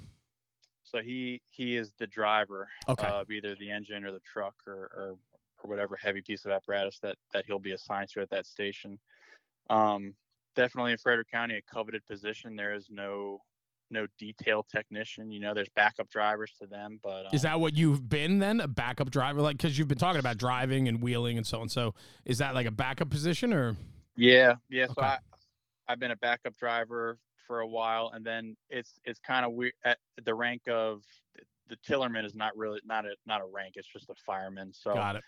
so 0.86 1.00
he 1.02 1.40
he 1.50 1.76
is 1.76 1.92
the 1.98 2.06
driver 2.06 2.68
Okay. 2.88 3.06
of 3.08 3.28
either 3.30 3.56
the 3.56 3.70
engine 3.70 4.04
or 4.04 4.12
the 4.12 4.20
truck 4.20 4.54
or, 4.66 4.72
or 4.94 5.14
or 5.62 5.70
whatever 5.70 5.96
heavy 5.96 6.20
piece 6.22 6.44
of 6.44 6.50
apparatus 6.52 6.98
that 7.00 7.16
that 7.32 7.44
he'll 7.46 7.58
be 7.58 7.72
assigned 7.72 8.08
to 8.10 8.20
at 8.20 8.30
that 8.30 8.46
station. 8.46 8.98
Um, 9.70 10.14
definitely 10.54 10.92
in 10.92 10.98
Frederick 10.98 11.30
County, 11.30 11.56
a 11.56 11.62
coveted 11.62 12.06
position. 12.06 12.54
There 12.54 12.74
is 12.74 12.88
no 12.90 13.40
no 13.90 14.06
detail 14.18 14.64
technician. 14.70 15.30
You 15.30 15.40
know, 15.40 15.54
there's 15.54 15.68
backup 15.76 16.08
drivers 16.10 16.52
to 16.60 16.66
them, 16.66 16.98
but 17.02 17.26
um, 17.26 17.32
Is 17.34 17.42
that 17.42 17.60
what 17.60 17.74
you've 17.74 18.08
been 18.08 18.38
then? 18.38 18.60
A 18.60 18.68
backup 18.68 19.10
driver? 19.10 19.40
Like, 19.40 19.56
because 19.58 19.78
you've 19.78 19.88
been 19.88 19.98
talking 19.98 20.18
about 20.20 20.36
driving 20.38 20.88
and 20.88 21.00
wheeling 21.02 21.36
and 21.38 21.46
so 21.46 21.60
on. 21.60 21.68
So, 21.68 21.94
is 22.24 22.38
that 22.38 22.54
like 22.54 22.66
a 22.66 22.70
backup 22.72 23.10
position 23.10 23.52
or? 23.52 23.76
Yeah, 24.16 24.54
yeah. 24.70 24.86
So 24.86 24.94
Okay. 24.98 25.06
I, 25.06 25.18
I've 25.88 26.00
been 26.00 26.10
a 26.10 26.16
backup 26.16 26.56
driver 26.56 27.18
for 27.46 27.60
a 27.60 27.66
while, 27.66 28.10
and 28.14 28.24
then 28.24 28.56
it's 28.70 29.00
it's 29.04 29.20
kind 29.20 29.44
of 29.44 29.52
weird 29.52 29.74
at 29.84 29.98
the 30.24 30.34
rank 30.34 30.62
of 30.68 31.02
the 31.68 31.76
tillerman 31.76 32.24
is 32.24 32.34
not 32.34 32.56
really 32.56 32.80
not 32.84 33.04
a 33.04 33.14
not 33.26 33.40
a 33.40 33.46
rank. 33.46 33.74
It's 33.76 33.88
just 33.88 34.10
a 34.10 34.14
fireman. 34.26 34.72
So 34.72 34.94
Got 34.94 35.16
it. 35.16 35.24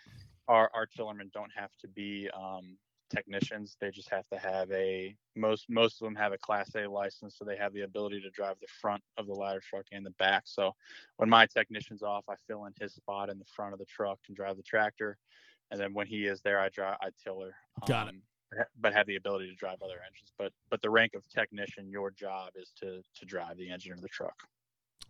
our 0.48 0.70
our 0.74 0.86
tillermen 0.86 1.32
don't 1.32 1.52
have 1.54 1.70
to 1.80 1.88
be 1.88 2.28
um, 2.34 2.76
technicians. 3.10 3.76
They 3.80 3.90
just 3.90 4.10
have 4.10 4.26
to 4.28 4.38
have 4.38 4.70
a 4.72 5.14
most 5.34 5.66
most 5.68 6.00
of 6.00 6.06
them 6.06 6.14
have 6.16 6.32
a 6.32 6.38
Class 6.38 6.74
A 6.74 6.86
license, 6.86 7.36
so 7.38 7.44
they 7.44 7.56
have 7.56 7.72
the 7.72 7.82
ability 7.82 8.20
to 8.22 8.30
drive 8.30 8.56
the 8.60 8.68
front 8.80 9.02
of 9.16 9.26
the 9.26 9.34
ladder 9.34 9.62
truck 9.68 9.86
and 9.92 10.04
the 10.04 10.10
back. 10.12 10.44
So 10.46 10.72
when 11.16 11.28
my 11.28 11.46
technician's 11.46 12.02
off, 12.02 12.24
I 12.28 12.34
fill 12.46 12.66
in 12.66 12.72
his 12.80 12.94
spot 12.94 13.30
in 13.30 13.38
the 13.38 13.44
front 13.44 13.72
of 13.72 13.78
the 13.78 13.86
truck 13.86 14.18
and 14.28 14.36
drive 14.36 14.56
the 14.56 14.62
tractor, 14.62 15.18
and 15.70 15.80
then 15.80 15.94
when 15.94 16.06
he 16.06 16.26
is 16.26 16.40
there, 16.42 16.58
I 16.58 16.68
drive 16.68 16.96
I 17.00 17.08
tiller. 17.22 17.54
Got 17.86 18.08
it. 18.08 18.14
it. 18.14 18.20
But 18.80 18.92
have 18.92 19.06
the 19.06 19.16
ability 19.16 19.48
to 19.48 19.54
drive 19.54 19.82
other 19.82 20.00
engines. 20.06 20.32
But 20.38 20.52
but 20.70 20.80
the 20.82 20.90
rank 20.90 21.14
of 21.14 21.28
technician, 21.28 21.90
your 21.90 22.10
job 22.10 22.50
is 22.54 22.72
to 22.80 23.02
to 23.18 23.24
drive 23.26 23.56
the 23.56 23.70
engine 23.70 23.92
of 23.92 24.00
the 24.00 24.08
truck. 24.08 24.36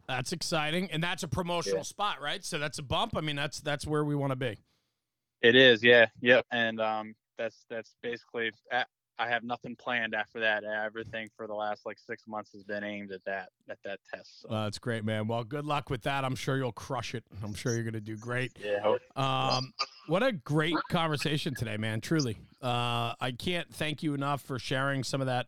That's 0.09 0.33
exciting, 0.33 0.91
and 0.91 1.03
that's 1.03 1.23
a 1.23 1.29
promotional 1.29 1.79
Yeah. 1.79 1.83
spot, 1.83 2.21
right? 2.21 2.45
So 2.45 2.59
that's 2.59 2.79
a 2.79 2.83
bump. 2.83 3.17
I 3.17 3.21
mean, 3.21 3.37
that's 3.37 3.61
that's 3.61 3.87
where 3.87 4.05
we 4.05 4.15
want 4.15 4.31
to 4.31 4.37
be. 4.37 4.57
It 5.43 5.55
is, 5.55 5.83
yeah, 5.83 6.07
yep, 6.21 6.47
and 6.51 6.81
um, 6.81 7.15
that's 7.37 7.67
that's 7.69 7.95
basically. 8.03 8.51
I 9.19 9.27
I 9.27 9.29
have 9.29 9.43
nothing 9.43 9.75
planned 9.77 10.15
after 10.15 10.41
that. 10.41 10.63
Everything 10.65 11.29
for 11.37 11.47
the 11.47 11.55
last 11.55 11.85
like 11.85 11.99
six 11.99 12.27
months 12.27 12.53
has 12.53 12.63
been 12.63 12.85
aimed 12.85 13.11
at 13.13 13.25
that 13.25 13.49
at 13.69 13.79
that 13.85 13.99
test. 14.13 14.43
So, 14.43 14.49
Uh, 14.49 14.65
that's 14.65 14.79
great, 14.79 15.05
man. 15.05 15.27
Well, 15.27 15.43
good 15.45 15.65
luck 15.65 15.91
with 15.91 16.03
that. 16.03 16.25
I'm 16.25 16.37
sure 16.37 16.57
you'll 16.57 16.73
crush 16.73 17.15
it. 17.15 17.25
I'm 17.43 17.55
sure 17.55 17.75
you're 17.75 17.85
gonna 17.85 18.01
do 18.01 18.17
great. 18.17 18.53
yeah, 18.63 18.97
Um, 19.17 19.73
what 20.07 20.23
a 20.23 20.33
great 20.33 20.77
conversation 20.91 21.55
today, 21.55 21.77
man. 21.77 22.01
Truly, 22.01 22.37
uh, 22.63 23.15
I 23.21 23.33
can't 23.37 23.73
thank 23.75 24.03
you 24.03 24.15
enough 24.15 24.43
for 24.43 24.59
sharing 24.59 25.03
some 25.03 25.21
of 25.21 25.27
that, 25.27 25.47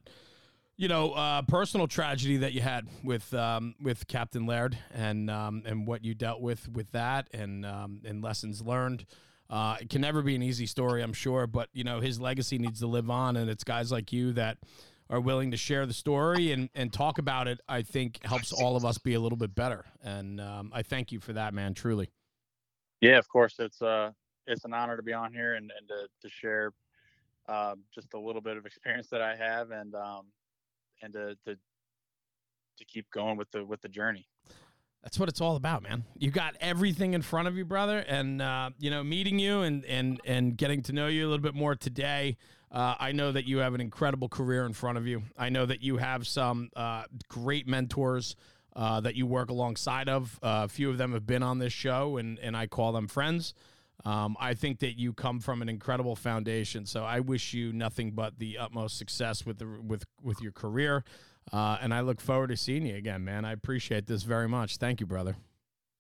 you 0.77 0.89
know, 0.89 1.13
uh, 1.13 1.43
personal 1.43 1.87
tragedy 1.87 2.39
that 2.39 2.53
you 2.53 2.61
had 2.61 2.89
with 3.05 3.33
um, 3.35 3.75
with 3.81 4.07
Captain 4.09 4.47
Laird 4.47 4.77
and 4.93 5.31
um, 5.31 5.63
and 5.67 5.87
what 5.87 6.05
you 6.05 6.15
dealt 6.15 6.41
with 6.41 6.69
with 6.69 6.91
that 6.93 7.29
and 7.33 7.65
um, 7.65 8.01
and 8.05 8.23
lessons 8.23 8.61
learned. 8.63 9.07
Uh, 9.51 9.77
it 9.81 9.89
can 9.89 10.03
never 10.03 10.23
be 10.23 10.35
an 10.35 10.43
easy 10.43 10.67
story, 10.67 11.03
I'm 11.03 11.13
sure, 11.13 11.47
but 11.47 11.69
you 11.73 11.85
know 11.85 12.01
his 12.01 12.21
legacy 12.21 12.59
needs 12.59 12.81
to 12.81 12.87
live 12.87 13.11
on, 13.11 13.37
and 13.37 13.49
it's 13.49 13.65
guys 13.65 13.91
like 13.91 14.13
you 14.13 14.33
that 14.35 14.59
are 15.11 15.21
willing 15.21 15.51
to 15.53 15.57
share 15.57 15.87
the 15.87 15.95
story 15.95 16.53
and, 16.53 16.69
and 16.75 16.93
talk 16.93 17.19
about 17.19 17.49
it. 17.49 17.61
I 17.67 17.81
think 17.81 18.25
helps 18.25 18.53
all 18.53 18.77
of 18.77 18.85
us 18.85 18.99
be 18.99 19.15
a 19.15 19.21
little 19.21 19.39
bit 19.39 19.55
better, 19.55 19.87
and 20.03 20.41
um, 20.41 20.71
I 20.75 20.83
thank 20.83 21.13
you 21.13 21.21
for 21.21 21.33
that, 21.33 21.55
man. 21.55 21.75
Truly. 21.75 22.11
yeah, 23.01 23.17
of 23.19 23.29
course, 23.29 23.55
it's 23.59 23.81
uh, 23.81 24.11
it's 24.47 24.65
an 24.65 24.75
honor 24.75 24.97
to 24.97 25.03
be 25.03 25.13
on 25.13 25.33
here 25.33 25.55
and, 25.55 25.71
and 25.79 25.89
to, 25.89 26.09
to 26.23 26.29
share 26.29 26.73
uh, 27.49 27.75
just 27.95 28.15
a 28.15 28.19
little 28.19 28.43
bit 28.43 28.57
of 28.57 28.67
experience 28.67 29.09
that 29.09 29.23
I 29.23 29.37
have 29.37 29.71
and 29.71 29.95
um, 29.95 30.27
and 31.03 31.13
to, 31.15 31.37
to 31.47 31.57
to 32.79 32.85
keep 32.85 33.11
going 33.11 33.37
with 33.37 33.51
the 33.51 33.65
with 33.65 33.81
the 33.81 33.89
journey. 33.89 34.27
That's 35.03 35.19
what 35.19 35.29
it's 35.29 35.41
all 35.41 35.57
about, 35.57 35.83
man. 35.83 36.05
You 36.19 36.31
got 36.31 36.57
everything 36.61 37.15
in 37.15 37.23
front 37.23 37.49
of 37.49 37.57
you, 37.57 37.65
brother, 37.65 37.99
and 37.99 38.43
uh, 38.43 38.71
you 38.79 38.91
know, 38.91 39.03
meeting 39.05 39.39
you 39.39 39.63
and 39.63 39.85
and 39.85 40.21
and 40.25 40.57
getting 40.57 40.83
to 40.85 40.93
know 40.93 41.07
you 41.07 41.27
a 41.27 41.29
little 41.29 41.43
bit 41.43 41.55
more 41.55 41.75
today. 41.77 42.37
Uh, 42.71 42.95
I 42.99 43.13
know 43.13 43.33
that 43.33 43.47
you 43.47 43.59
have 43.59 43.75
an 43.75 43.81
incredible 43.81 44.29
career 44.29 44.67
in 44.67 44.75
front 44.75 44.99
of 44.99 45.07
you. 45.07 45.23
I 45.39 45.49
know 45.49 45.65
that 45.65 45.83
you 45.83 45.97
have 45.97 46.27
some 46.27 46.69
uh, 46.77 47.05
great 47.29 47.67
mentors 47.67 48.37
uh, 48.77 49.01
that 49.01 49.15
you 49.15 49.27
work 49.27 49.49
alongside 49.49 50.09
of. 50.09 50.39
Uh, 50.43 50.63
a 50.65 50.69
few 50.69 50.91
of 50.91 50.99
them 50.99 51.13
have 51.13 51.27
been 51.27 51.43
on 51.43 51.59
this 51.59 51.73
show, 51.73 52.17
and 52.17 52.39
and 52.41 52.57
I 52.57 52.67
call 52.67 52.93
them 52.93 53.07
friends. 53.09 53.55
Um, 54.05 54.37
I 54.39 54.55
think 54.55 54.79
that 54.81 54.99
you 54.99 55.13
come 55.13 55.41
from 55.41 55.61
an 55.61 55.69
incredible 55.69 56.15
foundation, 56.15 56.87
so 56.87 57.05
I 57.05 57.21
wish 57.21 57.53
you 57.53 57.73
nothing 57.73 58.13
but 58.13 58.39
the 58.39 58.59
utmost 58.59 58.97
success 58.97 59.45
with 59.45 59.59
the 59.59 59.67
with 59.67 60.05
with 60.23 60.41
your 60.41 60.53
career. 60.53 61.05
Uh, 61.53 61.79
and 61.81 61.93
I 61.93 62.01
look 62.01 62.21
forward 62.21 62.49
to 62.49 62.57
seeing 62.57 62.87
you 62.87 62.97
again, 62.97 63.25
man. 63.25 63.45
I 63.45 63.53
appreciate 63.53 64.07
this 64.07 64.23
very 64.23 64.49
much. 64.49 64.77
Thank 64.77 65.01
you, 65.01 65.07
brother. 65.07 65.37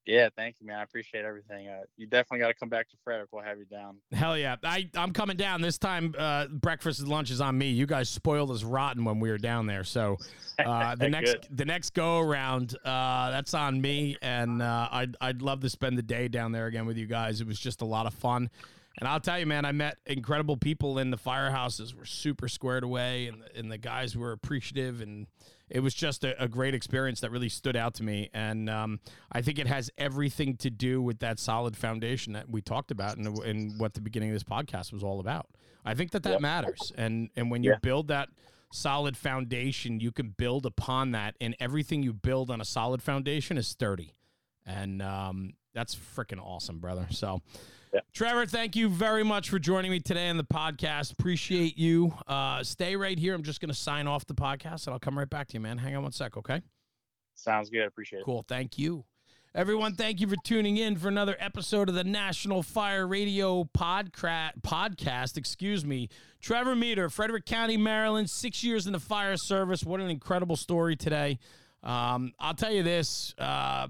Yeah, 0.08 0.30
thank 0.34 0.56
you, 0.58 0.66
man. 0.66 0.78
I 0.78 0.84
appreciate 0.84 1.26
everything. 1.26 1.68
Uh, 1.68 1.82
you 1.98 2.06
definitely 2.06 2.38
got 2.38 2.48
to 2.48 2.54
come 2.54 2.70
back 2.70 2.88
to 2.88 2.96
Frederick. 3.04 3.28
We'll 3.30 3.42
have 3.42 3.58
you 3.58 3.66
down. 3.66 3.98
Hell 4.10 4.38
yeah, 4.38 4.56
I 4.64 4.88
I'm 4.96 5.12
coming 5.12 5.36
down 5.36 5.60
this 5.60 5.76
time. 5.76 6.14
Uh, 6.16 6.46
breakfast 6.46 7.00
and 7.00 7.10
lunch 7.10 7.30
is 7.30 7.42
on 7.42 7.58
me. 7.58 7.68
You 7.68 7.84
guys 7.84 8.08
spoiled 8.08 8.50
us 8.50 8.64
rotten 8.64 9.04
when 9.04 9.20
we 9.20 9.28
were 9.30 9.36
down 9.36 9.66
there, 9.66 9.84
so 9.84 10.16
uh, 10.64 10.94
the 10.94 11.10
next 11.10 11.54
the 11.54 11.66
next 11.66 11.92
go 11.92 12.20
around, 12.20 12.74
uh, 12.86 13.30
that's 13.32 13.52
on 13.52 13.82
me. 13.82 14.16
And 14.22 14.62
uh, 14.62 14.88
I'd 14.90 15.14
I'd 15.20 15.42
love 15.42 15.60
to 15.60 15.68
spend 15.68 15.98
the 15.98 16.02
day 16.02 16.28
down 16.28 16.52
there 16.52 16.68
again 16.68 16.86
with 16.86 16.96
you 16.96 17.06
guys. 17.06 17.42
It 17.42 17.46
was 17.46 17.60
just 17.60 17.82
a 17.82 17.86
lot 17.86 18.06
of 18.06 18.14
fun. 18.14 18.48
And 19.00 19.06
I'll 19.06 19.20
tell 19.20 19.38
you, 19.38 19.44
man, 19.44 19.66
I 19.66 19.72
met 19.72 19.98
incredible 20.06 20.56
people 20.56 20.98
in 20.98 21.10
the 21.10 21.18
firehouses. 21.18 21.94
Were 21.94 22.06
super 22.06 22.48
squared 22.48 22.82
away, 22.82 23.26
and 23.26 23.42
and 23.54 23.70
the 23.70 23.78
guys 23.78 24.16
were 24.16 24.32
appreciative, 24.32 25.02
and 25.02 25.26
it 25.70 25.80
was 25.80 25.94
just 25.94 26.24
a, 26.24 26.40
a 26.42 26.48
great 26.48 26.74
experience 26.74 27.20
that 27.20 27.30
really 27.30 27.48
stood 27.48 27.76
out 27.76 27.94
to 27.94 28.02
me. 28.02 28.30
And 28.32 28.68
um, 28.70 29.00
I 29.30 29.42
think 29.42 29.58
it 29.58 29.66
has 29.66 29.90
everything 29.98 30.56
to 30.58 30.70
do 30.70 31.02
with 31.02 31.20
that 31.20 31.38
solid 31.38 31.76
foundation 31.76 32.32
that 32.32 32.48
we 32.48 32.60
talked 32.60 32.90
about, 32.90 33.16
and 33.16 33.38
and 33.38 33.78
what 33.78 33.94
the 33.94 34.00
beginning 34.00 34.30
of 34.30 34.34
this 34.34 34.44
podcast 34.44 34.92
was 34.92 35.02
all 35.02 35.20
about. 35.20 35.46
I 35.84 35.94
think 35.94 36.10
that 36.12 36.22
that 36.24 36.32
yep. 36.32 36.40
matters, 36.40 36.92
and 36.96 37.30
and 37.36 37.50
when 37.50 37.62
you 37.62 37.72
yeah. 37.72 37.78
build 37.80 38.08
that 38.08 38.28
solid 38.72 39.16
foundation, 39.16 40.00
you 40.00 40.12
can 40.12 40.30
build 40.30 40.66
upon 40.66 41.12
that, 41.12 41.34
and 41.40 41.56
everything 41.60 42.02
you 42.02 42.12
build 42.12 42.50
on 42.50 42.60
a 42.60 42.64
solid 42.64 43.02
foundation 43.02 43.56
is 43.58 43.66
sturdy, 43.66 44.14
and 44.66 45.02
um, 45.02 45.54
that's 45.74 45.94
freaking 45.94 46.40
awesome, 46.42 46.78
brother. 46.78 47.06
So. 47.10 47.42
Yeah. 47.92 48.00
Trevor, 48.12 48.46
thank 48.46 48.76
you 48.76 48.88
very 48.88 49.24
much 49.24 49.48
for 49.50 49.58
joining 49.58 49.90
me 49.90 50.00
today 50.00 50.28
on 50.28 50.36
the 50.36 50.44
podcast. 50.44 51.12
Appreciate 51.12 51.78
you. 51.78 52.12
Uh, 52.26 52.62
stay 52.62 52.96
right 52.96 53.18
here. 53.18 53.34
I'm 53.34 53.42
just 53.42 53.60
going 53.60 53.70
to 53.70 53.78
sign 53.78 54.06
off 54.06 54.26
the 54.26 54.34
podcast 54.34 54.86
and 54.86 54.94
I'll 54.94 54.98
come 54.98 55.18
right 55.18 55.28
back 55.28 55.48
to 55.48 55.54
you, 55.54 55.60
man. 55.60 55.78
Hang 55.78 55.96
on 55.96 56.02
one 56.02 56.12
sec, 56.12 56.36
okay? 56.36 56.62
Sounds 57.34 57.70
good. 57.70 57.86
Appreciate 57.86 58.20
it. 58.20 58.24
Cool. 58.24 58.44
Thank 58.48 58.78
you. 58.78 59.04
Everyone, 59.54 59.94
thank 59.94 60.20
you 60.20 60.28
for 60.28 60.36
tuning 60.44 60.76
in 60.76 60.96
for 60.96 61.08
another 61.08 61.34
episode 61.40 61.88
of 61.88 61.94
the 61.94 62.04
National 62.04 62.62
Fire 62.62 63.06
Radio 63.06 63.64
podcra- 63.64 64.52
podcast. 64.60 65.36
Excuse 65.38 65.84
me. 65.84 66.10
Trevor 66.40 66.76
Meador, 66.76 67.08
Frederick 67.08 67.46
County, 67.46 67.76
Maryland, 67.76 68.28
six 68.28 68.62
years 68.62 68.86
in 68.86 68.92
the 68.92 69.00
fire 69.00 69.36
service. 69.36 69.84
What 69.84 70.00
an 70.00 70.10
incredible 70.10 70.56
story 70.56 70.96
today. 70.96 71.38
Um, 71.82 72.32
I'll 72.38 72.54
tell 72.54 72.72
you 72.72 72.82
this. 72.82 73.34
Uh, 73.38 73.88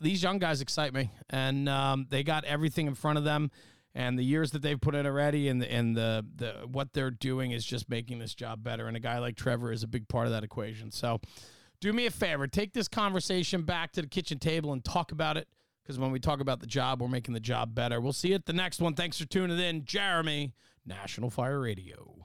these 0.00 0.22
young 0.22 0.38
guys 0.38 0.60
excite 0.60 0.92
me, 0.92 1.10
and 1.28 1.68
um, 1.68 2.06
they 2.08 2.22
got 2.22 2.44
everything 2.44 2.86
in 2.86 2.94
front 2.94 3.18
of 3.18 3.24
them. 3.24 3.50
And 3.92 4.16
the 4.16 4.22
years 4.22 4.52
that 4.52 4.62
they've 4.62 4.80
put 4.80 4.94
in 4.94 5.04
already, 5.04 5.48
and 5.48 5.60
the, 5.60 5.72
and 5.72 5.96
the 5.96 6.24
the 6.36 6.52
what 6.70 6.92
they're 6.92 7.10
doing 7.10 7.50
is 7.50 7.64
just 7.64 7.88
making 7.88 8.20
this 8.20 8.34
job 8.34 8.62
better. 8.62 8.86
And 8.86 8.96
a 8.96 9.00
guy 9.00 9.18
like 9.18 9.36
Trevor 9.36 9.72
is 9.72 9.82
a 9.82 9.88
big 9.88 10.06
part 10.06 10.26
of 10.26 10.32
that 10.32 10.44
equation. 10.44 10.92
So, 10.92 11.20
do 11.80 11.92
me 11.92 12.06
a 12.06 12.10
favor, 12.10 12.46
take 12.46 12.72
this 12.72 12.86
conversation 12.86 13.62
back 13.62 13.92
to 13.92 14.02
the 14.02 14.08
kitchen 14.08 14.38
table 14.38 14.72
and 14.72 14.84
talk 14.84 15.10
about 15.12 15.36
it. 15.36 15.48
Because 15.82 15.98
when 15.98 16.12
we 16.12 16.20
talk 16.20 16.40
about 16.40 16.60
the 16.60 16.66
job, 16.66 17.02
we're 17.02 17.08
making 17.08 17.34
the 17.34 17.40
job 17.40 17.74
better. 17.74 18.00
We'll 18.00 18.12
see 18.12 18.28
you 18.28 18.36
at 18.36 18.46
the 18.46 18.52
next 18.52 18.80
one. 18.80 18.94
Thanks 18.94 19.18
for 19.18 19.26
tuning 19.26 19.58
in, 19.58 19.84
Jeremy, 19.84 20.52
National 20.86 21.30
Fire 21.30 21.58
Radio. 21.58 22.19